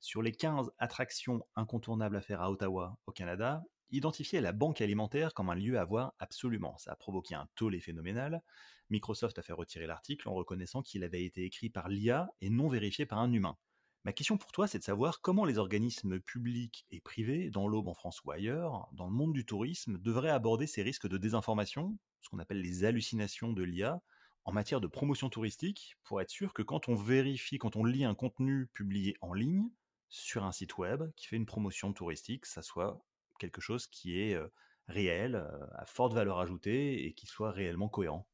sur 0.00 0.22
les 0.22 0.32
15 0.32 0.70
attractions 0.78 1.42
incontournables 1.54 2.16
à 2.16 2.22
faire 2.22 2.40
à 2.40 2.50
Ottawa, 2.50 2.96
au 3.06 3.12
Canada, 3.12 3.62
identifiait 3.90 4.40
la 4.40 4.52
banque 4.52 4.80
alimentaire 4.80 5.34
comme 5.34 5.50
un 5.50 5.54
lieu 5.54 5.78
à 5.78 5.84
voir 5.84 6.14
absolument. 6.18 6.76
Ça 6.78 6.92
a 6.92 6.96
provoqué 6.96 7.34
un 7.34 7.48
tollé 7.56 7.80
phénoménal. 7.80 8.42
Microsoft 8.88 9.38
a 9.38 9.42
fait 9.42 9.52
retirer 9.52 9.86
l'article 9.86 10.28
en 10.28 10.34
reconnaissant 10.34 10.82
qu'il 10.82 11.04
avait 11.04 11.24
été 11.24 11.44
écrit 11.44 11.70
par 11.70 11.88
l'IA 11.88 12.28
et 12.40 12.50
non 12.50 12.68
vérifié 12.68 13.06
par 13.06 13.18
un 13.18 13.32
humain. 13.32 13.56
Ma 14.04 14.12
question 14.12 14.38
pour 14.38 14.52
toi, 14.52 14.66
c'est 14.66 14.78
de 14.78 14.84
savoir 14.84 15.20
comment 15.20 15.44
les 15.44 15.58
organismes 15.58 16.20
publics 16.20 16.86
et 16.90 17.00
privés, 17.00 17.50
dans 17.50 17.68
l'Aube 17.68 17.88
en 17.88 17.94
France 17.94 18.22
ou 18.24 18.30
ailleurs, 18.30 18.88
dans 18.92 19.06
le 19.06 19.12
monde 19.12 19.32
du 19.34 19.44
tourisme, 19.44 19.98
devraient 19.98 20.30
aborder 20.30 20.66
ces 20.66 20.82
risques 20.82 21.08
de 21.08 21.18
désinformation, 21.18 21.98
ce 22.22 22.30
qu'on 22.30 22.38
appelle 22.38 22.62
les 22.62 22.84
hallucinations 22.84 23.52
de 23.52 23.62
l'IA, 23.62 24.02
en 24.44 24.52
matière 24.52 24.80
de 24.80 24.86
promotion 24.86 25.28
touristique, 25.28 25.96
pour 26.02 26.20
être 26.22 26.30
sûr 26.30 26.54
que 26.54 26.62
quand 26.62 26.88
on 26.88 26.94
vérifie, 26.94 27.58
quand 27.58 27.76
on 27.76 27.84
lit 27.84 28.04
un 28.04 28.14
contenu 28.14 28.68
publié 28.72 29.16
en 29.20 29.34
ligne 29.34 29.68
sur 30.08 30.44
un 30.44 30.52
site 30.52 30.78
web 30.78 31.10
qui 31.14 31.26
fait 31.26 31.36
une 31.36 31.46
promotion 31.46 31.92
touristique, 31.92 32.46
ça 32.46 32.62
soit 32.62 33.04
quelque 33.38 33.60
chose 33.60 33.86
qui 33.86 34.18
est 34.18 34.34
euh, 34.34 34.48
réel, 34.88 35.34
euh, 35.36 35.66
à 35.74 35.84
forte 35.84 36.14
valeur 36.14 36.38
ajoutée 36.40 37.04
et 37.06 37.12
qui 37.12 37.26
soit 37.26 37.50
réellement 37.52 37.88
cohérent? 37.90 38.26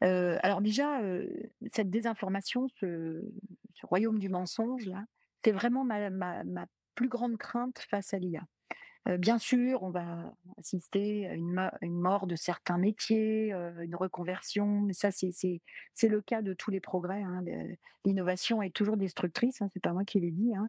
Alors 0.00 0.60
déjà, 0.60 1.00
cette 1.72 1.90
désinformation, 1.90 2.68
ce 2.80 3.22
royaume 3.82 4.18
du 4.18 4.28
mensonge 4.28 4.86
là, 4.86 5.04
c'est 5.44 5.52
vraiment 5.52 5.84
ma 5.84 6.66
plus 6.94 7.08
grande 7.08 7.36
crainte 7.36 7.78
face 7.90 8.14
à 8.14 8.18
l'IA. 8.18 8.42
Bien 9.18 9.38
sûr, 9.38 9.82
on 9.82 9.90
va 9.90 10.34
assister 10.58 11.26
à 11.26 11.34
une 11.34 12.00
mort 12.00 12.26
de 12.26 12.36
certains 12.36 12.76
métiers, 12.76 13.52
une 13.52 13.96
reconversion, 13.96 14.82
mais 14.82 14.92
ça 14.92 15.10
c'est 15.10 15.60
le 16.02 16.20
cas 16.20 16.42
de 16.42 16.52
tous 16.52 16.70
les 16.70 16.80
progrès, 16.80 17.22
hein. 17.22 17.42
L'innovation 18.04 18.62
est 18.62 18.74
toujours 18.74 18.96
destructrice, 18.96 19.60
hein, 19.62 19.68
c'est 19.72 19.82
pas 19.82 19.92
moi 19.92 20.04
qui 20.04 20.20
l'ai 20.20 20.30
dit, 20.30 20.52
hein. 20.54 20.68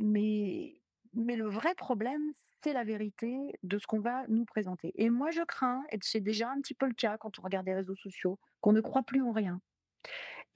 Mais 0.00 0.74
mais 1.16 1.36
le 1.36 1.48
vrai 1.48 1.74
problème, 1.76 2.22
c'est 2.62 2.72
la 2.74 2.84
vérité 2.84 3.36
de 3.64 3.78
ce 3.78 3.86
qu'on 3.86 4.00
va 4.00 4.26
nous 4.28 4.44
présenter 4.44 4.92
et 4.96 5.10
moi 5.10 5.30
je 5.32 5.42
crains 5.42 5.82
et 5.90 5.98
c'est 6.02 6.20
déjà 6.20 6.50
un 6.50 6.60
petit 6.60 6.74
peu 6.74 6.86
le 6.86 6.94
cas 6.94 7.18
quand 7.18 7.38
on 7.38 7.42
regarde 7.42 7.66
les 7.66 7.74
réseaux 7.74 7.96
sociaux, 7.96 8.38
qu'on 8.60 8.72
ne 8.72 8.80
croit 8.82 9.02
plus 9.04 9.22
en 9.22 9.32
rien 9.32 9.60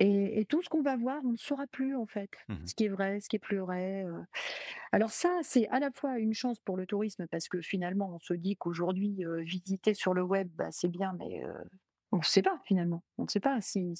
et 0.00 0.40
et 0.40 0.44
tout 0.46 0.62
ce 0.62 0.68
qu'on 0.68 0.82
va 0.82 0.96
voir, 0.96 1.20
on 1.24 1.32
ne 1.32 1.36
saura 1.36 1.66
plus 1.66 1.96
en 1.96 2.06
fait, 2.06 2.30
Mhm. 2.48 2.66
ce 2.66 2.74
qui 2.74 2.84
est 2.86 2.88
vrai, 2.88 3.20
ce 3.20 3.28
qui 3.28 3.36
est 3.36 3.38
plus 3.40 3.58
vrai. 3.58 4.04
Alors 4.92 5.10
ça, 5.10 5.40
c'est 5.42 5.68
à 5.70 5.80
la 5.80 5.90
fois 5.92 6.18
une 6.18 6.34
chance 6.34 6.60
pour 6.60 6.76
le 6.76 6.86
tourisme 6.86 7.26
parce 7.30 7.48
que 7.48 7.60
finalement 7.62 8.12
on 8.14 8.18
se 8.20 8.34
dit 8.34 8.56
qu'aujourd'hui, 8.56 9.24
visiter 9.40 9.94
sur 9.94 10.14
le 10.14 10.22
web, 10.24 10.48
bah, 10.54 10.68
c'est 10.72 10.88
bien 10.88 11.14
mais 11.18 11.42
on 12.12 12.18
ne 12.18 12.22
sait 12.22 12.42
pas 12.42 12.60
finalement. 12.64 13.02
On 13.18 13.24
ne 13.24 13.28
sait 13.28 13.38
pas 13.40 13.60
si 13.60 13.94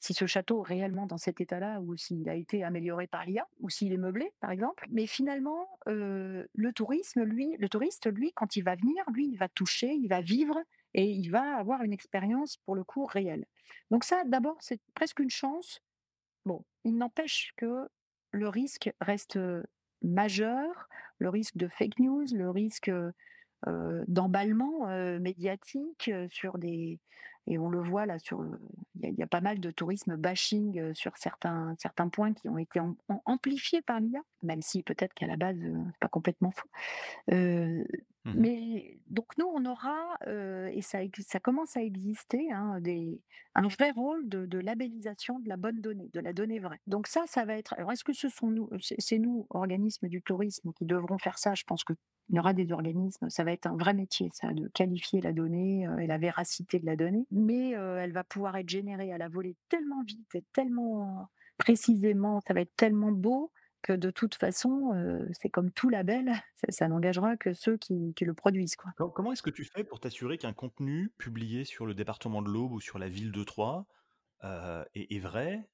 ce 0.00 0.26
château 0.26 0.62
est 0.64 0.68
réellement 0.68 1.06
dans 1.06 1.16
cet 1.18 1.40
état-là 1.40 1.80
ou 1.80 1.96
s'il 1.96 2.28
a 2.28 2.34
été 2.34 2.62
amélioré 2.64 3.06
par 3.06 3.24
l'IA 3.24 3.48
ou 3.60 3.70
s'il 3.70 3.92
est 3.92 3.96
meublé, 3.96 4.32
par 4.40 4.50
exemple. 4.50 4.86
Mais 4.90 5.06
finalement, 5.06 5.66
heu, 5.88 6.48
le 6.54 6.72
tourisme, 6.72 7.22
lui 7.22 7.56
le 7.58 7.68
touriste, 7.68 8.06
lui, 8.12 8.32
quand 8.34 8.56
il 8.56 8.62
va 8.62 8.74
venir, 8.76 9.04
lui, 9.12 9.26
il 9.28 9.36
va 9.38 9.48
toucher, 9.48 9.92
il 9.94 10.08
va 10.08 10.20
vivre 10.20 10.58
et 10.94 11.10
il 11.10 11.30
va 11.30 11.56
avoir 11.56 11.82
une 11.82 11.92
expérience, 11.92 12.58
pour 12.58 12.74
le 12.74 12.84
coup, 12.84 13.06
réelle. 13.06 13.46
Donc 13.90 14.04
ça, 14.04 14.22
d'abord, 14.24 14.56
c'est 14.60 14.80
presque 14.94 15.20
une 15.20 15.30
chance 15.30 15.80
Bon, 16.44 16.64
il 16.84 16.96
n'empêche 16.96 17.52
que 17.56 17.88
le 18.32 18.48
risque 18.48 18.90
reste, 19.00 19.36
heu, 19.36 19.64
majeur, 20.02 20.88
le 21.18 21.28
risque 21.30 21.56
de 21.56 21.68
fake 21.68 21.98
news, 21.98 22.24
le 22.34 22.50
risque, 22.50 22.88
heu, 22.88 23.12
d'emballement, 24.08 24.86
médiatique, 25.20 26.10
sur 26.28 26.58
des 26.58 27.00
et 27.46 27.58
on 27.58 27.68
le 27.70 27.80
voit 27.80 28.06
là 28.06 28.18
sur, 28.18 28.44
il 29.02 29.14
y 29.14 29.22
a 29.22 29.26
pas 29.26 29.40
mal 29.40 29.60
de 29.60 29.70
tourisme 29.70 30.16
bashing, 30.16 30.78
heu, 30.80 30.94
sur 30.94 31.16
certains 31.16 31.76
points 32.12 32.32
qui 32.34 32.48
ont 32.48 32.58
été 32.58 32.78
am 32.80 32.96
am 33.08 33.20
amplifiés 33.26 33.82
par 33.82 34.00
l'IA, 34.00 34.20
même 34.42 34.62
si 34.62 34.82
peut-être 34.82 35.14
qu'à 35.14 35.26
la 35.26 35.36
base, 35.36 35.56
heu, 35.62 35.74
c'est 35.92 36.00
pas 36.00 36.08
complètement 36.08 36.50
faux. 36.50 36.68
Heu, 37.32 37.86
Mmh 38.26 38.34
mais 38.34 38.98
donc 39.08 39.26
nous, 39.38 39.46
on 39.46 39.64
aura, 39.66 40.16
et 40.26 40.82
ça 40.82 41.40
commence 41.40 41.76
à 41.76 41.82
exister, 41.82 42.50
hein, 42.52 42.80
un 43.54 43.68
vrai 43.68 43.90
rôle 43.92 44.28
de 44.28 44.58
labellisation 44.58 45.38
de 45.38 45.48
la 45.48 45.56
bonne 45.56 45.80
donnée, 45.80 46.10
de 46.12 46.20
la 46.20 46.32
donnée 46.32 46.58
vraie. 46.58 46.80
Donc 46.86 47.06
ça, 47.06 47.22
ça 47.26 47.44
va 47.44 47.56
être 47.56 47.74
alors 47.78 47.92
est-ce 47.92 48.04
que 48.04 48.12
ce 48.12 48.28
sont 48.28 48.48
nous 48.48 48.68
c'est 48.80 49.18
nous, 49.18 49.46
organismes 49.50 50.08
du 50.08 50.22
tourisme, 50.22 50.72
qui 50.76 50.84
devrons 50.86 51.18
faire 51.18 51.38
ça? 51.38 51.54
Je 51.54 51.64
pense 51.64 51.84
qu'il 51.84 51.96
y 52.30 52.38
aura 52.38 52.52
des 52.52 52.72
organismes, 52.72 53.30
ça 53.30 53.44
va 53.44 53.52
être 53.52 53.66
un 53.66 53.76
vrai 53.76 53.94
métier 53.94 54.28
ça, 54.34 54.52
de 54.52 54.68
qualifier 54.68 55.20
la 55.20 55.32
donnée, 55.32 55.86
et 56.00 56.06
la 56.06 56.18
véracité 56.18 56.78
de 56.80 56.86
la 56.86 56.96
donnée. 56.96 57.26
Mais, 57.30 57.70
elle 57.70 58.12
va 58.12 58.24
pouvoir 58.24 58.56
être 58.56 58.68
générée 58.68 59.12
à 59.12 59.18
la 59.18 59.28
volée 59.28 59.56
tellement 59.68 60.02
vite 60.02 60.34
et 60.34 60.44
tellement 60.52 61.28
précisément, 61.58 62.40
ça 62.46 62.54
va 62.54 62.60
être 62.60 62.74
tellement 62.76 63.12
beau 63.12 63.52
que 63.86 63.92
de 63.92 64.10
toute 64.10 64.34
façon, 64.34 64.92
c'est 65.40 65.48
comme 65.48 65.70
tout 65.70 65.88
label, 65.88 66.32
ça 66.68 66.88
n'engagera 66.88 67.36
que 67.36 67.54
ceux 67.54 67.76
qui 67.76 68.14
le 68.20 68.34
produisent, 68.34 68.76
comment 68.96 69.32
est-ce 69.32 69.42
que 69.42 69.50
tu 69.50 69.64
fais 69.64 69.84
pour 69.84 70.00
t'assurer 70.00 70.38
qu'un 70.38 70.52
contenu 70.52 71.10
publié 71.18 71.64
sur 71.64 71.86
le 71.86 71.94
département 71.94 72.42
de 72.42 72.48
l'Aube 72.48 72.72
ou 72.72 72.80
sur 72.80 72.98
la 72.98 73.08
ville 73.08 73.32
de 73.32 73.44
Troyes, 73.44 73.86
est 74.42 75.18
vrai? 75.20 75.68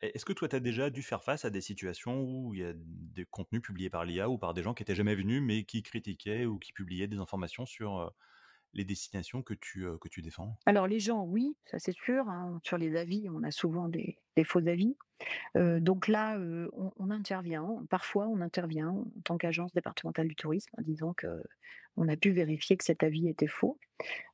Est-ce 0.00 0.24
que 0.24 0.32
toi, 0.32 0.48
tu 0.48 0.56
as 0.56 0.60
déjà 0.60 0.90
dû 0.90 1.02
faire 1.02 1.22
face 1.22 1.44
à 1.44 1.50
des 1.50 1.60
situations 1.60 2.22
où 2.22 2.54
il 2.54 2.60
y 2.60 2.64
a 2.64 2.72
des 2.74 3.26
contenus 3.26 3.62
publiés 3.62 3.90
par 3.90 4.04
l'IA 4.04 4.28
ou 4.28 4.38
par 4.38 4.54
des 4.54 4.62
gens 4.62 4.74
qui 4.74 4.82
étaient 4.82 4.94
jamais 4.94 5.14
venus, 5.14 5.42
mais 5.42 5.64
qui 5.64 5.82
critiquaient 5.82 6.46
ou 6.46 6.58
qui 6.58 6.72
publiaient 6.72 7.08
des 7.08 7.18
informations 7.18 7.66
sur, 7.66 8.12
les 8.74 8.84
destinations 8.84 9.42
que 9.42 9.54
tu, 9.54 9.86
que 10.00 10.20
défends? 10.20 10.56
Alors 10.66 10.86
les 10.86 11.00
gens, 11.00 11.24
oui, 11.24 11.56
ça 11.66 11.78
c'est 11.78 11.94
sûr, 11.94 12.28
hein, 12.28 12.60
sur 12.64 12.78
les 12.78 12.96
avis, 12.96 13.28
on 13.30 13.42
a 13.42 13.50
souvent 13.50 13.88
des 13.88 14.16
faux 14.44 14.66
avis. 14.66 14.96
Donc 15.54 16.08
là, 16.08 16.38
on 16.38 16.92
on 16.96 17.10
intervient, 17.10 17.84
parfois 17.90 18.28
on 18.28 18.40
intervient 18.40 18.90
en 18.90 19.20
tant 19.24 19.36
qu'agence 19.36 19.72
départementale 19.72 20.28
du 20.28 20.36
tourisme 20.36 20.70
en 20.78 20.82
disant 20.82 21.14
qu'on 21.98 22.08
a 22.08 22.16
pu 22.16 22.30
vérifier 22.32 22.76
que 22.78 22.84
cet 22.84 23.02
avis 23.04 23.28
était 23.28 23.48
faux. 23.48 23.78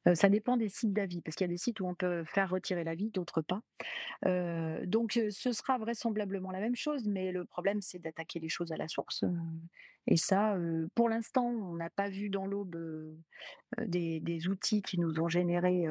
Heu, 0.08 0.14
ça 0.16 0.28
dépend 0.30 0.56
des 0.58 0.68
sites 0.70 0.92
d'avis, 0.94 1.22
parce 1.22 1.36
qu'il 1.36 1.46
y 1.46 1.50
a 1.50 1.54
des 1.54 1.58
sites 1.58 1.80
où 1.80 1.86
on 1.86 1.94
peut 1.96 2.24
faire 2.26 2.50
retirer 2.50 2.84
l'avis, 2.84 3.10
d'autres 3.10 3.42
pas. 3.42 3.62
Heu, 4.26 4.86
donc 4.86 5.16
heu, 5.18 5.30
ce 5.30 5.52
sera 5.52 5.78
vraisemblablement 5.78 6.52
la 6.52 6.60
même 6.60 6.76
chose, 6.76 7.08
mais 7.08 7.32
le 7.32 7.44
problème, 7.46 7.80
c'est 7.82 8.00
d'attaquer 8.00 8.40
les 8.40 8.50
choses 8.50 8.72
à 8.72 8.76
la 8.78 8.88
source, 8.88 9.24
et 10.08 10.16
ça, 10.18 10.56
pour 10.94 11.08
l'instant, 11.10 11.46
on 11.46 11.76
n'a 11.76 11.90
pas 11.90 12.10
vu 12.10 12.30
dans 12.30 12.46
l'aube, 12.46 12.76
des 13.86 14.20
des 14.20 14.48
outils 14.48 14.82
qui 14.82 14.98
nous 15.00 15.20
ont 15.20 15.28
généré, 15.28 15.86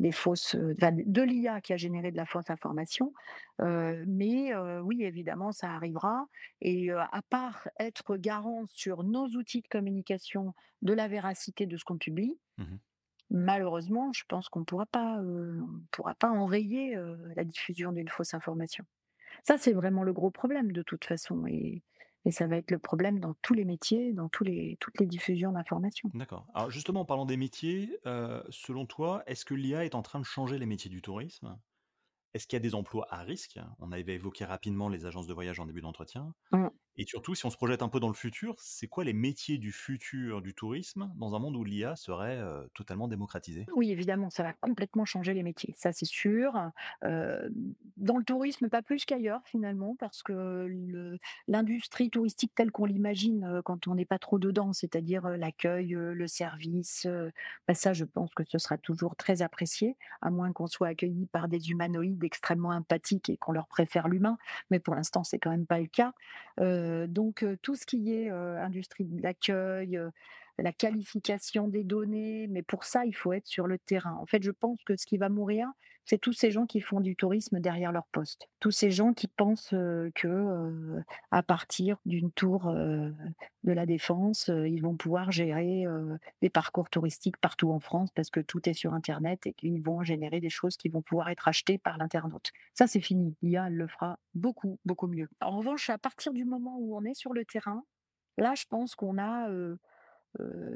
des 0.00 0.12
fausses, 0.12 0.56
de 0.56 1.22
l'IA 1.22 1.60
qui 1.60 1.72
a 1.72 1.76
généré 1.76 2.10
de 2.10 2.16
la 2.16 2.26
fausse 2.26 2.50
information. 2.50 3.12
Mais 3.60 4.54
oui, 4.82 5.04
évidemment, 5.04 5.52
ça 5.52 5.70
arrivera 5.72 6.26
et 6.60 6.90
à 6.90 7.22
part 7.30 7.68
être 7.78 8.16
garant 8.16 8.64
sur 8.70 9.04
nos 9.04 9.26
outils 9.28 9.62
de 9.62 9.68
communication 9.68 10.54
de 10.82 10.92
la 10.92 11.08
véracité 11.08 11.66
de 11.66 11.76
ce 11.76 11.84
qu'on 11.84 11.98
publie, 11.98 12.38
Mmh 12.58 12.78
malheureusement, 13.30 14.12
je 14.12 14.24
pense 14.28 14.48
qu'on 14.48 14.64
pourra 14.64 14.86
pas, 14.86 15.18
on 15.20 15.82
pourra 15.90 16.14
pas 16.14 16.30
enrayer, 16.30 16.96
la 17.36 17.44
diffusion 17.44 17.92
d'une 17.92 18.08
fausse 18.08 18.34
information. 18.34 18.84
Ça, 19.42 19.58
c'est 19.58 19.72
vraiment 19.72 20.02
le 20.04 20.12
gros 20.12 20.30
problème 20.30 20.72
de 20.72 20.82
toute 20.82 21.04
façon 21.04 21.46
et 21.46 21.82
et 22.24 22.30
ça 22.32 22.46
va 22.46 22.56
être 22.56 22.70
le 22.70 22.78
problème 22.78 23.20
dans 23.20 23.34
tous 23.42 23.54
les 23.54 23.64
métiers, 23.64 24.12
dans 24.12 24.28
tous 24.28 24.44
les 24.44 24.76
toutes 24.80 25.00
les 25.00 25.06
diffusions 25.06 25.52
d'informations. 25.52 26.12
D'accord. 26.14 26.46
Alors 26.54 26.70
justement, 26.70 27.00
en 27.00 27.04
parlant 27.04 27.26
des 27.26 27.36
métiers, 27.36 27.98
heu, 28.06 28.42
selon 28.50 28.86
toi, 28.86 29.22
est-ce 29.26 29.44
que 29.44 29.52
l'IA 29.54 29.84
est 29.84 29.94
en 29.96 30.02
train 30.02 30.20
de 30.20 30.24
changer 30.24 30.58
les 30.58 30.66
métiers 30.66 30.90
du 30.90 31.02
tourisme? 31.02 31.60
Est-ce 32.34 32.46
qu'il 32.48 32.56
y 32.56 32.58
a 32.58 32.60
des 32.60 32.74
emplois 32.76 33.06
à 33.14 33.22
risque? 33.22 33.60
On 33.80 33.92
avait 33.92 34.14
évoqué 34.14 34.44
rapidement 34.46 34.88
les 34.90 35.06
agences 35.06 35.26
de 35.28 35.34
voyage 35.34 35.60
en 35.60 35.66
début 35.66 35.82
d'entretien. 35.82 36.34
Mmh. 36.50 36.73
Et 36.96 37.06
surtout, 37.06 37.34
si 37.34 37.46
on 37.46 37.50
se 37.50 37.56
projette 37.56 37.82
un 37.82 37.88
peu 37.88 38.00
dans 38.00 38.08
le 38.08 38.14
futur, 38.14 38.54
c'est 38.58 38.88
quoi 38.88 39.04
les 39.04 39.12
métiers 39.12 39.58
du 39.58 39.72
futur 39.72 40.42
du 40.42 40.54
tourisme 40.54 41.12
dans 41.16 41.34
un 41.34 41.38
monde 41.38 41.56
où 41.56 41.64
l'IA 41.64 41.96
serait, 41.96 42.40
totalement 42.74 43.08
démocratisée? 43.08 43.70
Oui, 43.74 43.90
évidemment, 43.90 44.28
ça 44.28 44.42
va 44.42 44.52
complètement 44.52 45.06
changer 45.06 45.32
les 45.32 45.42
métiers, 45.42 45.72
ça 45.78 45.90
c'est 45.92 46.04
sûr. 46.04 46.70
Dans 47.96 48.16
le 48.18 48.24
tourisme, 48.24 48.68
pas 48.68 48.82
plus 48.82 49.06
qu'ailleurs 49.06 49.40
finalement, 49.46 49.96
parce 49.98 50.22
que 50.22 50.68
l'industrie 51.48 52.10
touristique 52.10 52.52
telle 52.54 52.70
qu'on 52.70 52.84
l'imagine, 52.84 53.62
quand 53.64 53.88
on 53.88 53.94
n'est 53.94 54.04
pas 54.04 54.18
trop 54.18 54.38
dedans, 54.38 54.72
c'est-à-dire, 54.74 55.28
l'accueil, 55.30 55.88
le 55.96 56.26
service, 56.26 57.06
bah, 57.66 57.74
ça 57.74 57.94
je 57.94 58.04
pense 58.04 58.34
que 58.34 58.42
ce 58.46 58.58
sera 58.58 58.76
toujours 58.76 59.16
très 59.16 59.40
apprécié, 59.40 59.96
à 60.20 60.30
moins 60.30 60.52
qu'on 60.52 60.66
soit 60.66 60.88
accueilli 60.88 61.26
par 61.26 61.48
des 61.48 61.70
humanoïdes 61.70 62.22
extrêmement 62.22 62.70
empathiques 62.70 63.30
et 63.30 63.38
qu'on 63.38 63.52
leur 63.52 63.66
préfère 63.68 64.08
l'humain, 64.08 64.36
mais 64.70 64.78
pour 64.78 64.94
l'instant 64.94 65.24
c'est 65.24 65.38
quand 65.38 65.50
même 65.50 65.66
pas 65.66 65.80
le 65.80 65.86
cas. 65.86 66.12
Heu, 66.84 67.08
donc 67.08 67.42
heu, 67.42 67.56
tout 67.62 67.74
ce 67.76 67.86
qui 67.86 68.12
est, 68.14 68.30
heu, 68.30 68.58
industrie 68.58 69.04
de 69.06 69.22
l'accueil, 69.22 69.98
la 70.58 70.72
qualification 70.72 71.68
des 71.68 71.84
données, 71.84 72.46
mais 72.48 72.62
pour 72.62 72.84
ça, 72.84 73.04
il 73.06 73.14
faut 73.14 73.32
être 73.32 73.46
sur 73.46 73.66
le 73.66 73.78
terrain. 73.78 74.16
En 74.20 74.26
fait, 74.26 74.42
je 74.42 74.50
pense 74.52 74.78
que 74.84 74.96
ce 74.96 75.06
qui 75.06 75.18
va 75.18 75.28
mourir, 75.28 75.68
c'est 76.04 76.18
tous 76.18 76.32
ces 76.32 76.50
gens 76.50 76.66
qui 76.66 76.80
font 76.80 77.00
du 77.00 77.16
tourisme 77.16 77.60
derrière 77.60 77.92
leur 77.92 78.06
poste. 78.06 78.48
Tous 78.60 78.70
ces 78.70 78.90
gens 78.90 79.14
qui 79.14 79.26
pensent 79.26 79.72
euh, 79.72 80.10
que 80.14 81.02
à 81.30 81.42
partir 81.42 81.98
d'une 82.04 82.30
tour 82.30 82.72
de 82.72 83.72
la 83.72 83.86
Défense, 83.86 84.48
ils 84.48 84.80
vont 84.80 84.96
pouvoir 84.96 85.32
gérer 85.32 85.84
des 86.42 86.50
parcours 86.50 86.90
touristiques 86.90 87.36
partout 87.38 87.70
en 87.70 87.80
France 87.80 88.10
parce 88.14 88.30
que 88.30 88.40
tout 88.40 88.68
est 88.68 88.74
sur 88.74 88.94
Internet 88.94 89.46
et 89.46 89.52
qu'ils 89.52 89.82
vont 89.82 90.02
générer 90.02 90.40
des 90.40 90.50
choses 90.50 90.76
qui 90.76 90.88
vont 90.88 91.02
pouvoir 91.02 91.28
être 91.30 91.48
achetées 91.48 91.78
par 91.78 91.98
l'internaute. 91.98 92.52
Ça, 92.74 92.86
c'est 92.86 93.00
fini. 93.00 93.36
L'IA, 93.42 93.70
le 93.70 93.86
fera 93.86 94.18
beaucoup, 94.34 94.78
beaucoup 94.84 95.06
mieux. 95.06 95.28
En 95.40 95.58
revanche, 95.58 95.90
à 95.90 95.98
partir 95.98 96.32
du 96.32 96.44
moment 96.44 96.76
où 96.78 96.96
on 96.96 97.04
est 97.04 97.14
sur 97.14 97.32
le 97.32 97.44
terrain, 97.44 97.82
là, 98.38 98.54
je 98.54 98.64
pense 98.68 98.94
qu'on 98.94 99.18
a 99.18 99.48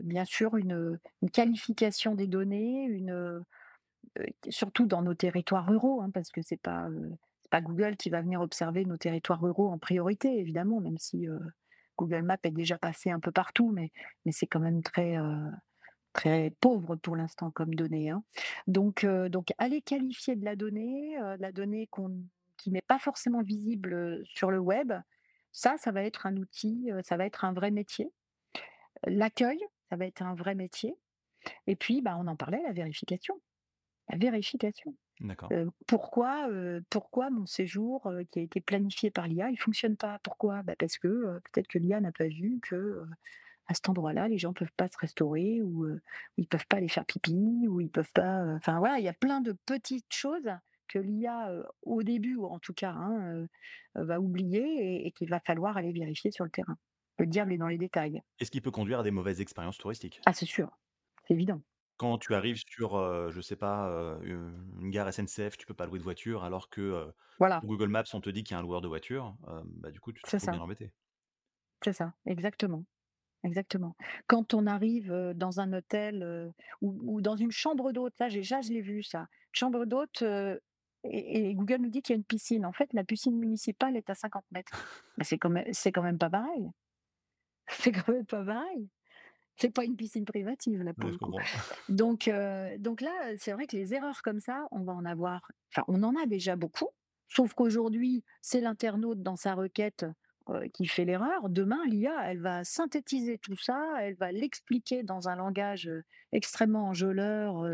bien 0.02 0.24
sûr 0.24 0.56
une, 0.56 0.98
qualification 1.32 2.14
des 2.14 2.26
données, 2.26 2.84
une, 2.84 3.44
surtout 4.48 4.87
dans 4.87 5.02
nos 5.02 5.14
territoires 5.14 5.66
ruraux, 5.68 6.02
hein, 6.02 6.11
parce 6.12 6.30
que 6.30 6.42
c'est 6.42 6.61
pas, 6.61 6.88
pas 7.50 7.61
Google 7.61 7.96
qui 7.96 8.11
va 8.11 8.20
venir 8.22 8.40
observer 8.40 8.84
nos 8.84 8.96
territoires 8.96 9.40
ruraux 9.40 9.68
en 9.68 9.78
priorité 9.78 10.38
évidemment, 10.38 10.80
même 10.80 10.98
si, 10.98 11.26
Google 11.96 12.22
Maps 12.22 12.38
est 12.44 12.52
déjà 12.52 12.78
passé 12.78 13.11
un 13.11 13.20
peu 13.20 13.32
partout, 13.32 13.70
mais 13.72 13.90
c'est 14.30 14.46
quand 14.46 14.61
même 14.61 14.82
très, 14.82 15.16
très 16.12 16.50
pauvre 16.61 16.96
pour 16.96 17.16
l'instant 17.16 17.50
comme 17.50 17.74
données, 17.74 18.11
hein. 18.11 18.22
Donc 18.66 19.04
aller 19.58 19.82
qualifier 19.82 20.37
de 20.37 20.44
la 20.44 20.56
donnée, 20.56 21.16
de 21.18 21.42
la 21.42 21.52
donnée 21.52 21.88
qui 22.56 22.70
n'est 22.70 22.82
pas 22.82 22.98
forcément 22.98 23.42
visible, 23.42 24.22
sur 24.26 24.50
le 24.50 24.58
web, 24.61 24.92
ça, 25.52 25.76
ça 25.78 25.90
va 25.90 26.02
être 26.02 26.26
un 26.26 26.37
outil, 26.37 26.90
ça 27.02 27.16
va 27.16 27.26
être 27.26 27.44
un 27.44 27.52
vrai 27.52 27.70
métier. 27.70 28.12
L'accueil, 29.04 29.61
ça 29.90 29.96
va 29.96 30.06
être 30.06 30.22
un 30.22 30.34
vrai 30.34 30.54
métier 30.54 30.96
et 31.66 31.76
puis, 31.76 32.02
bah, 32.02 32.16
on 32.18 32.26
en 32.26 32.37
parlait, 32.37 32.62
la 32.62 32.72
vérification. 32.72 33.40
La 34.08 34.18
vérification. 34.18 34.96
D'accord. 35.20 35.52
Heu, 35.52 35.70
pourquoi, 35.86 36.48
heu, 36.50 36.82
pourquoi 36.90 37.30
mon 37.30 37.46
séjour, 37.46 38.06
heu, 38.10 38.24
qui 38.24 38.40
a 38.40 38.42
été 38.42 38.60
planifié 38.60 39.10
par 39.10 39.28
l'IA, 39.28 39.50
il 39.50 39.58
fonctionne 39.60 39.96
pas? 39.96 40.20
Pourquoi? 40.24 40.62
Bah, 40.62 40.74
parce 40.78 40.98
que, 40.98 41.40
peut-être 41.52 41.68
que 41.68 41.78
l'IA 41.78 42.00
n'a 42.00 42.12
pas 42.12 42.28
vu 42.28 42.60
que, 42.62 43.04
à 43.66 43.74
cet 43.74 43.88
endroit-là, 43.88 44.28
les 44.28 44.38
gens 44.38 44.52
peuvent 44.54 44.72
pas 44.76 44.88
se 44.88 44.98
restaurer 44.98 45.62
ou, 45.62 45.86
ils 46.38 46.48
peuvent 46.48 46.66
pas 46.68 46.78
aller 46.78 46.88
faire 46.88 47.06
pipi 47.06 47.66
ou 47.68 47.80
ils 47.80 47.90
peuvent 47.90 48.12
pas, 48.14 48.44
enfin 48.56 48.78
voilà, 48.78 48.98
il 48.98 49.04
y 49.04 49.08
a 49.08 49.12
plein 49.14 49.40
de 49.40 49.52
petites 49.66 50.12
choses 50.12 50.50
que 50.88 50.98
l'IA, 50.98 51.52
au 51.82 52.02
début 52.02 52.36
ou 52.36 52.46
en 52.46 52.58
tout 52.60 52.74
cas, 52.74 52.92
hein, 52.92 53.46
va 53.94 54.20
oublier 54.20 54.62
et 55.04 55.06
et 55.08 55.12
qu'il 55.12 55.30
va 55.30 55.40
falloir 55.40 55.76
aller 55.76 55.92
vérifier 55.92 56.30
sur 56.32 56.44
le 56.44 56.50
terrain. 56.50 56.76
Le 57.18 57.26
diable 57.26 57.52
est 57.52 57.58
dans 57.58 57.68
les 57.68 57.78
détails. 57.78 58.22
est 58.40 58.44
ce 58.46 58.50
qui 58.50 58.60
peut 58.60 58.72
conduire 58.72 58.98
à 58.98 59.02
des 59.04 59.12
mauvaises 59.12 59.40
expériences 59.40 59.78
touristiques. 59.78 60.24
Ah 60.26 60.32
c'est 60.32 60.46
sûr, 60.46 60.70
c'est 61.26 61.34
évident. 61.34 61.62
Quand 61.98 62.18
tu 62.18 62.34
arrives 62.34 62.62
sur, 62.68 62.96
heu, 62.96 63.30
je 63.32 63.40
sais 63.40 63.56
pas, 63.56 63.88
heu, 63.90 64.20
une 64.24 64.90
gare 64.90 65.08
SNCF, 65.08 65.56
tu 65.58 65.66
peux 65.66 65.74
pas 65.74 65.87
louer 65.87 65.98
de 65.98 66.04
voiture 66.04 66.44
alors 66.44 66.70
que, 66.70 66.80
heu, 66.80 67.12
Voilà, 67.38 67.61
sur 67.61 67.66
Google 67.66 67.88
Maps, 67.88 68.04
on 68.14 68.20
te 68.20 68.30
dit 68.30 68.44
qu'il 68.44 68.54
y 68.54 68.56
a 68.56 68.61
un 68.61 68.62
loueur 68.62 68.80
de 68.80 68.88
voiture, 68.88 69.37
heu, 69.48 69.62
bah, 69.66 69.90
du 69.90 70.01
coup, 70.01 70.12
tu 70.12 70.22
te 70.22 70.26
c'est 70.26 70.38
retrouves 70.38 70.51
ça, 70.51 70.53
bien 70.53 70.61
embêté. 70.61 70.92
c'est 71.84 71.92
ça, 71.92 72.14
exactement, 72.26 72.84
exactement. 73.44 73.96
Quand 74.28 74.55
on 74.55 74.66
arrive, 74.66 75.12
heu, 75.12 75.34
dans 75.34 75.61
un 75.61 75.72
hôtel, 75.74 76.22
heu, 76.24 76.53
ou 76.82 76.99
ou 77.18 77.22
dans 77.22 77.36
une 77.36 77.53
chambre 77.53 77.92
d'hôte, 77.92 78.14
là 78.20 78.28
j'ai 78.30 78.40
déjà 78.40 78.61
je 78.62 78.70
l'ai 78.72 78.82
vu 78.82 79.03
ça. 79.05 79.28
Chambre 79.53 79.86
d'hôte, 79.86 80.22
heu, 80.22 80.61
et 81.05 81.51
et 81.51 81.55
Google 81.57 81.78
nous 81.82 81.90
dit 81.90 82.03
qu'il 82.03 82.14
y 82.14 82.18
a 82.18 82.20
une 82.20 82.24
piscine. 82.24 82.66
En 82.66 82.72
fait, 82.74 82.92
la 82.94 83.05
piscine 83.05 83.38
municipale 83.38 83.96
est 83.96 84.11
à 84.11 84.14
50 84.16 84.46
mètres. 84.53 84.74
Bah, 85.18 85.24
c'est 85.24 85.38
quand 85.38 85.51
même 85.51 85.66
c'est 85.72 85.92
quand 85.92 86.03
même 86.05 86.18
pas 86.18 86.30
pareil. 86.30 86.70
C'est 87.68 87.92
quand 87.92 88.12
même 88.12 88.26
pas 88.26 88.44
pareil. 88.44 88.90
C'est 89.61 89.70
pas 89.70 89.84
une 89.84 89.96
piscine 89.96 90.24
privative 90.24 90.82
là 90.82 90.94
pour 90.94 91.11
le 91.11 91.18
coup. 91.18 91.34
Donc 91.88 92.28
heu, 92.28 92.78
donc 92.78 93.00
là, 93.00 93.11
c'est 93.38 93.52
vrai 93.52 93.66
que 93.66 93.76
les 93.76 93.94
erreurs 93.94 94.22
comme 94.22 94.40
ça, 94.40 94.66
on 94.70 94.82
va 94.84 94.92
en 94.92 95.04
avoir 95.04 95.42
enfin 95.72 95.84
on 95.88 96.02
en 96.02 96.14
a 96.16 96.26
déjà 96.26 96.56
beaucoup 96.56 96.88
Sauf 97.30 97.52
qu'aujourd'hui, 97.52 98.24
c'est 98.40 98.61
l'internaute 98.61 99.22
dans 99.22 99.36
sa 99.36 99.54
requête, 99.54 100.06
heu, 100.48 100.62
qui 100.72 100.86
fait 100.86 101.04
l'erreur. 101.04 101.50
Demain, 101.50 101.84
l'IA, 101.86 102.30
elle 102.30 102.40
va 102.40 102.64
synthétiser 102.64 103.36
tout 103.36 103.56
ça, 103.56 103.84
elle 104.00 104.14
va 104.14 104.32
l'expliquer 104.32 105.02
dans 105.02 105.28
un 105.28 105.36
langage, 105.36 105.88
heu, 105.88 106.04
extrêmement 106.32 106.88
enjôleur, 106.88 107.66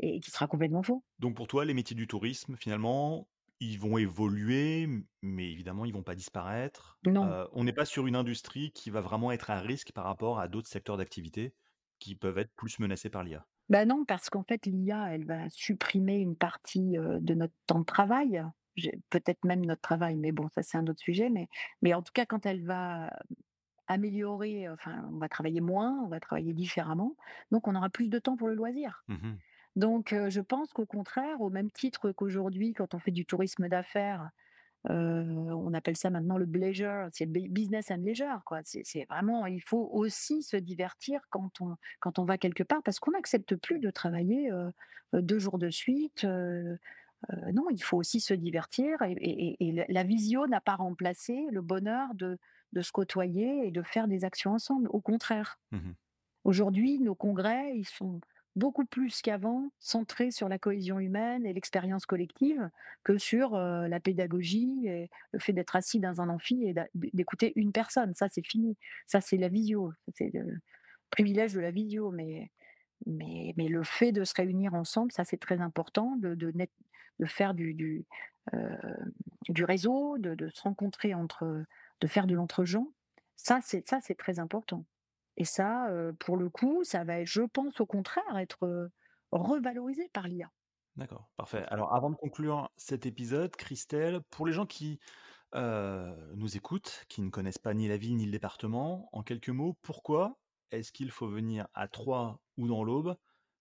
et 0.00 0.20
qui 0.20 0.30
sera 0.30 0.46
complètement 0.46 0.82
faux. 0.82 1.02
Donc 1.18 1.36
pour 1.36 1.46
toi, 1.48 1.64
les 1.64 1.74
métiers 1.74 1.96
du 1.96 2.06
tourisme, 2.06 2.56
finalement, 2.56 3.28
ils 3.60 3.78
vont 3.78 3.98
évoluer, 3.98 4.88
mais 5.22 5.50
évidemment, 5.50 5.84
ils 5.84 5.92
vont 5.92 6.02
pas 6.02 6.14
disparaître. 6.14 6.98
Non. 7.04 7.38
On 7.52 7.64
n'est 7.64 7.72
pas 7.72 7.84
sur 7.86 8.06
une 8.06 8.16
industrie 8.16 8.72
qui 8.72 8.90
va 8.90 9.00
vraiment 9.00 9.32
être 9.32 9.50
à 9.50 9.60
risque 9.60 9.92
par 9.92 10.04
rapport 10.04 10.38
à 10.40 10.48
d'autres 10.48 10.68
secteurs 10.68 10.96
d'activité 10.96 11.54
qui 11.98 12.14
peuvent 12.16 12.38
être 12.38 12.54
plus 12.54 12.78
menacés 12.78 13.10
par 13.10 13.24
l'IA? 13.24 13.46
Bah, 13.68 13.84
non, 13.84 14.04
parce 14.04 14.30
qu'en 14.30 14.44
fait, 14.44 14.66
l'IA, 14.66 15.12
elle 15.14 15.24
va 15.24 15.48
supprimer 15.50 16.18
une 16.18 16.36
partie, 16.36 16.92
de 16.98 17.34
notre 17.34 17.54
temps 17.66 17.80
de 17.80 17.84
travail. 17.84 18.44
Peut-être 19.10 19.44
même 19.44 19.64
notre 19.64 19.80
travail, 19.80 20.16
mais 20.16 20.32
bon, 20.32 20.48
ça, 20.54 20.62
c'est 20.62 20.76
un 20.78 20.86
autre 20.86 21.00
sujet, 21.00 21.30
mais 21.30 21.48
mais 21.82 21.94
en 21.94 22.02
tout 22.02 22.12
cas, 22.12 22.26
quand 22.26 22.44
elle 22.46 22.62
va 22.64 23.10
améliorer, 23.88 24.68
enfin, 24.70 25.08
on 25.12 25.18
va 25.18 25.28
travailler 25.28 25.60
moins, 25.62 26.00
on 26.04 26.08
va 26.08 26.20
travailler 26.20 26.54
différemment, 26.54 27.16
donc 27.52 27.68
on 27.68 27.74
aura 27.76 27.90
plus 27.90 28.08
de 28.10 28.18
temps 28.20 28.36
pour 28.36 28.48
le 28.48 28.54
loisir. 28.54 29.04
Mmh 29.08 29.14
mh. 29.22 29.40
Donc 29.76 30.14
je 30.28 30.40
pense 30.40 30.72
qu'au 30.72 30.86
contraire, 30.86 31.40
au 31.40 31.50
même 31.50 31.70
titre 31.70 32.12
qu'aujourd'hui, 32.12 32.72
quand 32.74 32.94
on 32.94 32.98
fait 32.98 33.10
du 33.12 33.26
tourisme 33.26 33.68
d'affaires, 33.68 34.30
on 34.88 35.74
appelle 35.74 35.96
ça 35.96 36.10
maintenant 36.10 36.38
le 36.38 36.46
bleisure, 36.46 37.08
c'est 37.12 37.26
bu 37.26 37.48
business 37.50 37.90
and 37.90 37.98
leisure, 37.98 38.42
quoi. 38.46 38.60
C'est 38.64 39.06
vraiment 39.10 39.46
il 39.46 39.60
faut 39.62 39.88
aussi 39.92 40.42
se 40.42 40.56
divertir 40.56 41.20
quand 41.30 41.60
on 41.60 41.76
quand 42.00 42.18
on 42.20 42.24
va 42.24 42.38
quelque 42.38 42.62
part 42.64 42.82
parce 42.84 43.00
qu'on 43.00 43.12
n'accepte 43.12 43.56
plus 43.56 43.80
de 43.80 43.90
travailler, 43.90 44.50
2 45.14 45.38
jours 45.40 45.58
de 45.58 45.70
suite, 45.70 46.26
non, 47.52 47.68
il 47.70 47.82
faut 47.82 47.96
aussi 47.96 48.20
se 48.20 48.34
divertir 48.34 49.02
et 49.02 49.12
et 49.12 49.56
et 49.68 49.68
et 49.68 49.86
la 49.92 50.02
visio 50.04 50.46
n'a 50.46 50.60
pas 50.60 50.76
remplacé 50.76 51.46
le 51.50 51.62
bonheur 51.62 52.14
de 52.14 52.38
de 52.72 52.82
se 52.82 52.92
côtoyer 52.92 53.66
et 53.66 53.70
de 53.70 53.82
faire 53.82 54.08
des 54.08 54.24
actions 54.24 54.52
ensemble, 54.52 54.88
au 54.90 55.00
contraire. 55.00 55.58
Mmh 55.72 55.78
mh. 55.78 55.96
Aujourd'hui, 56.44 57.00
nos 57.00 57.14
congrès, 57.14 57.76
ils 57.76 57.86
sont 57.86 58.20
beaucoup 58.56 58.86
plus 58.86 59.20
qu'avant 59.20 59.70
centrés 59.78 60.30
sur 60.30 60.48
la 60.48 60.58
cohésion 60.58 60.98
humaine 60.98 61.44
et 61.46 61.52
l'expérience 61.52 62.06
collective 62.06 62.70
que 63.04 63.18
sur, 63.18 63.56
la 63.56 64.00
pédagogie 64.00 64.86
et 64.86 65.10
le 65.32 65.38
fait 65.38 65.52
d'être 65.52 65.76
assis 65.76 66.00
dans 66.00 66.20
un 66.20 66.28
amphi 66.28 66.64
et 66.64 66.74
d'écouter 66.94 67.52
une 67.56 67.72
personne. 67.72 68.14
Ça, 68.14 68.28
c'est 68.30 68.44
fini. 68.44 68.76
Ça, 69.06 69.20
c'est 69.20 69.36
la 69.36 69.48
visio. 69.48 69.92
C'est 70.14 70.30
le 70.32 70.58
privilège 71.10 71.52
de 71.52 71.60
la 71.60 71.70
visio, 71.70 72.10
mais 72.10 72.50
mais 73.04 73.52
mais 73.58 73.68
le 73.68 73.82
fait 73.84 74.10
de 74.10 74.24
se 74.24 74.34
réunir 74.34 74.74
ensemble, 74.74 75.12
ça, 75.12 75.24
c'est 75.24 75.36
très 75.36 75.60
important, 75.60 76.16
de 76.16 77.26
faire 77.26 77.54
du 77.54 78.04
réseau, 79.64 80.16
de 80.18 80.48
se 80.48 80.62
rencontrer 80.62 81.14
entre, 81.14 81.64
de 82.00 82.06
faire 82.06 82.26
de 82.26 82.34
l'entre-gens. 82.34 82.88
Ça, 83.36 83.60
c'est 83.62 84.16
très 84.18 84.38
important. 84.38 84.84
Et 85.36 85.44
ça, 85.44 85.88
pour 86.18 86.36
le 86.36 86.48
coup, 86.48 86.82
ça 86.84 87.04
va 87.04 87.24
je 87.24 87.42
pense, 87.42 87.80
au 87.80 87.86
contraire, 87.86 88.36
être, 88.36 88.90
revalorisé 89.32 90.08
par 90.12 90.28
l'IA. 90.28 90.50
D'accord, 90.96 91.28
parfait. 91.36 91.64
Alors 91.68 91.94
avant 91.94 92.10
de 92.10 92.16
conclure 92.16 92.70
cet 92.76 93.04
épisode, 93.04 93.54
Christelle, 93.56 94.20
pour 94.30 94.46
les 94.46 94.52
gens 94.52 94.66
qui, 94.66 94.98
nous 95.54 96.56
écoutent, 96.56 97.04
qui 97.08 97.22
ne 97.22 97.30
connaissent 97.30 97.58
pas 97.58 97.74
ni 97.74 97.88
la 97.88 97.96
ville 97.96 98.16
ni 98.16 98.24
le 98.24 98.32
département, 98.32 99.08
en 99.12 99.22
quelques 99.22 99.50
mots, 99.50 99.76
pourquoi 99.82 100.38
est-ce 100.70 100.92
qu'il 100.92 101.10
faut 101.10 101.28
venir 101.28 101.68
à 101.74 101.86
Troyes 101.88 102.40
ou 102.56 102.66
dans 102.66 102.82
l'Aube, 102.82 103.16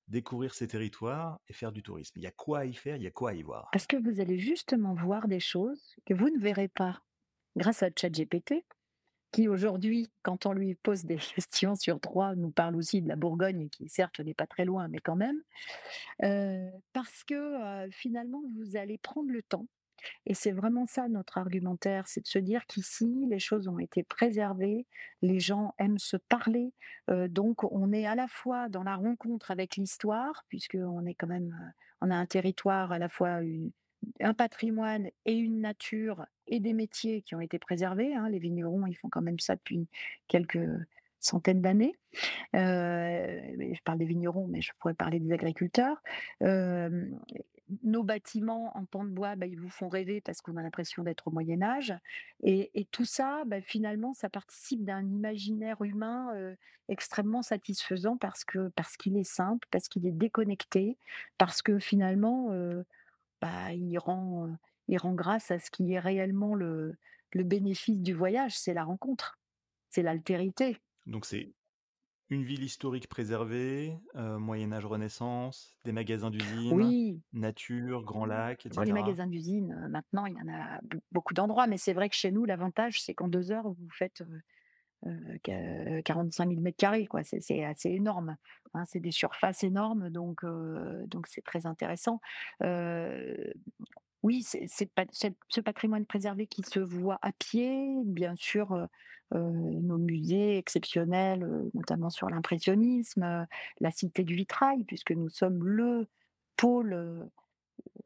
découvrir 0.08 0.54
ces 0.54 0.68
territoires 0.68 1.40
et 1.48 1.54
faire 1.54 1.72
du 1.72 1.84
tourisme? 1.84 2.14
Il 2.18 2.24
y 2.24 2.28
a 2.28 2.32
quoi 2.32 2.60
à 2.60 2.66
y 2.66 2.74
faire? 2.74 2.96
Il 2.96 3.04
y 3.04 3.08
a 3.08 3.12
quoi 3.12 3.32
à 3.32 3.34
y 3.34 3.44
voir? 3.44 3.70
Parce 3.72 3.88
que 3.88 3.98
vous 3.98 4.20
allez 4.20 4.38
justement 4.38 4.94
voir 4.94 5.28
des 5.28 5.40
choses 5.40 5.96
que 6.06 6.14
vous 6.14 6.30
ne 6.30 6.40
verrez 6.40 6.68
pas 6.68 7.02
grâce 7.58 7.84
à 7.84 7.90
ChatGPT, 7.96 8.66
qui 9.36 9.50
aujourd'hui, 9.50 10.08
quand 10.24 10.46
on 10.46 10.54
lui 10.54 10.76
pose 10.76 11.04
des 11.04 11.18
questions 11.36 11.76
sur 11.76 12.00
Troyes, 12.00 12.36
nous 12.36 12.52
parle 12.52 12.78
aussi 12.78 13.02
de 13.02 13.10
la 13.10 13.18
Bourgogne 13.18 13.68
qui 13.70 13.90
certes 13.90 14.22
n'est 14.22 14.34
pas 14.34 14.48
très 14.48 14.64
loin, 14.64 14.88
mais 14.88 15.00
quand 15.00 15.18
même. 15.18 15.42
Heu, 16.24 16.70
parce 16.94 17.24
que, 17.24 17.86
heu, 17.88 17.90
finalement, 17.92 18.42
vous 18.58 18.78
allez 18.78 18.98
prendre 18.98 19.32
le 19.32 19.44
temps 19.44 19.68
et 20.26 20.34
c'est 20.36 20.52
vraiment 20.52 20.86
ça 20.88 21.10
notre 21.10 21.38
argumentaire, 21.40 22.08
c'est 22.08 22.22
de 22.22 22.28
se 22.28 22.40
dire 22.40 22.66
qu'ici, 22.68 23.26
les 23.30 23.40
choses 23.40 23.68
ont 23.68 23.80
été 23.80 24.04
préservées, 24.04 24.88
les 25.24 25.40
gens 25.40 25.74
aiment 25.80 26.00
se 26.00 26.18
parler, 26.18 26.74
heu, 27.12 27.30
donc 27.30 27.64
on 27.72 27.92
est 27.94 28.06
à 28.06 28.16
la 28.16 28.28
fois 28.28 28.70
dans 28.70 28.84
la 28.84 28.96
rencontre 28.96 29.52
avec 29.52 29.78
l'histoire, 29.78 30.46
puisqu'on 30.50 31.06
est 31.06 31.16
quand 31.16 31.28
même, 31.28 31.74
on 32.02 32.12
a 32.12 32.16
un 32.16 32.26
territoire 32.28 32.92
à 32.94 33.00
la 33.00 33.10
fois 33.10 33.42
un 34.20 34.34
patrimoine 34.34 35.10
et 35.26 35.34
une 35.34 35.62
nature 35.62 36.26
et 36.48 36.60
des 36.60 36.74
métiers 36.74 37.22
qui 37.22 37.36
ont 37.36 37.42
été 37.42 37.60
préservés, 37.60 38.14
hein. 38.16 38.30
Les 38.30 38.40
vignerons, 38.40 38.86
ils 38.88 38.96
font 38.96 39.10
quand 39.10 39.22
même 39.22 39.40
ça 39.40 39.56
depuis 39.56 39.88
quelques 40.28 40.60
centaines 41.20 41.62
d'années. 41.62 41.96
Mais 42.54 43.74
je 43.76 43.82
parle 43.84 44.00
des 44.00 44.06
vignerons, 44.06 44.48
mais 44.48 44.62
je 44.62 44.72
pourrais 44.80 44.94
parler 44.94 45.20
des 45.20 45.32
agriculteurs. 45.34 46.02
Hem, 46.42 47.20
nos 47.84 48.04
bâtiments 48.04 48.78
en 48.78 48.86
pans 48.86 49.04
de 49.06 49.10
bois, 49.10 49.36
bah, 49.36 49.48
ils 49.48 49.60
vous 49.60 49.70
font 49.70 49.90
rêver 49.90 50.22
parce 50.22 50.42
qu'on 50.42 50.56
a 50.58 50.62
l'impression 50.62 51.04
d'être 51.04 51.28
au 51.28 51.32
Moyen 51.32 51.62
Âge 51.64 51.94
et 52.44 52.88
tout 52.92 53.06
ça, 53.06 53.44
bah, 53.48 53.62
finalement, 53.62 54.14
ça 54.14 54.30
participe 54.30 54.84
d'un 54.86 55.04
imaginaire 55.06 55.82
humain, 55.84 56.32
heu, 56.36 56.56
extrêmement 56.90 57.42
satisfaisant 57.42 58.18
parce 58.18 58.44
que 58.46 58.70
parce 58.76 58.98
qu'il 58.98 59.18
est 59.18 59.24
simple, 59.24 59.68
parce 59.72 59.88
qu'il 59.88 60.06
est 60.06 60.12
déconnecté, 60.12 60.98
parce 61.40 61.62
que 61.64 61.80
finalement, 61.80 62.52
bah, 63.42 63.74
il 63.74 63.98
rend, 64.00 64.50
il 64.88 64.98
rend 64.98 65.14
grâce 65.14 65.52
à 65.52 65.60
ce 65.60 65.72
qui 65.72 65.94
est 65.94 66.00
réellement 66.00 66.56
le 66.56 66.96
le 67.34 67.44
bénéfice 67.44 68.02
du 68.02 68.14
voyage, 68.14 68.58
c'est 68.58 68.74
la 68.74 68.84
rencontre, 68.86 69.40
c'est 69.90 70.04
l'altérité. 70.04 70.78
Donc 71.06 71.26
c'est 71.26 71.54
une 72.30 72.44
ville 72.44 72.64
historique 72.64 73.08
préservée, 73.10 74.00
Moyen 74.16 74.72
Âge, 74.74 74.86
Renaissance, 74.86 75.78
des 75.86 75.92
magasins 75.94 76.32
d'usines, 76.32 76.96
Oui, 76.96 77.22
nature, 77.34 78.04
grands 78.04 78.26
lacs 78.26 78.66
et 78.68 78.70
bon 78.70 78.82
les 78.84 78.94
magasins 78.94 79.28
d'usines, 79.28 79.74
heu, 79.86 79.90
maintenant 79.90 80.26
il 80.26 80.36
y 80.36 80.42
en 80.42 80.48
a 80.54 80.80
beaucoup 81.12 81.34
d'endroits, 81.34 81.68
mais 81.68 81.78
c'est 81.78 81.94
vrai 81.94 82.10
que 82.10 82.16
chez 82.16 82.32
nous 82.32 82.46
l'avantage 82.46 83.02
c'est 83.02 83.14
qu'en 83.14 83.28
2 83.28 83.52
heures 83.52 83.70
vous 83.72 83.90
faites, 83.92 84.22
heu 84.22 84.42
heu, 85.08 85.40
qua 85.44 86.02
45 86.04 86.48
000 86.50 86.62
m2 86.64 87.08
quoi, 87.10 87.24
c'est 87.24 87.64
assez 87.66 87.90
énorme, 87.92 88.38
hein. 88.76 88.86
C'est 88.88 89.00
des 89.02 89.12
surfaces 89.12 89.64
énormes 89.66 90.10
donc 90.12 90.46
donc 90.46 91.28
c'est 91.28 91.44
très 91.44 91.66
intéressant. 91.68 92.22
Oui, 94.26 94.42
c'est 94.42 94.66
ce 94.68 95.62
patrimoine 95.62 96.08
préservé 96.08 96.48
qui 96.48 96.64
se 96.64 96.80
voit 96.80 97.20
à 97.22 97.32
pied, 97.32 97.94
bien 98.06 98.36
sûr, 98.36 98.74
heu 98.74 98.88
heu, 99.36 99.40
nos 99.40 100.00
musées 100.00 100.58
exceptionnels, 100.58 101.44
heu, 101.44 101.70
notamment 101.76 102.10
sur 102.10 102.28
l'impressionnisme, 102.28 103.46
la 103.80 103.92
Cité 103.92 104.24
du 104.24 104.34
Vitrail 104.34 104.84
puisque 104.84 105.12
nous 105.12 105.30
sommes 105.30 105.64
le 105.64 106.08
pôle, 106.58 107.30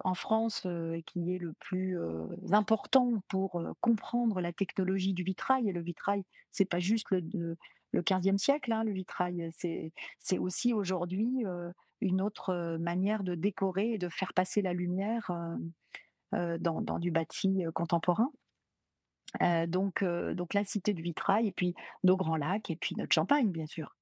en 0.03 0.13
France, 0.13 0.67
qui 1.05 1.33
est 1.33 1.37
le 1.37 1.53
plus, 1.53 1.97
important 2.51 3.21
pour, 3.29 3.63
comprendre 3.79 4.41
la 4.41 4.51
technologie 4.51 5.13
du 5.13 5.23
vitrail. 5.23 5.69
Et 5.69 5.73
le 5.73 5.81
vitrail, 5.81 6.25
c'est 6.51 6.65
pas 6.65 6.79
juste 6.79 7.07
le 7.11 7.55
le 7.91 8.03
15e 8.03 8.37
siècle, 8.37 8.71
hein, 8.71 8.83
le 8.83 8.91
vitrail, 8.91 9.49
c'est 9.53 10.37
aussi 10.37 10.73
aujourd'hui, 10.73 11.45
une 12.01 12.21
autre, 12.21 12.77
manière 12.77 13.23
de 13.23 13.35
décorer 13.35 13.93
et 13.93 13.97
de 13.97 14.09
faire 14.09 14.33
passer 14.33 14.61
la 14.61 14.73
lumière, 14.73 15.31
dans 16.33 16.81
dans 16.81 16.99
du 16.99 17.11
bâti, 17.11 17.65
heu, 17.65 17.71
contemporain. 17.71 18.31
Heu, 19.41 19.67
donc 19.67 20.03
donc 20.03 20.53
la 20.53 20.63
Cité 20.65 20.93
du 20.93 21.01
Vitrail 21.03 21.47
et 21.47 21.51
puis 21.51 21.75
nos 22.03 22.17
grands 22.17 22.35
lacs 22.37 22.69
et 22.71 22.75
puis 22.75 22.95
notre 22.95 23.13
Champagne, 23.13 23.51
bien 23.51 23.65
sûr. 23.67 23.95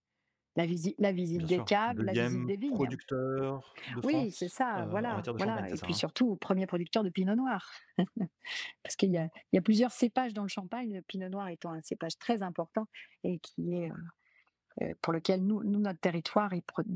La 0.57 0.65
visi 0.67 0.95
la 0.99 1.11
visite 1.13 1.45
Bien 1.45 1.47
des 1.47 1.61
sûr. 1.61 1.63
caves, 1.63 2.01
la 2.03 2.15
visite 2.15 2.45
des 2.45 2.57
vignes. 2.57 2.95
producteur 2.97 3.77
de 3.87 4.01
Oui, 4.03 4.31
c'est 4.31 4.49
ça, 4.49 4.85
voilà, 4.87 5.23
voilà 5.37 5.71
et 5.71 5.79
puis 5.79 5.93
hein? 5.93 5.95
surtout, 5.95 6.35
1er 6.37 6.67
producteur 6.67 7.03
de 7.03 7.09
pinot 7.09 7.35
noir. 7.35 7.71
Parce 8.83 8.95
qu'il 8.97 9.11
y 9.11 9.17
a 9.17 9.25
il 9.53 9.57
y 9.57 9.59
a 9.59 9.61
plusieurs 9.63 9.91
cépages 9.91 10.33
dans 10.33 10.43
le 10.43 10.49
champagne, 10.49 10.93
le 10.95 11.01
pinot 11.03 11.29
noir 11.29 11.49
étant 11.49 11.71
un 11.73 11.81
cépage 11.83 12.17
très 12.19 12.43
important 12.43 12.87
et 13.23 13.39
qui 13.39 13.73
est, 13.75 13.91
pour 15.01 15.13
lequel 15.13 15.45
nous 15.45 15.63
nous, 15.63 15.79
notre 15.79 15.99
territoire, 16.01 16.51
prod 16.67 16.87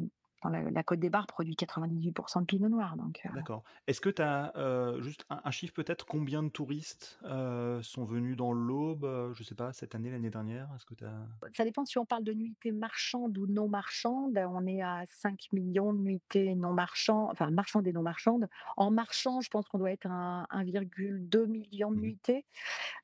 dans 0.43 0.49
la 0.49 0.69
la 0.71 0.83
Côte 0.83 0.99
des 0.99 1.09
Bar 1.09 1.27
produit 1.27 1.55
98% 1.55 2.41
de 2.41 2.45
pinot 2.45 2.69
noir 2.69 2.97
donc 2.97 3.21
heu 3.25 3.29
D'accord. 3.29 3.63
Est-ce 3.87 4.01
que 4.01 4.09
tu 4.09 4.21
as, 4.21 4.51
heu, 4.57 5.01
juste 5.01 5.25
un 5.29 5.41
un 5.45 5.51
chiffre 5.51 5.73
peut-être? 5.73 6.05
Combien 6.05 6.43
de 6.43 6.49
touristes, 6.49 7.17
heu, 7.23 7.81
sont 7.81 8.03
venus 8.03 8.35
dans 8.35 8.51
l'Aube, 8.51 9.31
je 9.33 9.43
sais 9.43 9.55
pas, 9.55 9.71
cette 9.71 9.95
année, 9.95 10.11
l'année 10.11 10.29
dernière? 10.29 10.69
Est-ce 10.75 10.85
que 10.85 10.95
tu 10.95 11.05
Ça 11.53 11.63
dépend 11.65 11.85
si 11.85 11.97
on 11.97 12.05
parle 12.05 12.23
de 12.23 12.33
nuitées 12.33 12.71
marchandes 12.71 13.37
ou 13.37 13.47
non 13.47 13.67
marchandes. 13.67 14.37
On 14.37 14.65
est 14.67 14.81
à 14.81 15.03
5 15.07 15.47
000 15.51 15.73
000 15.73 15.91
de 15.91 15.97
nuitées 15.97 16.53
non 16.55 16.71
marchandes, 16.73 17.29
enfin 17.31 17.49
marchandes 17.49 17.87
et 17.87 17.93
non 17.93 18.03
marchandes. 18.03 18.47
En 18.77 18.91
marchand, 18.91 19.41
je 19.41 19.49
pense 19.49 19.67
qu'on 19.67 19.79
doit 19.79 19.91
être 19.91 20.05
à 20.07 20.45
1,2 20.51 21.45
000 21.47 21.67
000 21.71 21.95
de 21.95 21.95
Mmh 21.95 22.05
mh. 22.07 22.11
nuitées. 22.11 22.45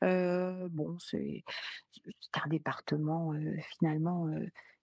Bon, 0.01 0.97
c'est 0.99 1.43
un 2.43 2.47
département, 2.49 3.33
finalement, 3.79 4.27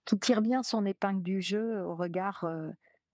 qui 0.04 0.18
tire 0.18 0.42
bien 0.42 0.62
son 0.62 0.84
épingle 0.84 1.22
du 1.22 1.40
jeu 1.40 1.82
au 1.82 1.94
regard, 1.94 2.46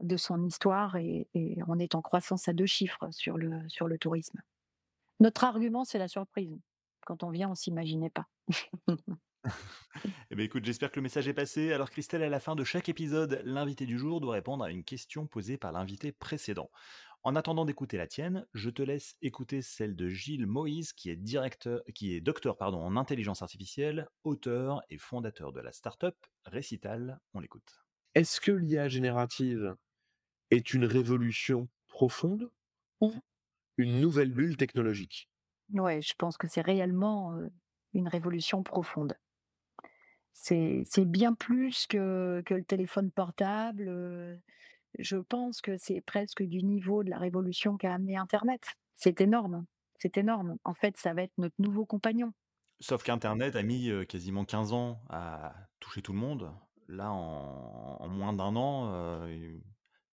de 0.00 0.16
son 0.16 0.44
histoire 0.44 0.96
et 0.96 1.28
on 1.66 1.78
est 1.78 1.94
en 1.94 2.02
croissance 2.02 2.48
à 2.48 2.52
2 2.52 2.66
chiffres 2.66 3.08
sur 3.10 3.36
le 3.36 3.68
sur 3.68 3.86
le 3.86 3.98
tourisme. 3.98 4.40
Notre 5.20 5.44
argument, 5.44 5.84
c'est 5.84 5.98
la 5.98 6.08
surprise. 6.08 6.58
Quand 7.06 7.22
on 7.22 7.30
vient, 7.30 7.50
on 7.50 7.54
s'imaginait 7.54 8.10
pas. 8.10 8.26
Eh 10.30 10.34
bien, 10.36 10.44
écoute, 10.44 10.64
j'espère 10.64 10.90
que 10.90 10.96
le 10.96 11.02
message 11.02 11.28
est 11.28 11.34
passé. 11.34 11.72
Alors, 11.72 11.90
Christelle, 11.90 12.22
à 12.22 12.28
la 12.28 12.40
fin 12.40 12.54
de 12.54 12.64
chaque 12.64 12.88
épisode, 12.88 13.42
l'invité 13.44 13.86
du 13.86 13.98
jour 13.98 14.20
doit 14.20 14.34
répondre 14.34 14.64
à 14.64 14.70
une 14.70 14.84
question 14.84 15.26
posée 15.26 15.58
par 15.58 15.72
l'invité 15.72 16.12
précédent. 16.12 16.70
En 17.22 17.36
attendant 17.36 17.64
d'écouter 17.64 17.98
la 17.98 18.06
tienne, 18.06 18.46
je 18.54 18.70
te 18.70 18.82
laisse 18.82 19.16
écouter 19.20 19.60
celle 19.60 19.94
de 19.94 20.08
Gilles 20.08 20.46
Moïse, 20.46 20.92
qui 20.92 21.10
est 21.10 21.16
directeur, 21.16 21.82
qui 21.94 22.14
est 22.14 22.20
docteur 22.20 22.56
pardon, 22.56 22.80
en 22.80 22.96
intelligence 22.96 23.42
artificielle, 23.42 24.08
auteur 24.24 24.82
et 24.88 24.98
fondateur 24.98 25.52
de 25.52 25.60
la 25.60 25.72
startup 25.72 26.16
Récital. 26.46 27.20
On 27.34 27.40
l'écoute. 27.40 27.84
Est-ce 28.14 28.40
que 28.40 28.52
l'IA 28.52 28.88
générative 28.88 29.74
est 30.50 30.74
une 30.74 30.84
révolution 30.84 31.68
profonde 31.88 32.50
ou 33.00 33.12
une 33.78 34.00
nouvelle 34.00 34.32
bulle 34.32 34.56
technologique? 34.56 35.28
Ouais, 35.72 36.02
je 36.02 36.14
pense 36.16 36.36
que 36.36 36.46
c'est 36.48 36.60
réellement 36.60 37.34
euh, 37.34 37.48
une 37.92 38.08
révolution 38.08 38.62
profonde. 38.62 39.16
C'est 40.32 41.04
bien 41.04 41.34
plus 41.34 41.86
que 41.86 42.42
le 42.48 42.64
téléphone 42.64 43.10
portable, 43.10 44.40
je 44.98 45.16
pense 45.16 45.60
que 45.60 45.76
c'est 45.76 46.00
presque 46.00 46.42
du 46.42 46.62
niveau 46.62 47.04
de 47.04 47.10
la 47.10 47.18
révolution 47.18 47.76
qu'a 47.76 47.94
amené 47.94 48.16
internet. 48.16 48.62
C'est 48.96 49.20
énorme, 49.20 49.66
c'est 49.98 50.16
énorme. 50.16 50.56
En 50.64 50.74
fait, 50.74 50.96
ça 50.96 51.14
va 51.14 51.22
être 51.22 51.36
notre 51.38 51.54
nouveau 51.58 51.84
compagnon. 51.84 52.32
Sauf 52.80 53.02
qu'internet 53.02 53.56
a 53.56 53.62
mis, 53.62 53.90
quasiment 54.08 54.44
15 54.44 54.72
ans 54.72 55.02
à 55.10 55.54
toucher 55.78 56.02
tout 56.02 56.12
le 56.12 56.18
monde. 56.18 56.50
Là, 56.88 57.12
en 57.12 58.08
moins 58.08 58.32
d'un 58.32 58.56
an, 58.56 59.26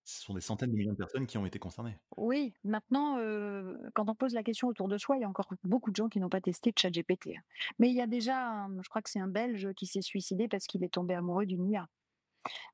ce 0.08 0.22
sont 0.24 0.34
des 0.34 0.42
centaines 0.42 0.72
de 0.72 0.76
millions 0.78 0.94
de 0.94 0.98
personnes 0.98 1.28
qui 1.28 1.38
ont 1.38 1.46
été 1.46 1.60
concernées. 1.60 1.98
Oui, 2.16 2.54
maintenant, 2.64 3.20
heu, 3.20 3.78
quand 3.94 4.10
on 4.10 4.16
pose 4.16 4.34
la 4.34 4.42
question 4.44 4.68
autour 4.70 4.88
de 4.88 4.98
soi, 4.98 5.18
il 5.18 5.22
y 5.22 5.24
a 5.26 5.30
encore 5.30 5.48
beaucoup 5.64 5.92
de 5.92 5.96
gens 5.96 6.08
qui 6.10 6.20
n'ont 6.20 6.30
pas 6.30 6.42
testé 6.42 6.74
ChatGPT, 6.76 7.36
hein. 7.38 7.42
Mais 7.80 7.90
il 7.90 7.96
y 7.96 8.02
a 8.02 8.08
déjà 8.08 8.40
un 8.50 8.82
je 8.82 8.90
crois 8.90 9.02
que 9.02 9.10
c'est 9.10 9.20
un 9.20 9.28
Belge 9.28 9.70
qui 9.76 9.86
s'est 9.86 10.02
suicidé 10.02 10.48
parce 10.48 10.66
qu'il 10.68 10.84
est 10.84 10.90
tombé 10.94 11.14
amoureux 11.16 11.46
d'une 11.46 11.70
IA. 11.70 11.88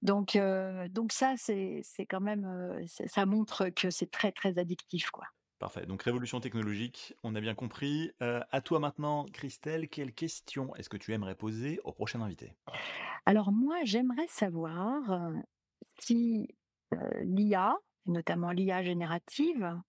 Donc 0.03 0.35
heu, 0.37 0.89
donc 0.89 1.13
ça, 1.13 1.35
c'est 1.37 1.83
quand 2.09 2.21
même, 2.21 2.45
heu, 2.45 2.85
ç 2.87 3.03
ça 3.07 3.25
montre 3.27 3.69
que 3.71 3.89
c'est 3.91 4.11
très, 4.11 4.31
très 4.33 4.57
addictif, 4.59 5.11
quoi. 5.11 5.25
Parfait, 5.57 5.87
donc 5.87 6.03
révolution 6.03 6.39
technologique, 6.41 7.15
on 7.23 7.33
a 7.33 7.41
bien 7.41 7.55
compris. 7.55 8.11
À 8.19 8.61
toi 8.61 8.77
maintenant, 8.79 9.25
Christelle, 9.25 9.89
quelle 9.89 10.13
question 10.13 10.75
est-ce 10.75 10.89
que 10.89 10.97
tu 10.97 11.11
aimerais 11.13 11.33
poser 11.35 11.79
au 11.83 11.91
prochain 11.91 12.21
invité? 12.21 12.53
Alors 13.25 13.51
moi, 13.51 13.77
j'aimerais 13.83 14.27
savoir, 14.27 15.31
si, 15.99 16.49
l'IA, 17.21 17.75
notamment 18.05 18.51
l'IA 18.51 18.83
générative, 18.83 19.79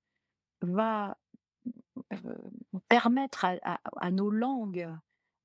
va, 0.62 1.16
heu, 2.12 2.36
permettre 2.88 3.46
à 3.64 4.10
nos 4.10 4.30
langues, 4.30 4.88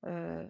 heu, 0.05 0.47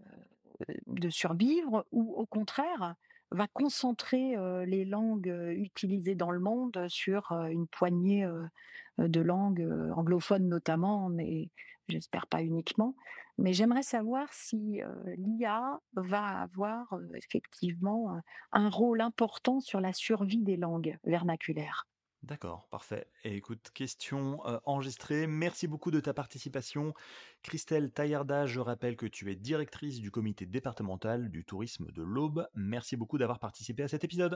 de 0.88 1.10
survivre 1.10 1.86
ou 1.91 2.14
au 2.16 2.26
contraire, 2.26 2.95
va 3.32 3.47
concentrer, 3.47 4.36
les 4.66 4.86
langues, 4.86 5.34
utilisées 5.55 6.16
dans 6.16 6.32
le 6.32 6.39
monde 6.39 6.86
sur, 6.89 7.32
une 7.32 7.68
poignée, 7.68 8.28
de 8.97 9.22
langues, 9.22 9.68
anglophones 9.95 10.47
notamment, 10.47 11.10
mais 11.10 11.49
j'espère 11.88 12.28
pas 12.28 12.41
uniquement. 12.43 12.95
Mais 13.42 13.54
j'aimerais 13.54 13.84
savoir 13.84 14.32
si, 14.34 14.82
l'IA 15.18 15.80
va 15.94 16.42
avoir, 16.42 16.94
effectivement, 17.16 18.22
un 18.52 18.70
rôle 18.70 19.02
important 19.02 19.60
sur 19.62 19.80
la 19.80 19.94
survie 19.94 20.44
des 20.44 20.58
langues 20.58 20.98
vernaculaires. 21.06 21.88
D'accord, 22.22 22.68
parfait. 22.70 23.08
Écoute, 23.24 23.70
question 23.74 24.42
enregistrée. 24.66 25.26
Merci 25.26 25.68
beaucoup 25.68 25.90
de 25.90 26.02
ta 26.02 26.14
participation. 26.14 26.94
Christelle 27.44 27.92
Taillarda, 27.92 28.46
je 28.46 28.60
rappelle 28.60 28.98
que 28.98 29.06
tu 29.06 29.32
es 29.32 29.36
directrice 29.36 30.02
du 30.02 30.12
comité 30.12 30.46
départemental 30.46 31.30
du 31.30 31.46
tourisme 31.46 31.90
de 31.92 32.02
l'Aube. 32.02 32.46
Merci 32.56 32.98
beaucoup 32.98 33.18
d'avoir 33.18 33.40
participé 33.40 33.84
à 33.84 33.88
cet 33.88 34.04
épisode. 34.04 34.36